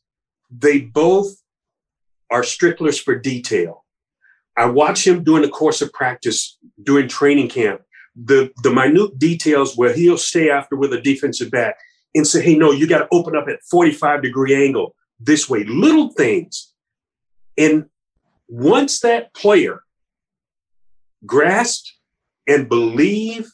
they 0.50 0.80
both 0.80 1.36
are 2.32 2.42
stricklers 2.42 3.00
for 3.00 3.16
detail. 3.16 3.84
I 4.58 4.66
watch 4.66 5.06
him 5.06 5.24
during 5.24 5.44
the 5.44 5.50
course 5.50 5.82
of 5.82 5.94
practice, 5.94 6.58
during 6.82 7.08
training 7.08 7.50
camp, 7.50 7.82
the, 8.16 8.52
the 8.64 8.72
minute 8.72 9.20
details 9.20 9.78
where 9.78 9.94
he'll 9.94 10.18
stay 10.18 10.50
after 10.50 10.76
with 10.76 10.92
a 10.94 11.02
defensive 11.02 11.52
back 11.52 11.78
and 12.16 12.26
say, 12.26 12.42
hey, 12.42 12.56
no, 12.58 12.72
you 12.72 12.88
got 12.88 13.00
to 13.00 13.08
open 13.12 13.36
up 13.36 13.48
at 13.48 13.62
45 13.70 14.24
degree 14.24 14.56
angle 14.56 14.96
this 15.20 15.48
way, 15.48 15.64
little 15.64 16.10
things. 16.10 16.74
And 17.58 17.86
once 18.48 19.00
that 19.02 19.34
player 19.36 19.84
grasped 21.26 21.94
and 22.48 22.68
believed 22.68 23.52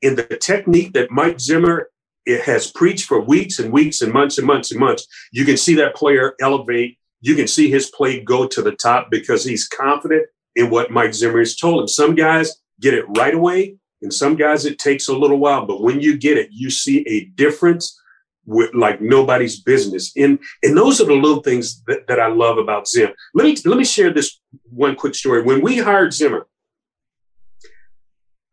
in 0.00 0.16
the 0.16 0.24
technique 0.24 0.94
that 0.94 1.10
Mike 1.10 1.40
Zimmer 1.40 1.90
has 2.26 2.70
preached 2.70 3.06
for 3.06 3.20
weeks 3.20 3.58
and 3.58 3.72
weeks 3.72 4.00
and 4.00 4.12
months 4.12 4.38
and 4.38 4.46
months 4.46 4.70
and 4.70 4.80
months, 4.80 5.06
you 5.32 5.44
can 5.44 5.56
see 5.56 5.74
that 5.74 5.94
player 5.94 6.34
elevate. 6.40 6.98
You 7.20 7.34
can 7.34 7.48
see 7.48 7.68
his 7.70 7.90
play 7.90 8.20
go 8.22 8.46
to 8.46 8.62
the 8.62 8.72
top 8.72 9.08
because 9.10 9.44
he's 9.44 9.66
confident 9.66 10.26
in 10.58 10.70
what 10.70 10.90
Mike 10.90 11.14
Zimmer 11.14 11.38
has 11.38 11.56
told 11.56 11.80
him. 11.80 11.88
Some 11.88 12.14
guys 12.14 12.60
get 12.80 12.92
it 12.92 13.04
right 13.16 13.34
away. 13.34 13.76
And 14.02 14.12
some 14.12 14.36
guys, 14.36 14.64
it 14.64 14.78
takes 14.78 15.08
a 15.08 15.16
little 15.16 15.38
while, 15.38 15.66
but 15.66 15.82
when 15.82 16.00
you 16.00 16.16
get 16.16 16.36
it, 16.36 16.50
you 16.52 16.70
see 16.70 17.00
a 17.08 17.24
difference 17.34 18.00
with 18.46 18.72
like 18.72 19.00
nobody's 19.00 19.60
business. 19.60 20.12
And 20.16 20.38
and 20.62 20.76
those 20.76 21.00
are 21.00 21.04
the 21.04 21.14
little 21.14 21.42
things 21.42 21.82
that, 21.88 22.06
that 22.06 22.20
I 22.20 22.28
love 22.28 22.58
about 22.58 22.88
Zim. 22.88 23.10
Let 23.34 23.44
me 23.44 23.56
let 23.64 23.76
me 23.76 23.84
share 23.84 24.12
this 24.12 24.40
one 24.70 24.94
quick 24.94 25.14
story. 25.14 25.42
When 25.42 25.60
we 25.62 25.78
hired 25.78 26.14
Zimmer, 26.14 26.46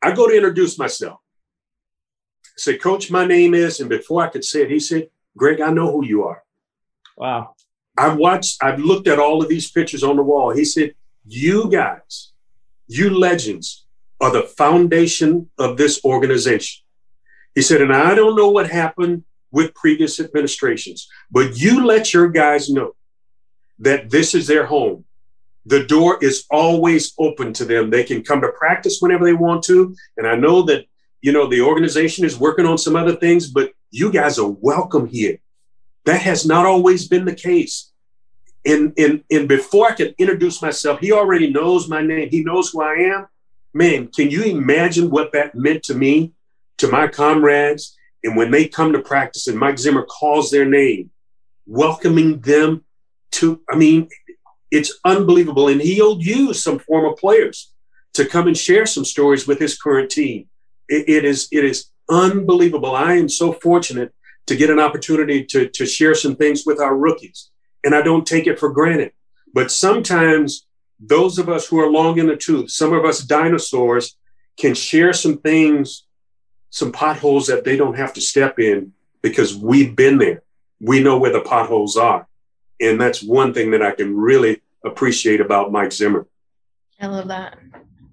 I 0.02 0.12
go 0.14 0.28
to 0.28 0.36
introduce 0.36 0.80
myself. 0.80 1.20
I 2.44 2.58
said, 2.58 2.82
Coach, 2.82 3.12
my 3.12 3.26
name 3.26 3.54
is, 3.54 3.80
and 3.80 3.90
before 3.90 4.24
I 4.24 4.30
could 4.30 4.44
say 4.44 4.64
it, 4.64 4.72
he 4.72 4.80
said, 4.80 5.10
Greg, 5.38 5.62
I 5.62 5.72
know 5.72 5.92
who 5.92 6.06
you 6.06 6.24
are. 6.24 6.44
Wow. 7.18 7.56
I've 7.98 8.18
watched, 8.18 8.64
I've 8.64 8.80
looked 8.80 9.08
at 9.08 9.20
all 9.20 9.42
of 9.42 9.50
these 9.50 9.72
pictures 9.72 10.04
on 10.04 10.16
the 10.16 10.24
wall. 10.24 10.52
He 10.52 10.66
said, 10.66 10.96
You 11.28 11.72
guys, 11.72 12.32
you 12.88 13.10
legends 13.10 13.86
are 14.22 14.32
the 14.32 14.44
foundation 14.44 15.50
of 15.58 15.76
this 15.76 16.04
organization. 16.06 16.84
He 17.56 17.62
said, 17.62 17.82
and 17.82 17.94
I 17.94 18.14
don't 18.14 18.36
know 18.36 18.50
what 18.50 18.70
happened 18.70 19.24
with 19.52 19.74
previous 19.74 20.20
administrations, 20.20 21.08
but 21.32 21.58
you 21.58 21.84
let 21.86 22.14
your 22.14 22.28
guys 22.28 22.70
know 22.70 22.96
that 23.80 24.10
this 24.12 24.36
is 24.36 24.46
their 24.46 24.66
home. 24.66 25.06
The 25.66 25.86
door 25.86 26.20
is 26.22 26.46
always 26.52 27.14
open 27.18 27.54
to 27.54 27.66
them. 27.66 27.90
They 27.90 28.04
can 28.04 28.24
come 28.24 28.42
to 28.42 28.50
practice 28.50 28.98
whenever 29.00 29.26
they 29.26 29.34
want 29.34 29.64
to. 29.64 29.96
And 30.18 30.28
I 30.28 30.36
know 30.36 30.62
that, 30.64 30.86
you 31.22 31.32
know, 31.32 31.48
the 31.48 31.62
organization 31.62 32.24
is 32.24 32.38
working 32.38 32.68
on 32.68 32.78
some 32.78 32.96
other 32.96 33.16
things, 33.16 33.50
but 33.50 33.72
you 33.90 34.12
guys 34.12 34.38
are 34.38 34.50
welcome 34.50 35.08
here. 35.08 35.40
That 36.06 36.22
has 36.22 36.46
not 36.46 36.68
always 36.68 37.08
been 37.08 37.26
the 37.26 37.34
case. 37.34 37.92
And, 38.66 38.94
and, 38.98 39.24
and 39.30 39.48
before 39.48 39.88
I 39.88 39.94
can 39.94 40.16
introduce 40.18 40.62
myself, 40.62 41.00
he 41.00 41.12
already 41.12 41.52
knows 41.52 41.88
my 41.88 42.02
name. 42.02 42.30
He 42.30 42.44
knows 42.44 42.72
who 42.72 42.82
I 42.82 42.94
am. 42.94 43.28
Man, 43.74 44.08
can 44.08 44.32
you 44.32 44.44
imagine 44.44 45.10
what 45.10 45.32
that 45.34 45.54
meant 45.54 45.84
to 45.84 45.94
me, 45.94 46.34
to 46.78 46.88
my 46.88 47.08
comrades? 47.08 47.96
And 48.24 48.36
when 48.36 48.50
they 48.50 48.68
come 48.68 48.94
to 48.94 49.00
practice 49.00 49.48
and 49.48 49.60
Mike 49.60 49.78
Zimmer 49.78 50.04
calls 50.04 50.50
their 50.50 50.66
name, 50.66 51.12
welcoming 51.68 52.40
them 52.40 52.84
to, 53.34 53.62
I 53.70 53.76
mean, 53.76 54.10
it's 54.72 54.98
unbelievable. 55.06 55.68
And 55.68 55.82
he'll 55.82 56.20
use 56.20 56.64
some 56.64 56.80
former 56.80 57.14
players 57.14 57.72
to 58.14 58.26
come 58.26 58.48
and 58.48 58.58
share 58.58 58.86
some 58.86 59.06
stories 59.06 59.46
with 59.46 59.60
his 59.60 59.78
current 59.78 60.10
team. 60.10 60.48
it, 60.90 61.08
it 61.08 61.26
is 61.26 61.48
it 61.52 61.64
is 61.64 61.90
unbelievable. 62.10 62.96
I 62.96 63.14
am 63.16 63.30
so 63.30 63.54
fortunate 63.54 64.14
to 64.48 64.56
get 64.56 64.70
an 64.70 64.80
opportunity 64.80 65.44
to, 65.46 65.68
to 65.70 65.86
share 65.86 66.14
some 66.14 66.36
things 66.36 66.64
with 66.66 66.80
our 66.80 66.96
rookies. 66.96 67.50
And 67.86 67.96
I 67.96 68.02
don't 68.02 68.28
take 68.28 68.48
it 68.48 68.60
for 68.60 68.70
granted. 68.70 69.14
But 69.54 69.72
sometimes 69.72 70.68
those 71.00 71.40
of 71.40 71.48
us 71.48 71.68
who 71.68 71.80
are 71.80 71.90
long 71.90 72.20
in 72.20 72.28
the 72.28 72.36
tooth, 72.36 72.72
some 72.72 72.92
of 72.92 73.06
us 73.06 73.22
dinosaurs, 73.22 74.18
can 74.58 74.74
share 74.74 75.14
some 75.14 75.38
things, 75.38 76.04
some 76.70 76.92
potholes 76.92 77.48
that 77.48 77.64
they 77.64 77.78
don't 77.78 77.98
have 77.98 78.14
to 78.14 78.22
step 78.22 78.60
in 78.60 78.92
because 79.22 79.56
we've 79.56 79.96
been 79.96 80.18
there. 80.18 80.44
We 80.82 81.02
know 81.02 81.18
where 81.18 81.32
the 81.32 81.42
potholes 81.42 81.96
are. 81.96 82.28
And 82.82 83.00
that's 83.00 83.24
one 83.24 83.54
thing 83.54 83.72
that 83.72 83.82
I 83.82 83.92
can 83.92 84.16
really 84.18 84.62
appreciate 84.84 85.42
about 85.42 85.72
Mike 85.72 85.92
Zimmer. 85.92 86.28
I 87.00 87.08
love 87.08 87.28
that. 87.30 87.58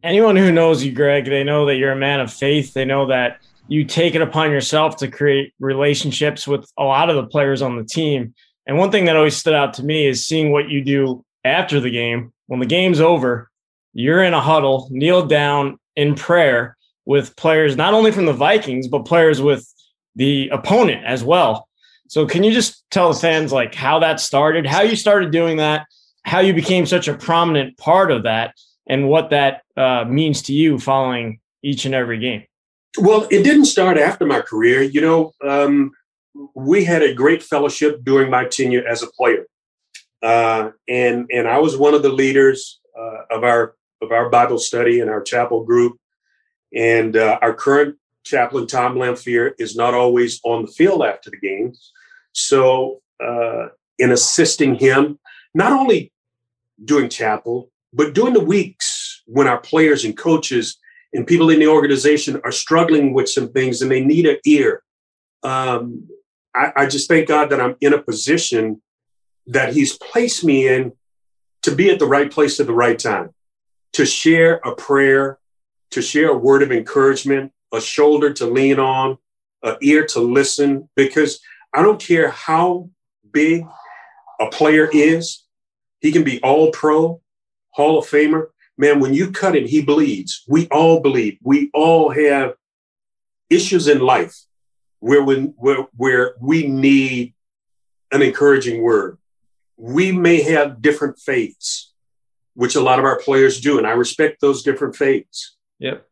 Anyone 0.02 0.36
who 0.36 0.50
knows 0.50 0.84
you, 0.84 0.92
Greg, 0.92 1.26
they 1.26 1.44
know 1.44 1.66
that 1.66 1.76
you're 1.76 1.92
a 1.92 1.96
man 1.96 2.20
of 2.20 2.32
faith. 2.32 2.72
They 2.74 2.84
know 2.84 3.06
that 3.06 3.40
you 3.68 3.84
take 3.84 4.14
it 4.14 4.22
upon 4.22 4.50
yourself 4.50 4.96
to 4.98 5.08
create 5.08 5.54
relationships 5.60 6.46
with 6.46 6.70
a 6.76 6.82
lot 6.82 7.08
of 7.08 7.16
the 7.16 7.26
players 7.26 7.62
on 7.62 7.76
the 7.76 7.84
team. 7.84 8.34
And 8.66 8.78
one 8.78 8.90
thing 8.90 9.06
that 9.06 9.16
always 9.16 9.36
stood 9.36 9.54
out 9.54 9.74
to 9.74 9.84
me 9.84 10.06
is 10.06 10.26
seeing 10.26 10.52
what 10.52 10.68
you 10.68 10.82
do 10.84 11.24
after 11.44 11.80
the 11.80 11.90
game. 11.90 12.32
When 12.46 12.60
the 12.60 12.66
game's 12.66 13.00
over, 13.00 13.50
you're 13.92 14.22
in 14.22 14.34
a 14.34 14.40
huddle, 14.40 14.88
kneel 14.90 15.26
down 15.26 15.78
in 15.96 16.14
prayer 16.14 16.76
with 17.04 17.34
players 17.36 17.76
not 17.76 17.94
only 17.94 18.12
from 18.12 18.26
the 18.26 18.32
Vikings, 18.32 18.88
but 18.88 19.04
players 19.04 19.40
with 19.40 19.66
the 20.14 20.48
opponent 20.50 21.04
as 21.04 21.24
well. 21.24 21.68
So 22.08 22.26
can 22.26 22.44
you 22.44 22.52
just 22.52 22.84
tell 22.90 23.12
the 23.12 23.18
fans 23.18 23.52
like 23.52 23.74
how 23.74 23.98
that 24.00 24.20
started, 24.20 24.66
how 24.66 24.82
you 24.82 24.96
started 24.96 25.32
doing 25.32 25.56
that, 25.56 25.86
how 26.24 26.40
you 26.40 26.52
became 26.52 26.86
such 26.86 27.08
a 27.08 27.14
prominent 27.14 27.76
part 27.78 28.10
of 28.10 28.24
that, 28.24 28.54
and 28.86 29.08
what 29.08 29.30
that 29.30 29.62
uh, 29.76 30.04
means 30.06 30.42
to 30.42 30.52
you 30.52 30.78
following 30.78 31.40
each 31.62 31.84
and 31.84 31.94
every 31.94 32.18
game? 32.18 32.44
Well, 32.98 33.26
it 33.30 33.42
didn't 33.42 33.64
start 33.64 33.96
after 33.96 34.26
my 34.26 34.40
career. 34.42 34.82
You 34.82 35.00
know, 35.00 35.32
um, 35.42 35.92
we 36.54 36.84
had 36.84 37.02
a 37.02 37.14
great 37.14 37.42
fellowship 37.42 38.02
during 38.04 38.30
my 38.30 38.44
tenure 38.44 38.86
as 38.86 39.02
a 39.02 39.08
player, 39.08 39.46
uh, 40.22 40.70
and 40.88 41.26
and 41.32 41.48
I 41.48 41.58
was 41.58 41.76
one 41.76 41.94
of 41.94 42.02
the 42.02 42.12
leaders 42.12 42.80
uh, 42.98 43.36
of 43.36 43.44
our 43.44 43.74
of 44.00 44.12
our 44.12 44.28
Bible 44.30 44.58
study 44.58 45.00
and 45.00 45.10
our 45.10 45.22
chapel 45.22 45.64
group. 45.64 45.98
And 46.74 47.16
uh, 47.16 47.38
our 47.42 47.52
current 47.52 47.96
chaplain 48.24 48.66
Tom 48.66 48.94
Lamphere 48.94 49.52
is 49.58 49.76
not 49.76 49.92
always 49.92 50.40
on 50.42 50.62
the 50.62 50.72
field 50.72 51.04
after 51.04 51.30
the 51.30 51.36
games, 51.38 51.92
so 52.32 53.02
uh, 53.22 53.68
in 53.98 54.10
assisting 54.10 54.74
him, 54.74 55.18
not 55.54 55.72
only 55.72 56.12
doing 56.84 57.08
chapel 57.08 57.70
but 57.92 58.14
during 58.14 58.32
the 58.32 58.40
weeks 58.40 59.22
when 59.26 59.46
our 59.46 59.60
players 59.60 60.04
and 60.04 60.16
coaches 60.16 60.78
and 61.12 61.26
people 61.26 61.50
in 61.50 61.58
the 61.58 61.66
organization 61.66 62.40
are 62.44 62.52
struggling 62.52 63.12
with 63.12 63.28
some 63.28 63.52
things 63.52 63.82
and 63.82 63.90
they 63.90 64.02
need 64.02 64.26
an 64.26 64.38
ear. 64.46 64.82
Um, 65.42 66.08
I, 66.54 66.72
I 66.76 66.86
just 66.86 67.08
thank 67.08 67.28
God 67.28 67.50
that 67.50 67.60
I'm 67.60 67.76
in 67.80 67.92
a 67.92 68.02
position 68.02 68.82
that 69.46 69.72
He's 69.72 69.96
placed 69.98 70.44
me 70.44 70.68
in 70.68 70.92
to 71.62 71.74
be 71.74 71.90
at 71.90 71.98
the 71.98 72.06
right 72.06 72.30
place 72.30 72.60
at 72.60 72.66
the 72.66 72.74
right 72.74 72.98
time, 72.98 73.30
to 73.92 74.04
share 74.04 74.54
a 74.64 74.74
prayer, 74.74 75.38
to 75.90 76.02
share 76.02 76.30
a 76.30 76.36
word 76.36 76.62
of 76.62 76.72
encouragement, 76.72 77.52
a 77.72 77.80
shoulder 77.80 78.32
to 78.34 78.46
lean 78.46 78.78
on, 78.78 79.18
an 79.62 79.76
ear 79.80 80.06
to 80.06 80.20
listen, 80.20 80.88
because 80.96 81.40
I 81.72 81.82
don't 81.82 82.00
care 82.00 82.30
how 82.30 82.90
big 83.30 83.64
a 84.40 84.48
player 84.48 84.88
is, 84.92 85.44
he 86.00 86.10
can 86.10 86.24
be 86.24 86.40
all 86.42 86.70
pro, 86.72 87.20
Hall 87.70 87.98
of 87.98 88.06
Famer 88.06 88.48
man, 88.76 89.00
when 89.00 89.14
you 89.14 89.30
cut 89.30 89.56
him, 89.56 89.66
he 89.66 89.82
bleeds. 89.82 90.44
We 90.48 90.68
all 90.68 91.00
bleed. 91.00 91.38
We 91.42 91.70
all 91.74 92.10
have 92.10 92.54
issues 93.50 93.88
in 93.88 94.00
life 94.00 94.36
where 95.02 95.22
when 95.22 95.52
where, 95.56 95.88
where 95.96 96.34
we 96.40 96.66
need 96.66 97.34
an 98.12 98.22
encouraging 98.22 98.82
word. 98.82 99.18
We 99.76 100.12
may 100.12 100.42
have 100.42 100.80
different 100.80 101.18
faiths, 101.18 101.92
which 102.54 102.76
a 102.76 102.80
lot 102.80 103.00
of 103.00 103.04
our 103.04 103.18
players 103.18 103.60
do, 103.60 103.78
and 103.78 103.86
I 103.86 103.92
respect 103.92 104.40
those 104.40 104.62
different 104.62 104.94
faiths. 104.94 105.56
Yep. 105.80 106.06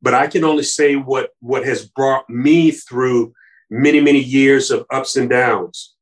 But 0.00 0.14
I 0.14 0.28
can 0.28 0.44
only 0.44 0.62
say 0.62 0.94
what 0.94 1.30
what 1.40 1.66
has 1.66 1.84
brought 1.84 2.30
me 2.30 2.70
through 2.70 3.34
many 3.70 4.00
many 4.00 4.20
years 4.20 4.70
of 4.70 4.86
ups 4.88 5.16
and 5.16 5.28
downs, 5.28 5.96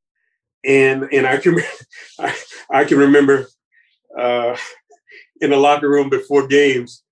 and 0.62 1.08
and 1.10 1.26
I 1.26 1.38
can 1.38 1.58
I, 2.20 2.36
I 2.70 2.84
can 2.84 2.98
remember 2.98 3.46
uh, 4.18 4.56
in 5.40 5.50
the 5.50 5.56
locker 5.56 5.88
room 5.88 6.10
before 6.10 6.46
games, 6.46 7.02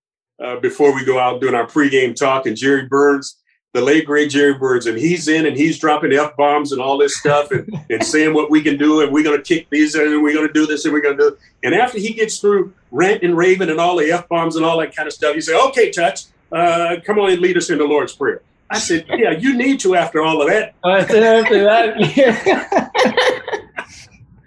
uh, 0.43 0.57
before 0.61 0.95
we 0.95 1.03
go 1.03 1.19
out 1.19 1.41
doing 1.41 1.55
our 1.55 1.67
pregame 1.67 2.15
talk, 2.15 2.45
and 2.45 2.59
Jerry 2.59 2.87
Burns, 2.87 3.41
the 3.75 3.81
late 3.81 4.07
great 4.07 4.31
Jerry 4.31 4.55
Burns, 4.55 4.87
and 4.87 4.97
he's 4.97 5.27
in 5.27 5.47
and 5.47 5.57
he's 5.57 5.81
dropping 5.81 6.13
f 6.13 6.37
bombs 6.37 6.71
and 6.71 6.81
all 6.81 6.97
this 6.97 7.19
stuff 7.19 7.51
and, 7.51 7.69
and 7.91 8.05
saying 8.05 8.33
what 8.33 8.49
we 8.49 8.63
can 8.63 8.79
do 8.79 9.01
and 9.03 9.13
we're 9.13 9.25
going 9.25 9.37
to 9.37 9.43
kick 9.43 9.69
these 9.69 9.97
and 9.97 10.23
we're 10.23 10.33
going 10.33 10.47
to 10.47 10.53
do 10.53 10.65
this 10.65 10.85
and 10.85 10.95
we're 10.95 11.01
going 11.01 11.19
to 11.19 11.31
do. 11.31 11.37
And 11.65 11.75
after 11.75 11.99
he 11.99 12.13
gets 12.13 12.39
through 12.39 12.73
rant 12.93 13.25
and 13.25 13.37
raving 13.37 13.69
and 13.69 13.81
all 13.81 13.97
the 13.97 14.13
f 14.13 14.29
bombs 14.29 14.55
and 14.55 14.65
all 14.65 14.79
that 14.79 14.95
kind 14.95 15.09
of 15.09 15.13
stuff, 15.13 15.35
he 15.35 15.41
say, 15.41 15.61
"Okay, 15.69 15.91
touch, 15.91 16.27
uh, 16.53 16.97
come 17.05 17.19
on 17.19 17.33
and 17.33 17.41
lead 17.41 17.57
us 17.57 17.69
in 17.69 17.79
the 17.79 17.85
Lord's 17.85 18.15
prayer." 18.15 18.43
I 18.71 18.79
said, 18.79 19.07
"Yeah, 19.09 19.33
you 19.33 19.57
need 19.57 19.81
to 19.81 19.97
after 19.97 20.23
all 20.23 20.41
of 20.41 20.49
that." 20.49 20.75
After 20.85 21.21
that, 21.65 22.17
yeah. 22.17 22.91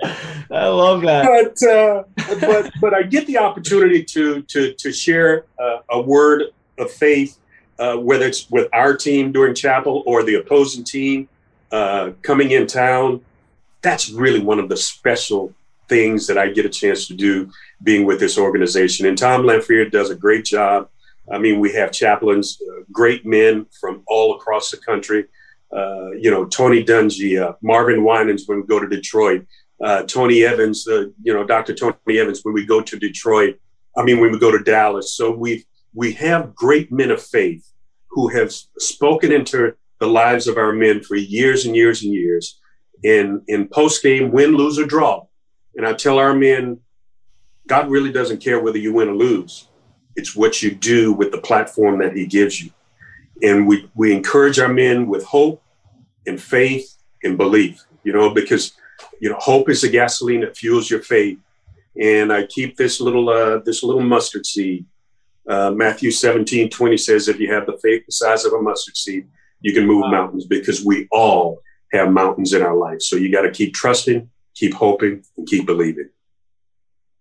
I 0.49 0.67
love 0.67 1.01
that. 1.01 1.25
But 1.25 1.69
uh, 1.69 2.03
but 2.39 2.71
but 2.79 2.93
I 2.93 3.03
get 3.03 3.27
the 3.27 3.39
opportunity 3.39 4.05
to 4.05 4.41
to 4.43 4.73
to 4.73 4.93
share 4.93 5.45
uh, 5.59 5.79
a 5.89 5.99
word 5.99 6.43
of 6.77 6.89
faith, 6.89 7.37
uh, 7.79 7.95
whether 7.95 8.25
it's 8.25 8.49
with 8.49 8.67
our 8.73 8.95
team 8.95 9.31
during 9.31 9.53
chapel 9.53 10.03
or 10.05 10.23
the 10.23 10.35
opposing 10.35 10.83
team 10.83 11.27
uh, 11.71 12.11
coming 12.21 12.51
in 12.51 12.67
town. 12.67 13.21
That's 13.81 14.09
really 14.09 14.39
one 14.39 14.59
of 14.59 14.69
the 14.69 14.77
special 14.77 15.53
things 15.87 16.27
that 16.27 16.37
I 16.37 16.49
get 16.49 16.65
a 16.65 16.69
chance 16.69 17.07
to 17.07 17.13
do 17.13 17.51
being 17.83 18.05
with 18.05 18.19
this 18.19 18.37
organization. 18.37 19.05
And 19.05 19.17
Tom 19.17 19.43
Lamphere 19.43 19.89
does 19.89 20.09
a 20.09 20.15
great 20.15 20.45
job. 20.45 20.89
I 21.31 21.37
mean, 21.37 21.59
we 21.59 21.73
have 21.73 21.91
chaplains, 21.91 22.59
uh, 22.69 22.81
great 22.91 23.25
men 23.25 23.65
from 23.79 24.03
all 24.07 24.35
across 24.35 24.71
the 24.71 24.77
country. 24.77 25.25
Uh, 25.71 26.11
you 26.11 26.31
know, 26.31 26.45
Tony 26.45 26.83
Dungy, 26.83 27.55
Marvin 27.61 28.03
Winans 28.03 28.47
when 28.47 28.61
we 28.61 28.67
go 28.67 28.79
to 28.79 28.87
Detroit, 28.87 29.45
uh, 29.83 30.03
Tony 30.03 30.43
Evans, 30.43 30.85
the 30.85 31.13
you 31.21 31.33
know 31.33 31.43
Dr. 31.43 31.73
Tony 31.73 31.95
Evans, 32.07 32.41
when 32.43 32.53
we 32.53 32.65
go 32.65 32.81
to 32.81 32.97
Detroit. 32.97 33.59
I 33.97 34.03
mean, 34.03 34.19
when 34.19 34.31
we 34.31 34.39
go 34.39 34.51
to 34.51 34.63
Dallas. 34.63 35.13
So 35.13 35.31
we 35.31 35.65
we 35.93 36.13
have 36.13 36.55
great 36.55 36.91
men 36.91 37.11
of 37.11 37.21
faith 37.21 37.71
who 38.09 38.27
have 38.29 38.51
spoken 38.51 39.31
into 39.31 39.75
the 39.99 40.07
lives 40.07 40.47
of 40.47 40.57
our 40.57 40.73
men 40.73 41.01
for 41.01 41.15
years 41.15 41.65
and 41.65 41.75
years 41.75 42.03
and 42.03 42.13
years. 42.13 42.59
In 43.03 43.43
in 43.47 43.67
post 43.67 44.01
game, 44.01 44.31
win, 44.31 44.55
lose 44.55 44.79
or 44.79 44.85
draw, 44.85 45.27
and 45.75 45.85
I 45.85 45.93
tell 45.93 46.17
our 46.17 46.33
men, 46.33 46.79
God 47.67 47.91
really 47.91 48.11
doesn't 48.11 48.41
care 48.41 48.59
whether 48.59 48.79
you 48.79 48.91
win 48.91 49.09
or 49.09 49.15
lose. 49.15 49.67
It's 50.15 50.35
what 50.35 50.63
you 50.63 50.71
do 50.73 51.13
with 51.13 51.31
the 51.31 51.37
platform 51.37 51.99
that 51.99 52.15
He 52.15 52.25
gives 52.25 52.59
you, 52.59 52.71
and 53.43 53.67
we 53.67 53.87
we 53.93 54.11
encourage 54.13 54.57
our 54.57 54.73
men 54.73 55.05
with 55.05 55.23
hope 55.25 55.61
and 56.25 56.41
faith 56.41 56.97
and 57.23 57.37
belief. 57.37 57.85
You 58.03 58.13
know, 58.13 58.31
because 58.31 58.73
you 59.21 59.29
know, 59.29 59.37
hope 59.37 59.69
is 59.69 59.81
the 59.81 59.89
gasoline 59.89 60.41
that 60.41 60.57
fuels 60.57 60.89
your 60.89 61.01
faith. 61.01 61.37
And 61.99 62.33
I 62.33 62.47
keep 62.47 62.77
this 62.77 62.99
little 62.99 63.29
uh, 63.29 63.59
this 63.59 63.83
little 63.83 64.01
mustard 64.01 64.47
seed 64.47 64.85
Uh, 65.47 65.71
Matthew 65.71 66.11
17, 66.11 66.69
20 66.69 66.97
says, 66.97 67.27
if 67.27 67.39
you 67.39 67.53
have 67.53 67.65
the 67.65 67.77
faith 67.81 68.05
the 68.05 68.11
size 68.11 68.45
of 68.45 68.53
a 68.53 68.61
mustard 68.61 68.97
seed, 68.97 69.27
you 69.61 69.73
can 69.73 69.85
move 69.85 70.03
wow. 70.03 70.11
mountains 70.11 70.45
because 70.45 70.83
we 70.83 71.07
all 71.11 71.61
have 71.93 72.11
mountains 72.11 72.53
in 72.53 72.61
our 72.61 72.75
life. 72.75 73.01
So 73.01 73.15
you 73.15 73.31
got 73.31 73.43
to 73.43 73.51
keep 73.51 73.73
trusting, 73.73 74.29
keep 74.55 74.73
hoping, 74.73 75.23
and 75.37 75.47
keep 75.47 75.65
believing. 75.65 76.09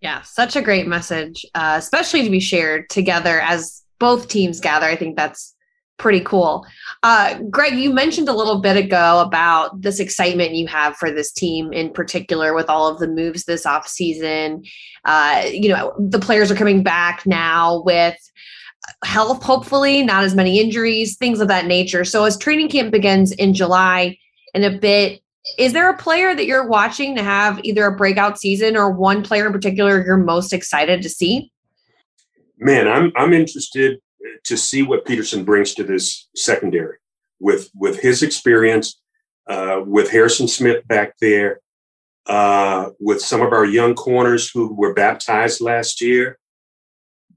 Yeah, 0.01 0.23
such 0.23 0.57
a 0.57 0.63
great 0.63 0.87
message, 0.87 1.47
uh, 1.55 1.77
especially 1.79 2.25
to 2.25 2.31
be 2.31 2.41
shared 2.41 2.91
together 2.91 3.41
as 3.41 3.83
both 3.99 4.29
teams 4.29 4.61
gather. 4.61 4.87
I 4.87 4.97
think 4.97 5.17
that's 5.17 5.56
pretty 5.99 6.21
cool. 6.21 6.67
Uh, 7.03 7.39
Greg, 7.51 7.75
you 7.75 7.93
mentioned 7.93 8.29
a 8.29 8.35
little 8.35 8.61
bit 8.61 8.77
ago 8.77 9.21
about 9.21 9.81
this 9.81 9.99
excitement 9.99 10.55
you 10.55 10.67
have 10.67 10.97
for 10.97 11.11
this 11.11 11.33
team 11.33 11.73
in 11.73 11.91
particular 11.91 12.55
with 12.55 12.69
all 12.69 12.89
of 12.89 12.99
the 12.99 13.09
moves 13.09 13.45
this 13.45 13.65
offseason. 13.65 14.69
Uh, 15.05 15.45
you 15.51 15.69
know, 15.69 15.95
the 15.99 16.19
players 16.19 16.51
are 16.51 16.57
coming 16.57 16.83
back 16.83 17.25
now 17.27 17.83
with 17.85 18.17
health, 19.05 19.43
hopefully, 19.43 20.03
not 20.03 20.25
as 20.25 20.35
many 20.35 20.61
injuries, 20.61 21.17
things 21.17 21.41
of 21.41 21.49
that 21.49 21.67
nature. 21.67 22.05
So 22.05 22.25
as 22.25 22.37
training 22.37 22.69
camp 22.69 22.93
begins 22.93 23.33
in 23.33 23.55
July 23.55 24.19
in 24.55 24.65
a 24.65 24.79
bit, 24.79 25.21
is 25.59 25.73
there 25.73 25.89
a 25.89 25.97
player 25.97 26.35
that 26.35 26.47
you're 26.47 26.67
watching 26.67 27.15
to 27.17 27.23
have 27.23 27.61
either 27.63 27.87
a 27.87 27.97
breakout 27.97 28.39
season 28.39 28.77
or 28.77 28.91
one 28.91 29.23
player 29.23 29.47
in 29.47 29.53
particular 29.53 30.05
you're 30.05 30.17
most 30.17 30.53
excited 30.53 31.03
to 31.03 31.09
see? 31.09 31.53
Man, 32.59 32.89
I'm 32.89 33.13
I'm 33.17 33.33
interested 33.33 34.01
to 34.45 34.57
see 34.57 34.83
what 34.83 35.05
Peterson 35.05 35.45
brings 35.45 35.75
to 35.75 35.85
this 35.85 36.29
secondary 36.35 36.97
with 37.41 37.71
with 37.75 38.01
his 38.01 38.23
experience, 38.23 39.01
uh, 39.49 39.81
with 39.85 40.11
Harrison 40.11 40.49
Smith 40.49 40.87
back 40.89 41.15
there, 41.21 41.61
uh, 42.27 42.91
with 42.99 43.21
some 43.21 43.43
of 43.43 43.53
our 43.53 43.65
young 43.65 43.95
corners 43.95 44.51
who 44.51 44.75
were 44.75 44.95
baptized 44.95 45.61
last 45.61 46.01
year. 46.01 46.39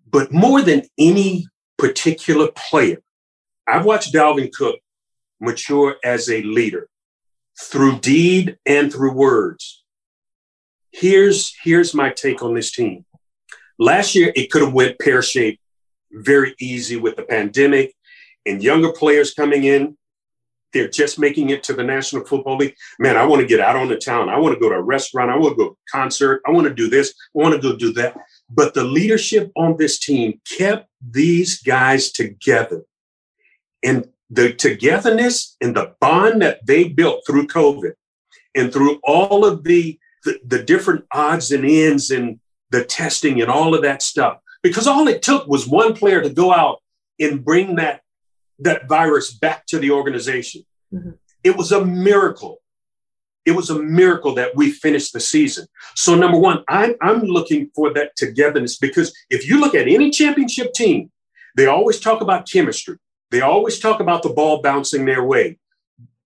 But 0.10 0.32
more 0.32 0.62
than 0.62 0.84
any 0.98 1.48
particular 1.78 2.50
player, 2.56 3.02
I've 3.68 3.86
watched 3.86 4.14
Dalvin 4.14 4.52
Cook 4.52 4.80
mature 5.40 5.98
as 6.04 6.30
a 6.30 6.42
leader 6.42 6.90
through 7.62 8.00
deed 8.00 8.58
and 8.66 8.92
through 8.92 9.14
words. 9.14 9.84
Here's 10.92 11.54
here's 11.64 11.94
my 11.94 12.10
take 12.10 12.42
on 12.42 12.56
this 12.56 12.72
team. 12.72 13.06
Last 13.78 14.16
year, 14.16 14.34
it 14.36 14.52
could 14.52 14.62
have 14.64 14.74
went 14.74 15.00
pear 15.00 15.22
shaped 15.22 15.62
very 16.12 16.56
easy 16.60 16.98
with 16.98 17.16
the 17.16 17.24
pandemic 17.24 17.96
and 18.46 18.64
younger 18.64 18.92
players 18.92 19.34
coming 19.34 19.64
in. 19.64 19.98
They're 20.72 20.90
just 20.90 21.18
making 21.18 21.50
it 21.50 21.64
to 21.64 21.74
the 21.74 21.84
National 21.84 22.24
Football 22.24 22.58
League. 22.58 22.76
Man, 23.00 23.18
I 23.18 23.26
want 23.26 23.42
to 23.42 23.48
get 23.48 23.60
out 23.60 23.76
on 23.76 23.88
the 23.88 23.98
town. 23.98 24.30
I 24.30 24.38
want 24.38 24.54
to 24.54 24.60
go 24.60 24.70
to 24.70 24.76
a 24.76 24.82
restaurant. 24.82 25.32
I 25.32 25.38
want 25.38 25.58
to 25.58 25.64
go 25.64 25.70
to 25.70 25.72
a 25.72 25.92
concert. 25.92 26.42
I 26.46 26.52
want 26.52 26.68
to 26.68 26.74
do 26.74 26.90
this. 26.90 27.14
I 27.36 27.40
want 27.40 27.56
to 27.56 27.62
go 27.62 27.76
do 27.76 27.92
that. 27.94 28.16
But 28.50 28.76
the 28.76 28.84
leadership 28.84 29.52
on 29.56 29.78
this 29.78 29.98
team 29.98 30.40
kept 30.58 30.88
these 31.02 31.62
guys 31.62 32.12
together. 32.12 32.84
And 33.84 34.10
the 34.30 34.54
togetherness 34.54 35.56
and 35.60 35.76
the 35.76 35.96
bond 36.00 36.44
that 36.44 36.66
they 36.68 36.88
built 36.88 37.24
through 37.26 37.48
COVID 37.48 37.94
and 38.54 38.72
through 38.72 39.00
all 39.04 39.46
of 39.46 39.64
the, 39.64 39.98
the, 40.24 40.40
the 40.46 40.64
different 40.64 41.06
odds 41.12 41.52
and 41.52 41.66
ends 41.66 42.12
and 42.12 42.40
the 42.70 42.86
testing 42.86 43.42
and 43.42 43.50
all 43.50 43.74
of 43.74 43.82
that 43.82 44.04
stuff 44.04 44.40
because 44.62 44.88
all 44.88 45.08
it 45.08 45.22
took 45.22 45.48
was 45.48 45.68
one 45.68 45.94
player 45.94 46.22
to 46.22 46.30
go 46.30 46.54
out 46.54 46.82
and 47.20 47.44
bring 47.44 47.76
that 47.76 48.02
that 48.60 48.88
virus 48.88 49.32
back 49.32 49.66
to 49.68 49.80
the 49.80 49.92
organization. 49.92 50.66
Mm-hmm. 50.94 51.12
It 51.44 51.56
was 51.56 51.72
a 51.72 51.86
miracle. 51.86 52.62
It 53.46 53.52
was 53.52 53.70
a 53.70 53.82
miracle 53.82 54.36
that 54.36 54.56
we 54.56 54.70
finished 54.70 55.14
the 55.14 55.20
season. 55.20 55.66
So 55.96 56.14
number 56.14 56.38
one, 56.38 56.64
I'm, 56.68 56.96
I'm 57.02 57.22
looking 57.22 57.72
for 57.74 57.94
that 57.94 58.16
togetherness 58.18 58.78
because 58.78 59.16
if 59.30 59.48
you 59.48 59.60
look 59.60 59.76
at 59.76 59.88
any 59.88 60.12
championship 60.12 60.74
team, 60.74 61.10
they 61.56 61.66
always 61.66 62.00
talk 62.00 62.22
about 62.22 62.50
chemistry. 62.50 62.98
They 63.32 63.42
always 63.42 63.80
talk 63.80 64.02
about 64.02 64.24
the 64.24 64.30
ball 64.30 64.62
bouncing 64.62 65.06
their 65.06 65.24
way. 65.24 65.58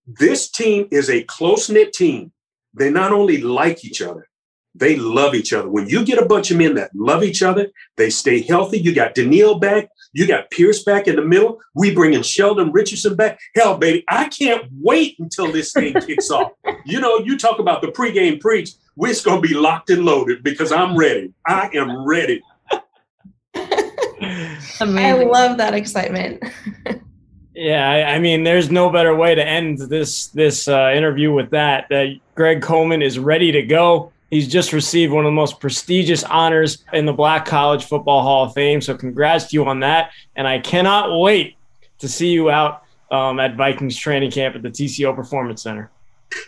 This 0.06 0.50
team 0.50 0.88
is 0.90 1.08
a 1.08 1.22
close 1.22 1.70
knit 1.70 1.92
team. 1.92 2.32
They 2.74 2.90
not 2.90 3.12
only 3.12 3.40
like 3.40 3.84
each 3.84 4.02
other, 4.02 4.28
they 4.74 4.96
love 4.96 5.34
each 5.34 5.52
other. 5.52 5.68
When 5.68 5.88
you 5.88 6.04
get 6.04 6.18
a 6.18 6.26
bunch 6.26 6.50
of 6.50 6.56
men 6.56 6.74
that 6.74 6.90
love 6.94 7.22
each 7.22 7.42
other, 7.42 7.68
they 7.96 8.10
stay 8.10 8.42
healthy. 8.42 8.78
You 8.78 8.94
got 8.94 9.14
Danielle 9.14 9.58
back. 9.58 9.88
You 10.12 10.26
got 10.26 10.50
Pierce 10.50 10.84
back 10.84 11.08
in 11.08 11.16
the 11.16 11.24
middle. 11.24 11.60
We 11.74 11.94
bringing 11.94 12.22
Sheldon 12.22 12.72
Richardson 12.72 13.16
back. 13.16 13.38
Hell, 13.54 13.76
baby, 13.78 14.04
I 14.08 14.28
can't 14.28 14.64
wait 14.80 15.16
until 15.18 15.50
this 15.50 15.72
thing 15.72 15.92
kicks 16.06 16.30
off. 16.30 16.52
You 16.84 17.00
know, 17.00 17.18
you 17.18 17.38
talk 17.38 17.58
about 17.58 17.82
the 17.82 17.88
pregame 17.88 18.40
preach. 18.40 18.70
We're 18.96 19.14
going 19.24 19.42
to 19.42 19.48
be 19.48 19.54
locked 19.54 19.90
and 19.90 20.04
loaded 20.04 20.42
because 20.42 20.70
I'm 20.70 20.96
ready. 20.96 21.32
I 21.46 21.68
am 21.74 22.06
ready. 22.06 22.42
I 24.80 25.12
love 25.24 25.58
that 25.58 25.74
excitement. 25.74 26.42
yeah, 27.54 27.88
I, 27.88 28.14
I, 28.14 28.18
mean, 28.18 28.44
there's 28.44 28.70
no 28.70 28.90
better 28.90 29.14
way 29.14 29.34
to 29.34 29.44
end 29.44 29.78
this 29.78 30.28
this 30.28 30.68
uh, 30.68 30.92
interview 30.94 31.32
with 31.32 31.50
that. 31.50 31.86
That 31.90 32.18
Greg 32.34 32.62
Coleman 32.62 33.02
is 33.02 33.18
ready 33.18 33.52
to 33.52 33.62
go. 33.62 34.12
He's 34.34 34.48
just 34.48 34.72
received 34.72 35.12
one 35.12 35.24
of 35.24 35.28
the 35.28 35.36
most 35.36 35.60
prestigious 35.60 36.24
honors 36.24 36.78
in 36.92 37.06
the 37.06 37.12
Black 37.12 37.46
College 37.46 37.84
Football 37.84 38.22
Hall 38.22 38.46
of 38.46 38.52
Fame. 38.52 38.80
So, 38.80 38.96
congrats 38.96 39.44
to 39.50 39.54
you 39.54 39.64
on 39.64 39.78
that. 39.78 40.10
And 40.34 40.48
I 40.48 40.58
cannot 40.58 41.20
wait 41.20 41.54
to 42.00 42.08
see 42.08 42.30
you 42.30 42.50
out 42.50 42.82
um, 43.12 43.38
at 43.38 43.54
Vikings 43.54 43.96
training 43.96 44.32
camp 44.32 44.56
at 44.56 44.62
the 44.62 44.70
TCO 44.70 45.14
Performance 45.14 45.62
Center. 45.62 45.88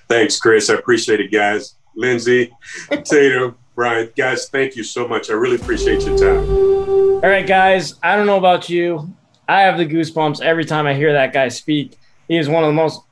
Thanks, 0.09 0.41
Chris. 0.41 0.69
I 0.69 0.75
appreciate 0.75 1.21
it, 1.21 1.31
guys. 1.31 1.77
Lindsay, 1.95 2.53
Tatum, 3.05 3.57
Brian, 3.77 4.11
guys, 4.17 4.49
thank 4.49 4.75
you 4.75 4.83
so 4.83 5.07
much. 5.07 5.31
I 5.31 5.35
really 5.35 5.55
appreciate 5.55 6.03
your 6.03 6.19
time. 6.19 6.51
All 6.51 7.21
right, 7.21 7.47
guys. 7.47 7.95
I 8.03 8.17
don't 8.17 8.27
know 8.27 8.39
about 8.39 8.69
you. 8.69 9.15
I 9.47 9.61
have 9.61 9.79
the 9.79 9.87
goosebumps 9.87 10.41
every 10.41 10.65
time 10.65 10.89
I 10.89 10.95
hear 10.95 11.13
that 11.13 11.33
guy 11.33 11.47
speak. 11.47 11.97
He 12.27 12.37
is 12.37 12.49
one 12.49 12.65
of 12.65 12.69
the 12.69 12.75
most 12.75 13.03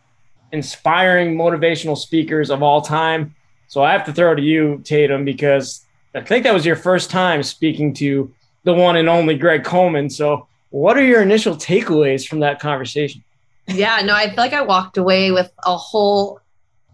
inspiring 0.51 1.37
motivational 1.37 1.97
speakers 1.97 2.51
of 2.51 2.61
all 2.61 2.83
time. 2.83 3.37
So 3.69 3.83
I 3.83 3.93
have 3.93 4.05
to 4.05 4.12
throw 4.12 4.35
to 4.35 4.43
you, 4.43 4.81
Tatum, 4.85 5.25
because 5.25 5.85
I 6.15 6.21
think 6.21 6.45
that 6.45 6.55
was 6.55 6.65
your 6.65 6.77
first 6.77 7.11
time 7.11 7.43
speaking 7.43 7.93
to 7.95 8.33
the 8.65 8.75
one 8.75 8.97
and 8.97 9.09
only 9.09 9.37
Greg 9.37 9.65
Coleman. 9.65 10.11
So, 10.11 10.47
what 10.71 10.97
are 10.97 11.05
your 11.05 11.23
initial 11.23 11.55
takeaways 11.55 12.27
from 12.27 12.41
that 12.41 12.61
conversation? 12.61 13.23
Yeah, 13.69 14.01
no, 14.05 14.15
I 14.15 14.27
feel 14.27 14.39
like 14.39 14.53
I 14.53 14.62
walked 14.62 14.97
away 14.97 15.31
with 15.31 15.51
a 15.65 15.77
whole 15.77 16.41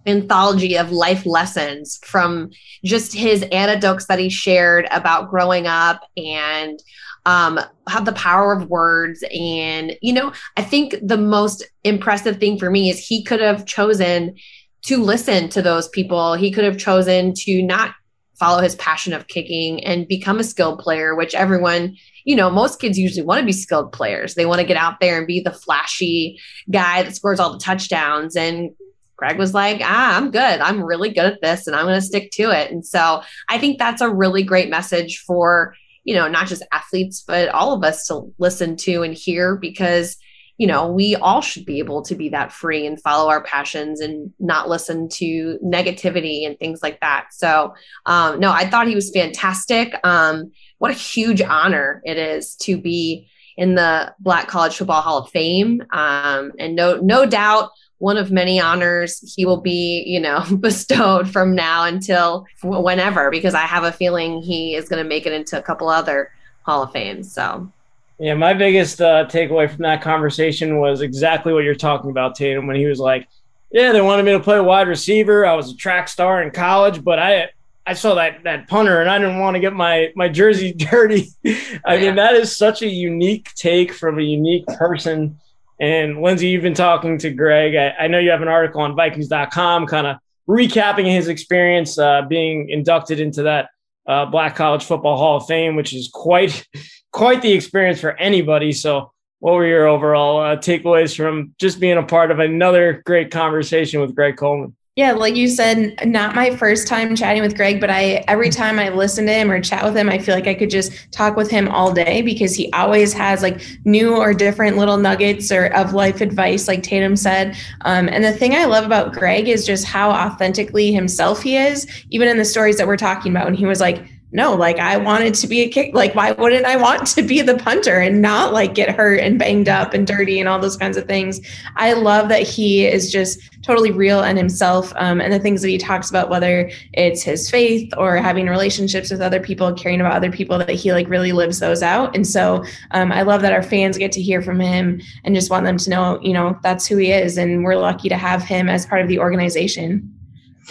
anthology 0.07 0.77
of 0.77 0.93
life 0.93 1.27
lessons 1.27 1.99
from 2.05 2.51
just 2.85 3.13
his 3.15 3.43
anecdotes 3.53 4.07
that 4.07 4.19
he 4.19 4.29
shared 4.29 4.87
about 4.91 5.31
growing 5.31 5.67
up 5.67 6.03
and 6.17 6.83
um, 7.27 7.61
have 7.87 8.05
the 8.05 8.13
power 8.13 8.53
of 8.53 8.71
words. 8.71 9.23
And, 9.39 9.97
you 10.01 10.13
know, 10.13 10.33
I 10.57 10.63
think 10.63 10.97
the 11.03 11.19
most 11.19 11.65
impressive 11.85 12.39
thing 12.39 12.59
for 12.59 12.71
me 12.71 12.91
is 12.91 12.99
he 12.99 13.23
could 13.23 13.41
have 13.41 13.67
chosen 13.67 14.37
to 14.83 15.03
listen 15.03 15.49
to 15.51 15.63
those 15.63 15.89
people. 15.89 16.35
He 16.35 16.51
could 16.51 16.65
have 16.65 16.79
chosen 16.79 17.35
to 17.35 17.63
not 17.63 17.95
follow 18.39 18.63
his 18.63 18.75
passion 18.77 19.13
of 19.13 19.29
kicking 19.29 19.85
and 19.85 20.09
become 20.09 20.41
a 20.41 20.45
skilled 20.45 20.79
player, 20.79 21.15
which 21.15 21.35
everyone, 21.35 21.95
you 22.25 22.35
know, 22.35 22.49
most 22.49 22.81
kids 22.81 22.99
usually 22.99 23.25
want 23.25 23.39
to 23.39 23.45
be 23.45 23.53
skilled 23.53 23.93
players. 23.93 24.35
They 24.35 24.47
want 24.47 24.61
to 24.61 24.67
get 24.67 24.79
out 24.79 24.99
there 24.99 25.19
and 25.19 25.27
be 25.27 25.41
the 25.41 25.53
flashy 25.53 26.41
guy 26.71 27.03
that 27.03 27.15
scores 27.15 27.39
all 27.39 27.53
the 27.53 27.59
touchdowns. 27.59 28.37
And 28.37 28.71
Greg 29.17 29.39
was 29.39 29.53
like, 29.53 29.83
ah, 29.85 30.17
I'm 30.17 30.31
good. 30.31 30.41
I'm 30.41 30.83
really 30.83 31.11
good 31.11 31.27
at 31.27 31.43
this 31.43 31.67
and 31.67 31.77
I'm 31.77 31.85
going 31.85 32.01
to 32.01 32.07
stick 32.07 32.31
to 32.33 32.51
it. 32.51 32.71
And 32.71 32.85
so 32.85 33.21
I 33.51 33.59
think 33.59 33.79
that's 33.79 34.01
a 34.01 34.09
really 34.09 34.43
great 34.43 34.71
message 34.71 35.23
for, 35.27 35.75
you 36.05 36.15
know, 36.15 36.27
not 36.27 36.47
just 36.47 36.65
athletes, 36.73 37.23
but 37.27 37.51
all 37.51 37.75
of 37.75 37.85
us 37.85 38.07
to 38.07 38.33
listen 38.39 38.77
to 38.79 39.03
and 39.03 39.13
hear 39.13 39.57
because 39.57 40.17
you 40.61 40.67
know, 40.67 40.87
we 40.87 41.17
all 41.17 41.41
should 41.41 41.65
be 41.65 41.79
able 41.79 42.03
to 42.03 42.15
be 42.15 42.29
that 42.29 42.53
free 42.53 42.85
and 42.85 43.01
follow 43.01 43.31
our 43.31 43.43
passions 43.43 43.99
and 43.99 44.31
not 44.39 44.69
listen 44.69 45.09
to 45.09 45.59
negativity 45.65 46.47
and 46.47 46.59
things 46.59 46.83
like 46.83 47.01
that. 47.01 47.29
So, 47.31 47.73
um, 48.05 48.39
no, 48.39 48.53
I 48.53 48.69
thought 48.69 48.87
he 48.87 48.95
was 48.95 49.11
fantastic. 49.11 49.95
Um, 50.05 50.53
what 50.77 50.91
a 50.91 50.95
huge 50.95 51.41
honor 51.41 52.03
it 52.05 52.19
is 52.19 52.57
to 52.57 52.77
be 52.77 53.27
in 53.57 53.75
the 53.75 54.15
Black 54.19 54.49
College 54.49 54.77
Football 54.77 55.01
Hall 55.01 55.19
of 55.21 55.31
Fame. 55.31 55.83
Um, 55.95 56.53
and 56.59 56.77
no, 56.77 56.97
no 56.97 57.25
doubt 57.25 57.71
one 57.97 58.19
of 58.19 58.31
many 58.31 58.61
honors 58.61 59.35
he 59.35 59.47
will 59.47 59.63
be, 59.63 60.05
you 60.07 60.21
know, 60.21 60.45
bestowed 60.61 61.31
from 61.31 61.55
now 61.55 61.85
until 61.85 62.45
whenever, 62.63 63.31
because 63.31 63.55
I 63.55 63.63
have 63.63 63.85
a 63.85 63.93
feeling 63.93 64.43
he 64.43 64.75
is 64.75 64.91
going 64.91 65.03
to 65.03 65.09
make 65.09 65.25
it 65.25 65.33
into 65.33 65.59
a 65.59 65.63
couple 65.63 65.89
other 65.89 66.31
Hall 66.67 66.83
of 66.83 66.93
Fames. 66.93 67.33
So 67.33 67.73
yeah, 68.21 68.35
my 68.35 68.53
biggest 68.53 69.01
uh, 69.01 69.25
takeaway 69.27 69.69
from 69.71 69.83
that 69.83 70.03
conversation 70.03 70.79
was 70.79 71.01
exactly 71.01 71.55
what 71.55 71.65
you're 71.65 71.75
talking 71.75 72.11
about, 72.11 72.35
Tatum, 72.35 72.67
when 72.67 72.77
he 72.77 72.85
was 72.85 73.01
like, 73.01 73.27
"Yeah, 73.73 73.93
they 73.93 74.03
wanted 74.03 74.27
me 74.27 74.33
to 74.33 74.41
play 74.41 74.61
wide 74.61 74.89
receiver. 74.89 75.47
I 75.47 75.55
was 75.55 75.73
a 75.73 75.77
track 75.77 76.07
star 76.07 76.43
in 76.43 76.51
college, 76.51 77.03
but 77.03 77.19
I 77.19 77.49
I 77.87 77.95
saw 77.95 78.15
that 78.17 78.45
that 78.45 78.69
punter 78.69 79.01
and 79.01 79.09
I 79.09 79.19
didn't 79.19 79.39
want 79.39 79.55
to 79.55 79.61
get 79.61 79.73
my 79.73 80.13
my 80.17 80.29
jersey 80.29 80.73
dirty." 80.91 81.29
I 81.47 81.95
yeah. 81.95 82.01
mean, 82.01 82.17
that 82.17 82.35
is 82.35 82.55
such 82.55 82.83
a 82.83 82.89
unique 82.89 83.55
take 83.55 83.91
from 83.91 84.19
a 84.19 84.23
unique 84.23 84.67
person. 84.67 85.39
And 85.81 86.21
Lindsay, 86.21 86.49
you've 86.49 86.63
been 86.63 86.75
talking 86.75 87.17
to 87.21 87.31
Greg. 87.31 87.75
I, 87.75 88.05
I 88.05 88.07
know 88.09 88.19
you 88.19 88.33
have 88.33 88.43
an 88.43 88.49
article 88.49 88.83
on 88.83 88.95
Vikings.com, 88.95 89.87
kind 89.87 90.07
of 90.07 90.19
recapping 90.47 91.07
his 91.11 91.29
experience 91.29 91.99
uh, 91.99 92.21
being 92.29 92.69
inducted 92.69 93.19
into 93.19 93.45
that 93.45 93.71
uh, 94.07 94.27
Black 94.27 94.57
College 94.57 94.85
Football 94.85 95.17
Hall 95.17 95.39
of 95.39 95.47
Fame, 95.47 95.75
which 95.75 95.95
is 95.95 96.11
quite 96.13 96.67
quite 97.13 97.43
the 97.43 97.53
experience 97.53 98.01
for 98.01 98.13
anybody. 98.19 98.73
So, 98.73 99.13
what 99.41 99.55
were 99.55 99.67
your 99.67 99.87
overall 99.87 100.41
uh, 100.41 100.57
takeaways 100.57 101.17
from 101.17 101.55
just 101.59 101.81
being 101.81 101.97
a 101.97 102.03
part 102.03 102.31
of 102.31 102.41
another 102.41 103.03
great 103.07 103.31
conversation 103.31 104.01
with 104.01 104.15
Greg 104.15 104.37
Coleman? 104.37 104.77
Yeah, 104.97 105.13
like 105.13 105.35
you 105.35 105.49
said, 105.49 105.95
not 106.07 106.35
my 106.35 106.55
first 106.57 106.87
time 106.87 107.17
chatting 107.17 107.41
with 107.41 107.57
Greg, 107.57 107.81
but 107.81 107.89
I 107.89 108.25
every 108.29 108.51
time 108.51 108.79
I 108.79 108.91
listen 108.91 109.25
to 109.25 109.33
him 109.33 109.51
or 109.51 109.59
chat 109.59 109.83
with 109.83 109.97
him, 109.97 110.11
I 110.11 110.19
feel 110.19 110.35
like 110.35 110.47
I 110.47 110.53
could 110.53 110.69
just 110.69 110.93
talk 111.11 111.37
with 111.37 111.51
him 111.51 111.69
all 111.69 111.91
day 111.91 112.21
because 112.21 112.55
he 112.55 112.71
always 112.73 113.15
has 113.15 113.41
like 113.41 113.63
new 113.87 114.17
or 114.17 114.35
different 114.35 114.77
little 114.77 114.99
nuggets 114.99 115.51
or 115.51 115.67
of 115.69 115.95
life 115.95 116.21
advice, 116.21 116.69
like 116.69 116.83
Tatum 116.83 117.17
said. 117.17 117.57
Um, 117.83 118.09
and 118.09 118.23
the 118.23 118.33
thing 118.33 118.55
I 118.55 118.67
love 118.67 118.85
about 118.85 119.13
Greg 119.15 119.49
is 119.49 119.65
just 119.65 119.87
how 119.87 120.11
authentically 120.11 120.93
himself 120.93 121.41
he 121.41 121.57
is, 121.57 121.87
even 122.11 122.29
in 122.29 122.37
the 122.37 122.45
stories 122.45 122.77
that 122.77 122.87
we're 122.87 122.99
talking 122.99 123.33
about. 123.33 123.47
And 123.47 123.57
he 123.57 123.65
was 123.65 123.81
like, 123.81 124.05
no, 124.33 124.55
like 124.55 124.79
I 124.79 124.97
wanted 124.97 125.35
to 125.35 125.49
be 125.49 125.63
a 125.63 125.69
kick. 125.69 125.93
Like, 125.93 126.15
why 126.15 126.33
wouldn't 126.33 126.65
I 126.65 126.77
want 126.77 127.07
to 127.09 127.23
be 127.23 127.43
the 127.43 127.57
punter 127.57 127.99
and 127.99 128.23
not 128.23 128.53
like 128.53 128.75
get 128.75 128.95
hurt 128.95 129.19
and 129.21 129.39
banged 129.39 129.69
up 129.69 129.93
and 129.93 130.07
dirty 130.07 130.39
and 130.39 130.49
all 130.49 130.61
those 130.61 130.77
kinds 130.77 130.97
of 130.97 131.07
things? 131.07 131.41
I 131.77 131.95
love 131.95 132.29
that 132.29 132.43
he 132.43 132.87
is 132.87 133.11
just 133.11 133.41
totally 133.63 133.91
real 133.91 134.21
and 134.21 134.39
himself. 134.39 134.93
Um, 134.97 135.21
and 135.21 135.33
the 135.33 135.41
things 135.41 135.63
that 135.63 135.69
he 135.69 135.79
talks 135.79 136.11
about, 136.11 136.31
whether 136.31 136.71
it's 136.93 137.23
his 137.23 137.51
faith 137.51 137.93
or 137.97 138.17
having 138.17 138.47
relationships 138.47 139.11
with 139.11 139.21
other 139.21 139.41
people, 139.41 139.73
caring 139.75 140.01
about 140.01 140.13
other 140.13 140.31
people, 140.31 140.59
that 140.59 140.71
he 140.71 140.93
like 140.93 141.09
really 141.09 141.33
lives 141.33 141.59
those 141.59 141.83
out. 141.83 142.15
And 142.15 142.27
so 142.27 142.65
um, 142.93 143.11
I 143.11 143.23
love 143.23 143.43
that 143.43 143.53
our 143.53 143.63
fans 143.63 143.99
get 143.99 144.13
to 144.13 144.23
hear 144.23 144.43
from 144.43 144.61
him 144.61 145.01
and 145.25 145.35
just 145.35 145.51
want 145.51 145.67
them 145.67 145.77
to 145.79 145.91
know, 145.91 146.21
you 146.23 146.33
know, 146.33 146.59
that's 146.63 146.87
who 146.87 146.97
he 146.99 147.11
is. 147.11 147.37
And 147.37 147.65
we're 147.65 147.77
lucky 147.77 148.09
to 148.09 148.17
have 148.17 148.43
him 148.43 148.69
as 148.69 148.87
part 148.87 149.03
of 149.03 149.09
the 149.09 149.19
organization. 149.19 150.20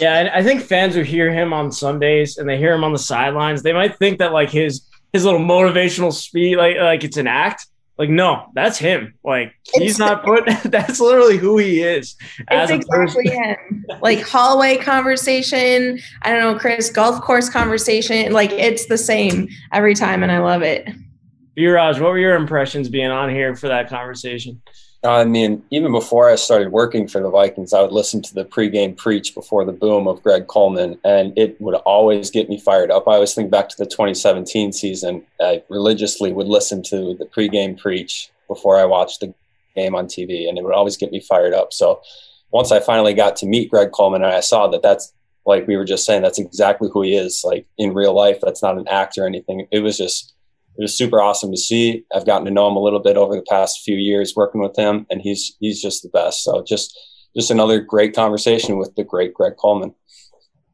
Yeah, 0.00 0.18
and 0.18 0.28
I 0.30 0.42
think 0.42 0.62
fans 0.62 0.94
who 0.94 1.02
hear 1.02 1.30
him 1.30 1.52
on 1.52 1.70
Sundays 1.70 2.38
and 2.38 2.48
they 2.48 2.56
hear 2.56 2.74
him 2.74 2.84
on 2.84 2.92
the 2.92 2.98
sidelines, 2.98 3.62
they 3.62 3.72
might 3.72 3.96
think 3.98 4.18
that 4.18 4.32
like 4.32 4.50
his 4.50 4.82
his 5.12 5.24
little 5.24 5.40
motivational 5.40 6.12
speech, 6.12 6.56
like 6.56 6.76
like 6.76 7.04
it's 7.04 7.16
an 7.16 7.26
act. 7.26 7.66
Like, 8.00 8.08
no, 8.08 8.46
that's 8.54 8.78
him. 8.78 9.12
Like 9.22 9.52
he's 9.74 9.90
it's, 9.90 9.98
not 9.98 10.24
put. 10.24 10.46
That's 10.64 11.00
literally 11.00 11.36
who 11.36 11.58
he 11.58 11.82
is. 11.82 12.16
It's 12.50 12.70
exactly 12.70 13.28
him. 13.28 13.84
Like 14.00 14.26
hallway 14.26 14.78
conversation. 14.78 16.00
I 16.22 16.32
don't 16.32 16.40
know, 16.40 16.58
Chris. 16.58 16.88
Golf 16.88 17.20
course 17.20 17.50
conversation. 17.50 18.32
Like 18.32 18.52
it's 18.52 18.86
the 18.86 18.96
same 18.96 19.48
every 19.74 19.94
time, 19.94 20.22
and 20.22 20.32
I 20.32 20.38
love 20.38 20.62
it. 20.62 20.88
Biraj, 21.58 22.00
what 22.00 22.12
were 22.12 22.18
your 22.18 22.36
impressions 22.36 22.88
being 22.88 23.10
on 23.10 23.28
here 23.28 23.54
for 23.54 23.68
that 23.68 23.90
conversation? 23.90 24.62
I 25.02 25.24
mean, 25.24 25.62
even 25.70 25.92
before 25.92 26.28
I 26.28 26.34
started 26.34 26.72
working 26.72 27.08
for 27.08 27.22
the 27.22 27.30
Vikings, 27.30 27.72
I 27.72 27.80
would 27.80 27.92
listen 27.92 28.20
to 28.20 28.34
the 28.34 28.44
pregame 28.44 28.94
preach 28.94 29.34
before 29.34 29.64
the 29.64 29.72
boom 29.72 30.06
of 30.06 30.22
Greg 30.22 30.46
Coleman, 30.46 30.98
and 31.04 31.32
it 31.38 31.58
would 31.58 31.74
always 31.74 32.30
get 32.30 32.50
me 32.50 32.58
fired 32.58 32.90
up. 32.90 33.08
I 33.08 33.14
always 33.14 33.32
think 33.32 33.50
back 33.50 33.70
to 33.70 33.76
the 33.78 33.86
2017 33.86 34.72
season. 34.72 35.24
I 35.40 35.62
religiously 35.70 36.34
would 36.34 36.48
listen 36.48 36.82
to 36.84 37.14
the 37.14 37.24
pregame 37.24 37.78
preach 37.80 38.30
before 38.46 38.78
I 38.78 38.84
watched 38.84 39.20
the 39.20 39.32
game 39.74 39.94
on 39.94 40.06
TV, 40.06 40.46
and 40.46 40.58
it 40.58 40.64
would 40.64 40.74
always 40.74 40.98
get 40.98 41.12
me 41.12 41.20
fired 41.20 41.54
up. 41.54 41.72
So 41.72 42.02
once 42.50 42.70
I 42.70 42.80
finally 42.80 43.14
got 43.14 43.36
to 43.36 43.46
meet 43.46 43.70
Greg 43.70 43.92
Coleman 43.92 44.22
and 44.22 44.34
I 44.34 44.40
saw 44.40 44.66
that 44.68 44.82
that's 44.82 45.14
like 45.46 45.66
we 45.66 45.76
were 45.76 45.84
just 45.84 46.04
saying, 46.04 46.20
that's 46.20 46.38
exactly 46.38 46.90
who 46.92 47.02
he 47.02 47.16
is, 47.16 47.42
like 47.42 47.66
in 47.78 47.94
real 47.94 48.12
life. 48.12 48.38
That's 48.42 48.62
not 48.62 48.76
an 48.76 48.86
act 48.88 49.16
or 49.16 49.26
anything. 49.26 49.66
It 49.70 49.80
was 49.80 49.96
just 49.96 50.34
it 50.78 50.82
was 50.82 50.96
super 50.96 51.20
awesome 51.20 51.50
to 51.50 51.58
see. 51.58 52.04
I've 52.14 52.26
gotten 52.26 52.44
to 52.46 52.50
know 52.50 52.68
him 52.68 52.76
a 52.76 52.82
little 52.82 53.00
bit 53.00 53.16
over 53.16 53.34
the 53.34 53.44
past 53.48 53.82
few 53.84 53.96
years 53.96 54.34
working 54.36 54.60
with 54.60 54.76
him, 54.76 55.06
and 55.10 55.20
he's 55.20 55.56
he's 55.60 55.82
just 55.82 56.02
the 56.02 56.08
best. 56.08 56.42
So 56.42 56.64
just 56.66 56.98
just 57.36 57.50
another 57.50 57.80
great 57.80 58.14
conversation 58.14 58.78
with 58.78 58.94
the 58.96 59.04
great 59.04 59.34
Greg 59.34 59.56
Coleman. 59.56 59.94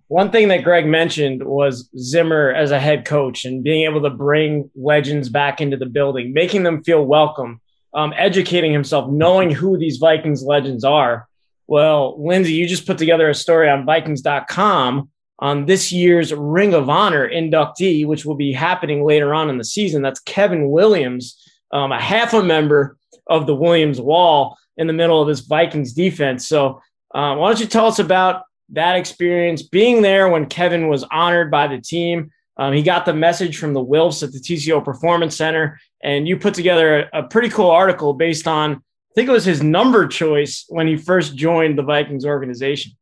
One 0.09 0.31
thing 0.31 0.49
that 0.49 0.63
Greg 0.63 0.87
mentioned 0.87 1.43
was 1.43 1.91
Zimmer 1.99 2.53
as 2.53 2.71
a 2.71 2.79
head 2.79 3.05
coach 3.05 3.45
and 3.45 3.65
being 3.65 3.85
able 3.85 4.03
to 4.03 4.11
bring 4.11 4.71
legends 4.77 5.29
back 5.29 5.61
into 5.61 5.77
the 5.77 5.87
building, 5.87 6.33
making 6.33 6.63
them 6.63 6.85
feel 6.85 7.05
welcome, 7.05 7.61
um, 7.93 8.15
educating 8.17 8.73
himself, 8.73 9.11
knowing 9.11 9.51
who 9.51 9.77
these 9.77 9.97
Vikings 9.97 10.45
legends 10.45 10.85
are. 10.85 11.27
Well, 11.67 12.25
Lindsay, 12.25 12.53
you 12.53 12.69
just 12.69 12.87
put 12.87 12.99
together 12.99 13.29
a 13.29 13.35
story 13.35 13.69
on 13.69 13.85
Vikings.com 13.85 15.11
on 15.39 15.67
this 15.67 15.93
year's 15.93 16.33
Ring 16.33 16.75
of 16.75 16.89
Honor 16.89 17.29
inductee, 17.29 18.07
which 18.07 18.25
will 18.25 18.35
be 18.35 18.53
happening 18.53 19.05
later 19.05 19.35
on 19.35 19.51
in 19.51 19.59
the 19.59 19.65
season. 19.65 20.03
That's 20.03 20.21
Kevin 20.21 20.71
Williams, 20.71 21.43
um, 21.73 21.93
a 21.93 22.01
half 22.01 22.33
a 22.33 22.43
member 22.43 22.97
of 23.27 23.47
the 23.47 23.55
Williams 23.55 24.01
Wall 24.01 24.57
in 24.77 24.87
the 24.87 24.93
middle 24.93 25.21
of 25.21 25.29
this 25.29 25.41
Vikings 25.41 25.93
defense. 25.93 26.47
So, 26.47 26.81
uh, 27.15 27.35
why 27.37 27.49
don't 27.49 27.61
you 27.61 27.67
tell 27.67 27.87
us 27.87 27.99
about 27.99 28.43
that 28.71 28.97
experience 28.97 29.63
being 29.63 30.03
there 30.03 30.29
when 30.29 30.47
Kevin 30.47 30.89
was 30.89 31.05
honored 31.05 31.51
by 31.51 31.67
the 31.67 31.81
team? 31.81 32.31
Um, 32.59 32.73
he 32.73 32.83
got 32.83 33.05
the 33.05 33.15
message 33.15 33.59
from 33.59 33.75
the 33.75 33.85
Wilfs 33.85 34.23
at 34.23 34.33
the 34.33 34.39
TCO 34.39 34.83
Performance 34.85 35.37
Center, 35.37 35.79
and 36.03 36.27
you 36.27 36.39
put 36.39 36.55
together 36.55 37.09
a, 37.13 37.21
a 37.21 37.23
pretty 37.25 37.51
cool 37.51 37.71
article 37.71 38.15
based 38.15 38.49
on, 38.49 38.73
I 38.73 39.15
think 39.15 39.29
it 39.29 39.33
was 39.33 39.45
his 39.45 39.63
number 39.63 40.07
choice 40.07 40.65
when 40.69 40.87
he 40.87 40.97
first 40.97 41.37
joined 41.37 41.79
the 41.79 41.83
Vikings 41.83 42.25
organization. 42.25 42.93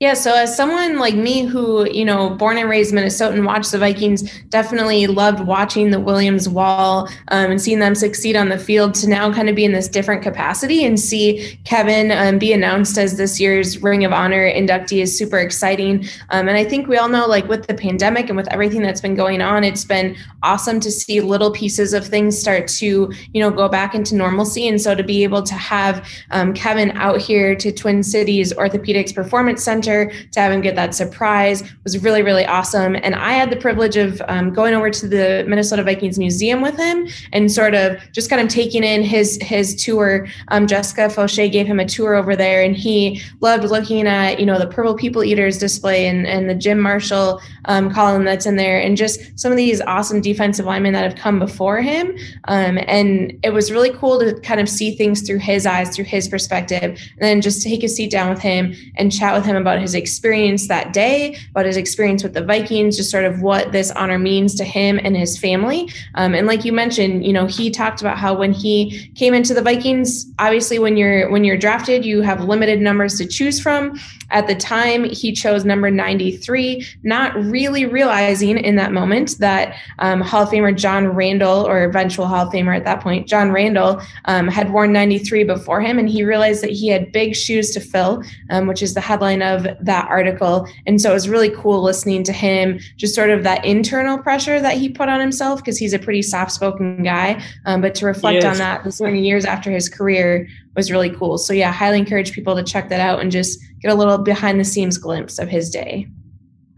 Yeah, 0.00 0.14
so 0.14 0.34
as 0.34 0.56
someone 0.56 0.98
like 0.98 1.14
me 1.14 1.44
who, 1.44 1.88
you 1.88 2.04
know, 2.04 2.30
born 2.30 2.58
and 2.58 2.68
raised 2.68 2.92
Minnesotan, 2.92 3.46
watched 3.46 3.70
the 3.70 3.78
Vikings, 3.78 4.28
definitely 4.48 5.06
loved 5.06 5.38
watching 5.38 5.92
the 5.92 6.00
Williams 6.00 6.48
Wall 6.48 7.06
um, 7.28 7.52
and 7.52 7.62
seeing 7.62 7.78
them 7.78 7.94
succeed 7.94 8.34
on 8.34 8.48
the 8.48 8.58
field 8.58 8.94
to 8.96 9.08
now 9.08 9.32
kind 9.32 9.48
of 9.48 9.54
be 9.54 9.64
in 9.64 9.70
this 9.70 9.86
different 9.86 10.20
capacity 10.20 10.84
and 10.84 10.98
see 10.98 11.60
Kevin 11.64 12.10
um, 12.10 12.40
be 12.40 12.52
announced 12.52 12.98
as 12.98 13.16
this 13.16 13.38
year's 13.38 13.84
Ring 13.84 14.04
of 14.04 14.12
Honor 14.12 14.50
inductee 14.50 15.00
is 15.00 15.16
super 15.16 15.38
exciting. 15.38 16.04
Um, 16.30 16.48
and 16.48 16.56
I 16.56 16.64
think 16.64 16.88
we 16.88 16.96
all 16.96 17.08
know, 17.08 17.26
like 17.26 17.46
with 17.46 17.68
the 17.68 17.74
pandemic 17.74 18.28
and 18.28 18.36
with 18.36 18.52
everything 18.52 18.82
that's 18.82 19.00
been 19.00 19.14
going 19.14 19.40
on, 19.40 19.62
it's 19.62 19.84
been 19.84 20.16
awesome 20.42 20.80
to 20.80 20.90
see 20.90 21.20
little 21.20 21.52
pieces 21.52 21.94
of 21.94 22.04
things 22.04 22.36
start 22.36 22.66
to, 22.66 23.12
you 23.32 23.40
know, 23.40 23.50
go 23.50 23.68
back 23.68 23.94
into 23.94 24.16
normalcy. 24.16 24.66
And 24.66 24.82
so 24.82 24.96
to 24.96 25.04
be 25.04 25.22
able 25.22 25.44
to 25.44 25.54
have 25.54 26.04
um, 26.32 26.52
Kevin 26.52 26.90
out 26.96 27.20
here 27.20 27.54
to 27.54 27.70
Twin 27.70 28.02
Cities 28.02 28.52
Orthopedics 28.52 29.14
Performance 29.14 29.62
Center 29.62 29.83
center 29.84 30.10
to 30.32 30.40
have 30.40 30.52
him 30.52 30.60
get 30.60 30.74
that 30.76 30.94
surprise 30.94 31.62
was 31.82 32.02
really, 32.02 32.22
really 32.22 32.46
awesome. 32.46 32.96
And 32.96 33.14
I 33.14 33.32
had 33.32 33.50
the 33.50 33.56
privilege 33.56 33.96
of 33.96 34.22
um, 34.28 34.52
going 34.52 34.74
over 34.74 34.90
to 34.90 35.08
the 35.08 35.44
Minnesota 35.46 35.82
Vikings 35.82 36.18
Museum 36.18 36.62
with 36.62 36.76
him 36.76 37.06
and 37.32 37.50
sort 37.50 37.74
of 37.74 37.98
just 38.12 38.30
kind 38.30 38.40
of 38.40 38.48
taking 38.48 38.84
in 38.84 39.02
his 39.02 39.38
his 39.42 39.74
tour. 39.76 40.26
Um, 40.48 40.66
Jessica 40.66 41.02
Fauché 41.02 41.50
gave 41.50 41.66
him 41.66 41.80
a 41.80 41.84
tour 41.84 42.14
over 42.14 42.36
there, 42.36 42.62
and 42.62 42.76
he 42.76 43.22
loved 43.40 43.64
looking 43.64 44.06
at 44.06 44.40
you 44.40 44.46
know 44.46 44.58
the 44.58 44.66
Purple 44.66 44.94
People 44.94 45.24
Eaters 45.24 45.58
display 45.58 46.06
and, 46.06 46.26
and 46.26 46.48
the 46.48 46.54
Jim 46.54 46.80
Marshall 46.80 47.40
um, 47.66 47.92
column 47.92 48.24
that's 48.24 48.46
in 48.46 48.56
there, 48.56 48.80
and 48.80 48.96
just 48.96 49.38
some 49.38 49.52
of 49.52 49.58
these 49.58 49.80
awesome 49.82 50.20
defensive 50.20 50.66
linemen 50.66 50.92
that 50.92 51.04
have 51.04 51.16
come 51.16 51.38
before 51.38 51.80
him. 51.80 52.16
Um, 52.44 52.78
and 52.86 53.38
it 53.42 53.52
was 53.52 53.70
really 53.70 53.90
cool 53.90 54.18
to 54.20 54.38
kind 54.40 54.60
of 54.60 54.68
see 54.68 54.94
things 54.94 55.22
through 55.22 55.38
his 55.38 55.66
eyes, 55.66 55.94
through 55.94 56.04
his 56.04 56.28
perspective, 56.28 56.82
and 56.82 57.20
then 57.20 57.40
just 57.40 57.62
take 57.62 57.82
a 57.82 57.88
seat 57.88 58.10
down 58.10 58.30
with 58.30 58.40
him 58.40 58.74
and 58.96 59.12
chat 59.12 59.34
with 59.34 59.44
him 59.44 59.56
about 59.56 59.73
about 59.74 59.82
his 59.82 59.94
experience 59.94 60.68
that 60.68 60.92
day, 60.92 61.36
about 61.50 61.66
his 61.66 61.76
experience 61.76 62.22
with 62.22 62.32
the 62.32 62.44
Vikings, 62.44 62.96
just 62.96 63.10
sort 63.10 63.24
of 63.24 63.42
what 63.42 63.72
this 63.72 63.90
honor 63.90 64.18
means 64.18 64.54
to 64.54 64.64
him 64.64 65.00
and 65.02 65.16
his 65.16 65.36
family. 65.36 65.90
Um, 66.14 66.32
and 66.32 66.46
like 66.46 66.64
you 66.64 66.72
mentioned, 66.72 67.26
you 67.26 67.32
know, 67.32 67.46
he 67.46 67.70
talked 67.70 68.00
about 68.00 68.16
how 68.16 68.34
when 68.34 68.52
he 68.52 69.10
came 69.16 69.34
into 69.34 69.52
the 69.52 69.62
Vikings, 69.62 70.26
obviously 70.38 70.78
when 70.78 70.96
you're 70.96 71.28
when 71.30 71.42
you're 71.42 71.56
drafted, 71.56 72.04
you 72.04 72.22
have 72.22 72.44
limited 72.44 72.80
numbers 72.80 73.18
to 73.18 73.26
choose 73.26 73.60
from. 73.60 73.98
At 74.30 74.46
the 74.46 74.54
time, 74.54 75.04
he 75.04 75.32
chose 75.32 75.64
number 75.64 75.90
93, 75.90 76.86
not 77.02 77.34
really 77.36 77.84
realizing 77.84 78.58
in 78.58 78.76
that 78.76 78.92
moment 78.92 79.38
that 79.38 79.76
um, 79.98 80.20
Hall 80.20 80.42
of 80.42 80.48
Famer 80.48 80.76
John 80.76 81.08
Randle, 81.08 81.66
or 81.66 81.84
eventual 81.84 82.26
Hall 82.26 82.46
of 82.46 82.52
Famer 82.52 82.76
at 82.76 82.84
that 82.84 83.00
point, 83.00 83.28
John 83.28 83.52
Randle, 83.52 84.00
um, 84.24 84.48
had 84.48 84.72
worn 84.72 84.92
93 84.92 85.44
before 85.44 85.80
him, 85.80 85.98
and 85.98 86.08
he 86.08 86.24
realized 86.24 86.62
that 86.62 86.70
he 86.70 86.88
had 86.88 87.12
big 87.12 87.36
shoes 87.36 87.70
to 87.72 87.80
fill, 87.80 88.22
um, 88.50 88.66
which 88.66 88.82
is 88.82 88.94
the 88.94 89.00
headline 89.00 89.42
of 89.42 89.63
that 89.80 90.08
article. 90.08 90.68
And 90.86 91.00
so 91.00 91.10
it 91.10 91.14
was 91.14 91.28
really 91.28 91.50
cool 91.50 91.82
listening 91.82 92.24
to 92.24 92.32
him, 92.32 92.78
just 92.96 93.14
sort 93.14 93.30
of 93.30 93.42
that 93.42 93.64
internal 93.64 94.18
pressure 94.18 94.60
that 94.60 94.76
he 94.76 94.88
put 94.88 95.08
on 95.08 95.20
himself 95.20 95.60
because 95.60 95.78
he's 95.78 95.92
a 95.92 95.98
pretty 95.98 96.22
soft 96.22 96.52
spoken 96.52 97.02
guy. 97.02 97.42
Um, 97.66 97.80
but 97.80 97.94
to 97.96 98.06
reflect 98.06 98.44
on 98.44 98.56
that 98.58 98.84
this 98.84 99.00
many 99.00 99.26
years 99.26 99.44
after 99.44 99.70
his 99.70 99.88
career 99.88 100.48
was 100.76 100.90
really 100.90 101.10
cool. 101.10 101.38
So, 101.38 101.52
yeah, 101.52 101.72
highly 101.72 101.98
encourage 101.98 102.32
people 102.32 102.54
to 102.56 102.62
check 102.62 102.88
that 102.88 103.00
out 103.00 103.20
and 103.20 103.30
just 103.30 103.60
get 103.80 103.90
a 103.90 103.94
little 103.94 104.18
behind 104.18 104.60
the 104.60 104.64
scenes 104.64 104.98
glimpse 104.98 105.38
of 105.38 105.48
his 105.48 105.70
day. 105.70 106.08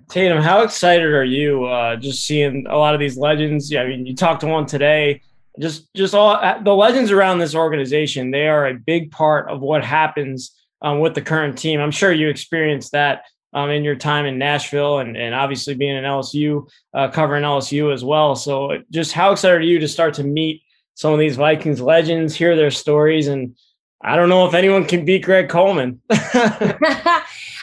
Tatum, 0.09 0.41
how 0.41 0.63
excited 0.63 1.07
are 1.07 1.25
you 1.25 1.65
uh, 1.65 1.97
just 1.97 2.25
seeing 2.25 2.65
a 2.69 2.77
lot 2.77 2.95
of 2.95 3.01
these 3.01 3.17
legends? 3.17 3.71
Yeah, 3.73 3.83
I 3.83 3.89
mean, 3.89 4.07
you 4.07 4.15
talked 4.15 4.41
to 4.43 4.47
one 4.47 4.67
today. 4.67 5.23
Just, 5.59 5.93
just 5.95 6.15
all 6.15 6.39
the 6.63 6.75
legends 6.75 7.11
around 7.11 7.39
this 7.39 7.55
organization. 7.55 8.31
They 8.31 8.47
are 8.47 8.67
a 8.67 8.75
big 8.75 9.11
part 9.11 9.49
of 9.51 9.61
what 9.61 9.85
happens 9.85 10.53
um, 10.83 11.01
with 11.01 11.15
the 11.15 11.23
current 11.23 11.57
team. 11.59 11.81
I'm 11.81 11.91
sure 11.91 12.13
you 12.13 12.29
experienced 12.29 12.93
that 12.93 13.25
um, 13.53 13.71
in 13.71 13.85
your 13.85 13.97
time 13.97 14.27
in 14.27 14.39
Nashville 14.39 14.99
and, 14.99 15.17
and 15.17 15.35
obviously 15.35 15.75
being 15.75 15.97
in 15.97 16.05
LSU, 16.05 16.69
uh, 16.95 17.09
covering 17.09 17.43
LSU 17.43 17.93
as 17.93 18.05
well. 18.05 18.37
So, 18.37 18.83
just 18.91 19.13
how 19.13 19.33
excited 19.33 19.57
are 19.57 19.65
you 19.65 19.79
to 19.79 19.89
start 19.89 20.15
to 20.15 20.25
meet 20.25 20.63
some 20.95 21.13
of 21.13 21.19
these 21.19 21.37
Vikings 21.37 21.81
legends, 21.81 22.35
hear 22.35 22.57
their 22.57 22.71
stories, 22.71 23.29
and 23.29 23.57
I 24.03 24.17
don't 24.17 24.29
know 24.29 24.47
if 24.47 24.55
anyone 24.55 24.85
can 24.85 25.05
beat 25.05 25.25
Greg 25.25 25.49
Coleman. 25.49 26.01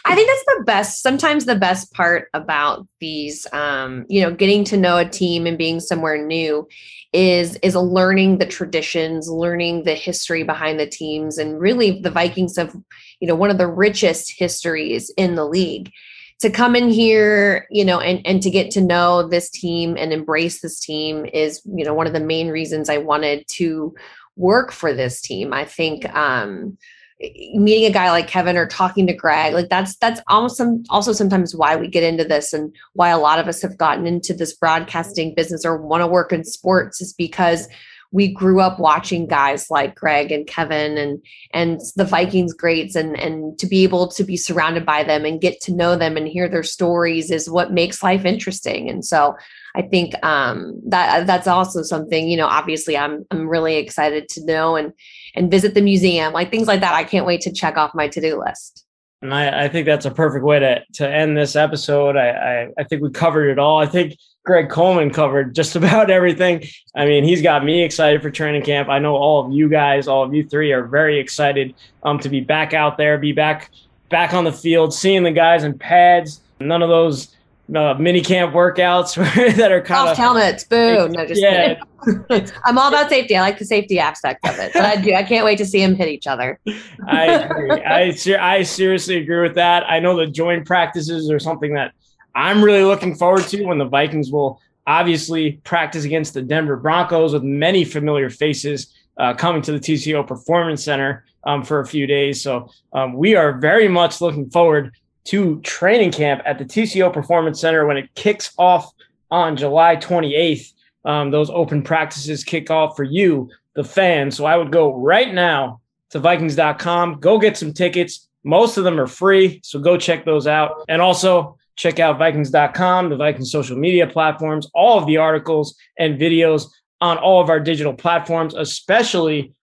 I 0.06 0.16
think 0.16 0.28
that's 0.28 0.58
the 0.58 0.64
best, 0.66 1.02
sometimes 1.02 1.46
the 1.46 1.56
best 1.56 1.94
part 1.94 2.28
about 2.34 2.86
these, 3.00 3.48
um, 3.54 4.06
you 4.10 4.22
know, 4.22 4.32
getting 4.32 4.64
to 4.66 4.78
know 4.78 4.98
a 4.98 5.08
team 5.08 5.46
and 5.46 5.58
being 5.58 5.80
somewhere 5.80 6.24
new 6.24 6.68
is 7.14 7.56
is 7.58 7.76
learning 7.76 8.40
the 8.40 8.46
traditions, 8.46 9.30
learning 9.30 9.84
the 9.84 9.94
history 9.94 10.44
behind 10.44 10.80
the 10.80 10.88
teams, 10.88 11.38
and 11.38 11.60
really 11.60 12.02
the 12.02 12.12
Vikings 12.12 12.58
have, 12.58 12.76
you 13.20 13.28
know, 13.28 13.36
one 13.36 13.52
of 13.52 13.58
the 13.58 13.68
richest 13.68 14.34
histories 14.38 15.12
in 15.18 15.36
the 15.36 15.46
league. 15.46 15.92
To 16.40 16.50
come 16.50 16.76
in 16.76 16.90
here, 16.90 17.68
you 17.72 17.86
know, 17.86 18.00
and 18.00 18.26
and 18.26 18.42
to 18.42 18.50
get 18.50 18.72
to 18.72 18.82
know 18.82 19.28
this 19.28 19.50
team 19.50 19.96
and 19.98 20.12
embrace 20.12 20.62
this 20.62 20.80
team 20.80 21.26
is, 21.32 21.62
you 21.66 21.86
know, 21.86 21.94
one 21.94 22.08
of 22.08 22.14
the 22.14 22.20
main 22.20 22.50
reasons 22.50 22.90
I 22.90 22.98
wanted 22.98 23.46
to 23.50 23.94
work 24.36 24.72
for 24.72 24.94
this 24.94 25.22
team. 25.22 25.54
I 25.54 25.64
think 25.64 26.06
um 26.14 26.78
meeting 27.20 27.86
a 27.86 27.94
guy 27.94 28.12
like 28.12 28.28
Kevin 28.28 28.58
or 28.58 28.68
talking 28.68 29.08
to 29.08 29.14
Greg, 29.14 29.54
like 29.54 29.70
that's 29.70 29.96
that's 29.98 30.22
almost 30.28 30.58
some 30.58 30.84
also 30.90 31.14
sometimes 31.14 31.56
why 31.56 31.76
we 31.76 31.88
get 31.88 32.04
into 32.04 32.24
this 32.24 32.54
and 32.54 32.76
why 32.94 33.10
a 33.10 33.20
lot 33.20 33.40
of 33.40 33.48
us 33.48 33.62
have 33.62 33.78
gotten 33.78 34.06
into 34.06 34.34
this 34.34 34.54
broadcasting 34.54 35.34
business 35.36 35.66
or 35.66 35.78
want 35.78 36.02
to 36.02 36.08
work 36.08 36.34
in 36.34 36.44
sports 36.44 37.02
is 37.02 37.14
because 37.14 37.68
we 38.14 38.32
grew 38.32 38.62
up 38.62 38.80
watching 38.80 39.26
guys 39.26 39.72
like 39.72 39.96
Greg 39.96 40.32
and 40.32 40.46
Kevin 40.46 40.98
and 40.98 41.22
and 41.52 41.82
the 41.96 42.06
Vikings 42.06 42.54
greats 42.54 42.96
and 42.96 43.20
and 43.20 43.58
to 43.58 43.66
be 43.66 43.84
able 43.84 44.08
to 44.10 44.24
be 44.24 44.38
surrounded 44.38 44.86
by 44.86 45.04
them 45.04 45.26
and 45.26 45.42
get 45.42 45.60
to 45.62 45.74
know 45.74 45.96
them 45.96 46.16
and 46.16 46.28
hear 46.28 46.48
their 46.48 46.64
stories 46.64 47.32
is 47.32 47.50
what 47.50 47.74
makes 47.74 48.04
life 48.04 48.24
interesting. 48.24 48.88
And 48.88 49.04
so 49.04 49.36
I 49.76 49.82
think 49.82 50.14
um, 50.24 50.80
that 50.88 51.26
that's 51.26 51.48
also 51.48 51.82
something 51.82 52.30
you 52.30 52.38
know. 52.38 52.46
Obviously, 52.46 52.96
I'm 52.96 53.26
I'm 53.32 53.50
really 53.50 53.78
excited 53.78 54.30
to 54.30 54.46
know 54.46 54.76
and 54.76 54.94
and 55.36 55.50
visit 55.50 55.74
the 55.74 55.82
museum, 55.82 56.34
like 56.34 56.52
things 56.52 56.68
like 56.68 56.82
that. 56.82 56.94
I 56.94 57.04
can't 57.04 57.26
wait 57.26 57.42
to 57.42 57.52
check 57.52 57.78
off 57.78 57.94
my 57.94 58.08
to 58.08 58.22
do 58.22 58.40
list. 58.40 58.86
And 59.22 59.34
I, 59.34 59.66
I, 59.66 59.70
think 59.70 59.86
that's 59.86 60.06
a 60.06 60.12
perfect 60.12 60.44
way 60.44 60.60
to 60.60 60.84
to 60.96 61.10
end 61.10 61.38
this 61.38 61.56
episode. 61.56 62.18
I, 62.18 62.30
I, 62.30 62.68
I 62.78 62.84
think 62.84 63.02
we 63.02 63.10
covered 63.10 63.50
it 63.50 63.58
all. 63.58 63.80
I 63.80 63.86
think 63.86 64.18
Greg 64.44 64.70
Coleman 64.70 65.12
covered 65.12 65.56
just 65.56 65.76
about 65.78 66.10
everything. 66.10 66.64
I 66.96 67.06
mean, 67.06 67.24
he's 67.24 67.42
got 67.42 67.64
me 67.64 67.84
excited 67.84 68.22
for 68.22 68.30
training 68.30 68.64
camp. 68.64 68.90
I 68.90 69.00
know 69.00 69.16
all 69.16 69.46
of 69.46 69.54
you 69.54 69.70
guys, 69.70 70.08
all 70.08 70.24
of 70.24 70.34
you 70.34 70.48
three, 70.48 70.74
are 70.74 70.86
very 70.86 71.20
excited 71.20 71.74
um, 72.04 72.20
to 72.20 72.30
be 72.30 72.42
back 72.42 72.74
out 72.74 72.98
there, 72.98 73.18
be 73.18 73.32
back 73.32 73.72
back 74.10 74.34
on 74.34 74.44
the 74.44 74.52
field, 74.52 74.94
seeing 74.94 75.24
the 75.24 75.32
guys 75.32 75.64
in 75.64 75.78
pads. 75.78 76.42
None 76.60 76.82
of 76.82 76.90
those 76.90 77.36
uh, 77.74 77.94
mini 77.96 78.22
camp 78.22 78.54
workouts 78.54 79.16
that 79.56 79.72
are 79.72 79.82
kind 79.82 80.10
of 80.10 80.18
helmets. 80.18 80.64
Boo! 80.64 81.08
No, 81.10 81.26
just 81.26 81.42
yeah. 81.42 81.80
I'm 82.66 82.78
all 82.78 82.90
about 82.90 83.10
safety. 83.10 83.38
I 83.38 83.42
like 83.42 83.58
the 83.58 83.66
safety 83.66 84.00
aspect 84.00 84.46
of 84.48 84.58
it, 84.60 84.74
but 84.74 84.84
I 84.84 84.98
do. 84.98 85.14
I 85.14 85.24
can't 85.24 85.46
wait 85.46 85.58
to 85.60 85.66
see 85.66 85.80
them 85.80 85.96
hit 85.96 86.10
each 86.10 86.28
other. 86.28 86.60
I 87.08 87.26
agree. 87.26 87.72
I 87.72 88.16
I 88.40 88.64
seriously 88.64 89.18
agree 89.18 89.42
with 89.42 89.56
that. 89.56 89.90
I 89.90 90.00
know 90.00 90.18
the 90.18 90.28
joint 90.28 90.66
practices 90.66 91.32
are 91.32 91.40
something 91.40 91.74
that 91.76 91.94
I'm 92.36 92.64
really 92.64 92.84
looking 92.84 93.16
forward 93.16 93.44
to 93.46 93.64
when 93.66 93.78
the 93.78 93.86
Vikings 93.86 94.32
will 94.32 94.60
obviously 94.86 95.54
practice 95.64 96.04
against 96.04 96.34
the 96.34 96.42
Denver 96.42 96.76
Broncos 96.76 97.34
with 97.34 97.44
many 97.44 97.86
familiar 97.86 98.30
faces 98.30 98.94
uh, 99.18 99.34
coming 99.34 99.62
to 99.62 99.72
the 99.72 99.80
TCO 99.80 100.28
Performance 100.28 100.84
Center 100.84 101.26
um, 101.46 101.64
for 101.64 101.80
a 101.80 101.86
few 101.86 102.08
days. 102.08 102.42
So 102.42 102.70
um, 102.92 103.14
we 103.14 103.36
are 103.36 103.54
very 103.60 103.88
much 103.88 104.22
looking 104.22 104.50
forward 104.50 104.92
to 105.26 105.60
training 105.62 106.12
camp 106.12 106.42
at 106.46 106.58
the 106.58 106.66
TCO 106.66 107.12
Performance 107.12 107.60
Center 107.60 107.86
when 107.86 107.98
it 107.98 108.14
kicks 108.16 108.54
off 108.58 108.92
on 109.32 109.56
July 109.56 109.96
28th. 109.96 110.74
Um, 111.06 111.32
those 111.32 111.50
open 111.50 111.82
practices 111.82 112.44
kick 112.44 112.70
off 112.70 112.96
for 112.96 113.04
you, 113.04 113.50
the 113.76 113.84
fans. 113.84 114.38
So 114.38 114.46
I 114.46 114.56
would 114.56 114.72
go 114.72 114.94
right 114.94 115.34
now 115.34 115.82
to 116.12 116.20
Vikings.com, 116.20 117.20
go 117.20 117.40
get 117.40 117.58
some 117.58 117.74
tickets. 117.74 118.30
Most 118.44 118.78
of 118.78 118.84
them 118.84 119.00
are 119.00 119.08
free. 119.08 119.60
So 119.64 119.80
go 119.80 119.98
check 119.98 120.26
those 120.26 120.48
out. 120.48 120.86
And 120.88 121.02
also 121.02 121.58
check 121.76 122.00
out 122.00 122.20
Vikings.com, 122.20 123.10
the 123.10 123.16
Vikings 123.16 123.52
social 123.52 123.78
media 123.78 124.06
platforms, 124.06 124.70
all 124.74 125.00
of 125.00 125.08
the 125.08 125.18
articles 125.18 125.76
and 125.98 126.20
videos 126.20 126.68
on 127.02 127.18
all 127.18 127.42
of 127.42 127.50
our 127.50 127.60
digital 127.60 127.94
platforms, 127.94 128.54
especially 128.54 129.54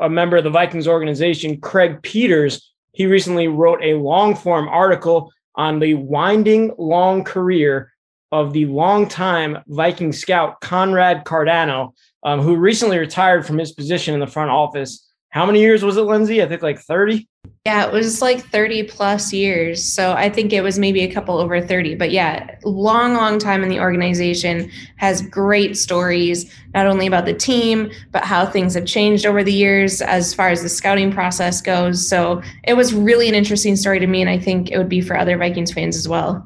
a 0.00 0.08
member 0.08 0.36
of 0.36 0.44
the 0.44 0.50
Vikings 0.50 0.88
organization, 0.88 1.60
Craig 1.60 2.02
Peters, 2.02 2.69
he 2.92 3.06
recently 3.06 3.48
wrote 3.48 3.80
a 3.82 3.94
long 3.94 4.34
form 4.34 4.68
article 4.68 5.32
on 5.54 5.78
the 5.78 5.94
winding 5.94 6.72
long 6.78 7.24
career 7.24 7.92
of 8.32 8.52
the 8.52 8.66
longtime 8.66 9.58
Viking 9.66 10.12
scout 10.12 10.60
Conrad 10.60 11.24
Cardano, 11.24 11.94
um, 12.22 12.40
who 12.40 12.56
recently 12.56 12.98
retired 12.98 13.46
from 13.46 13.58
his 13.58 13.72
position 13.72 14.14
in 14.14 14.20
the 14.20 14.26
front 14.26 14.50
office. 14.50 15.09
How 15.30 15.46
many 15.46 15.60
years 15.60 15.84
was 15.84 15.96
it, 15.96 16.02
Lindsay? 16.02 16.42
I 16.42 16.48
think 16.48 16.60
like 16.60 16.80
30. 16.80 17.28
Yeah, 17.64 17.86
it 17.86 17.92
was 17.92 18.20
like 18.20 18.40
30 18.46 18.84
plus 18.84 19.32
years. 19.32 19.84
So 19.84 20.12
I 20.12 20.28
think 20.28 20.52
it 20.52 20.62
was 20.62 20.78
maybe 20.78 21.02
a 21.02 21.12
couple 21.12 21.38
over 21.38 21.60
30. 21.60 21.94
But 21.94 22.10
yeah, 22.10 22.56
long, 22.64 23.14
long 23.14 23.38
time 23.38 23.62
in 23.62 23.68
the 23.68 23.78
organization, 23.78 24.70
has 24.96 25.22
great 25.22 25.76
stories, 25.76 26.52
not 26.74 26.86
only 26.86 27.06
about 27.06 27.26
the 27.26 27.34
team, 27.34 27.92
but 28.10 28.24
how 28.24 28.44
things 28.44 28.74
have 28.74 28.86
changed 28.86 29.24
over 29.24 29.44
the 29.44 29.52
years 29.52 30.02
as 30.02 30.34
far 30.34 30.48
as 30.48 30.62
the 30.62 30.68
scouting 30.68 31.12
process 31.12 31.60
goes. 31.60 32.08
So 32.08 32.42
it 32.64 32.74
was 32.74 32.92
really 32.92 33.28
an 33.28 33.34
interesting 33.34 33.76
story 33.76 34.00
to 34.00 34.06
me. 34.06 34.20
And 34.20 34.30
I 34.30 34.38
think 34.38 34.70
it 34.70 34.78
would 34.78 34.88
be 34.88 35.00
for 35.00 35.16
other 35.16 35.38
Vikings 35.38 35.72
fans 35.72 35.96
as 35.96 36.08
well. 36.08 36.44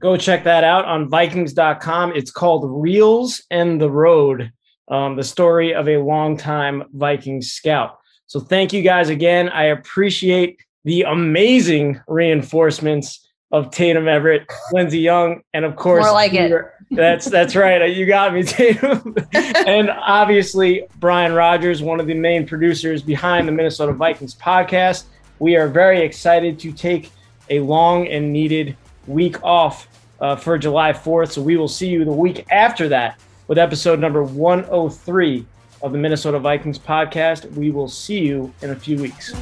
Go 0.00 0.16
check 0.16 0.42
that 0.44 0.64
out 0.64 0.84
on 0.84 1.08
Vikings.com. 1.08 2.12
It's 2.16 2.30
called 2.32 2.64
Reels 2.82 3.42
and 3.50 3.80
the 3.80 3.90
Road, 3.90 4.50
um, 4.88 5.16
the 5.16 5.24
story 5.24 5.74
of 5.74 5.88
a 5.88 5.98
longtime 5.98 6.84
Viking 6.92 7.40
scout. 7.40 7.98
So 8.26 8.40
thank 8.40 8.72
you 8.72 8.82
guys 8.82 9.08
again. 9.08 9.48
I 9.48 9.64
appreciate 9.64 10.60
the 10.84 11.02
amazing 11.02 12.00
reinforcements 12.08 13.28
of 13.52 13.70
Tatum 13.70 14.08
Everett, 14.08 14.46
Lindsey 14.72 14.98
Young, 14.98 15.42
and 15.54 15.64
of 15.64 15.76
course, 15.76 16.04
more 16.04 16.12
like 16.12 16.34
it. 16.34 16.52
That's 16.90 17.26
that's 17.26 17.54
right. 17.54 17.94
You 17.94 18.06
got 18.06 18.34
me, 18.34 18.42
Tatum. 18.42 19.14
and 19.32 19.90
obviously, 19.90 20.86
Brian 20.96 21.32
Rogers, 21.32 21.82
one 21.82 22.00
of 22.00 22.06
the 22.06 22.14
main 22.14 22.46
producers 22.46 23.02
behind 23.02 23.46
the 23.46 23.52
Minnesota 23.52 23.92
Vikings 23.92 24.34
podcast. 24.34 25.04
We 25.38 25.56
are 25.56 25.68
very 25.68 26.00
excited 26.00 26.58
to 26.60 26.72
take 26.72 27.12
a 27.50 27.60
long 27.60 28.08
and 28.08 28.32
needed 28.32 28.76
week 29.06 29.42
off 29.44 29.88
uh, 30.20 30.36
for 30.36 30.58
July 30.58 30.92
4th. 30.92 31.32
So 31.32 31.42
we 31.42 31.56
will 31.56 31.68
see 31.68 31.88
you 31.88 32.04
the 32.04 32.12
week 32.12 32.46
after 32.50 32.88
that 32.88 33.20
with 33.46 33.58
episode 33.58 34.00
number 34.00 34.22
103 34.22 35.46
of 35.86 35.92
the 35.92 35.98
Minnesota 35.98 36.40
Vikings 36.40 36.80
podcast. 36.80 37.50
We 37.52 37.70
will 37.70 37.88
see 37.88 38.18
you 38.18 38.52
in 38.60 38.70
a 38.70 38.76
few 38.76 38.98
weeks. 38.98 39.32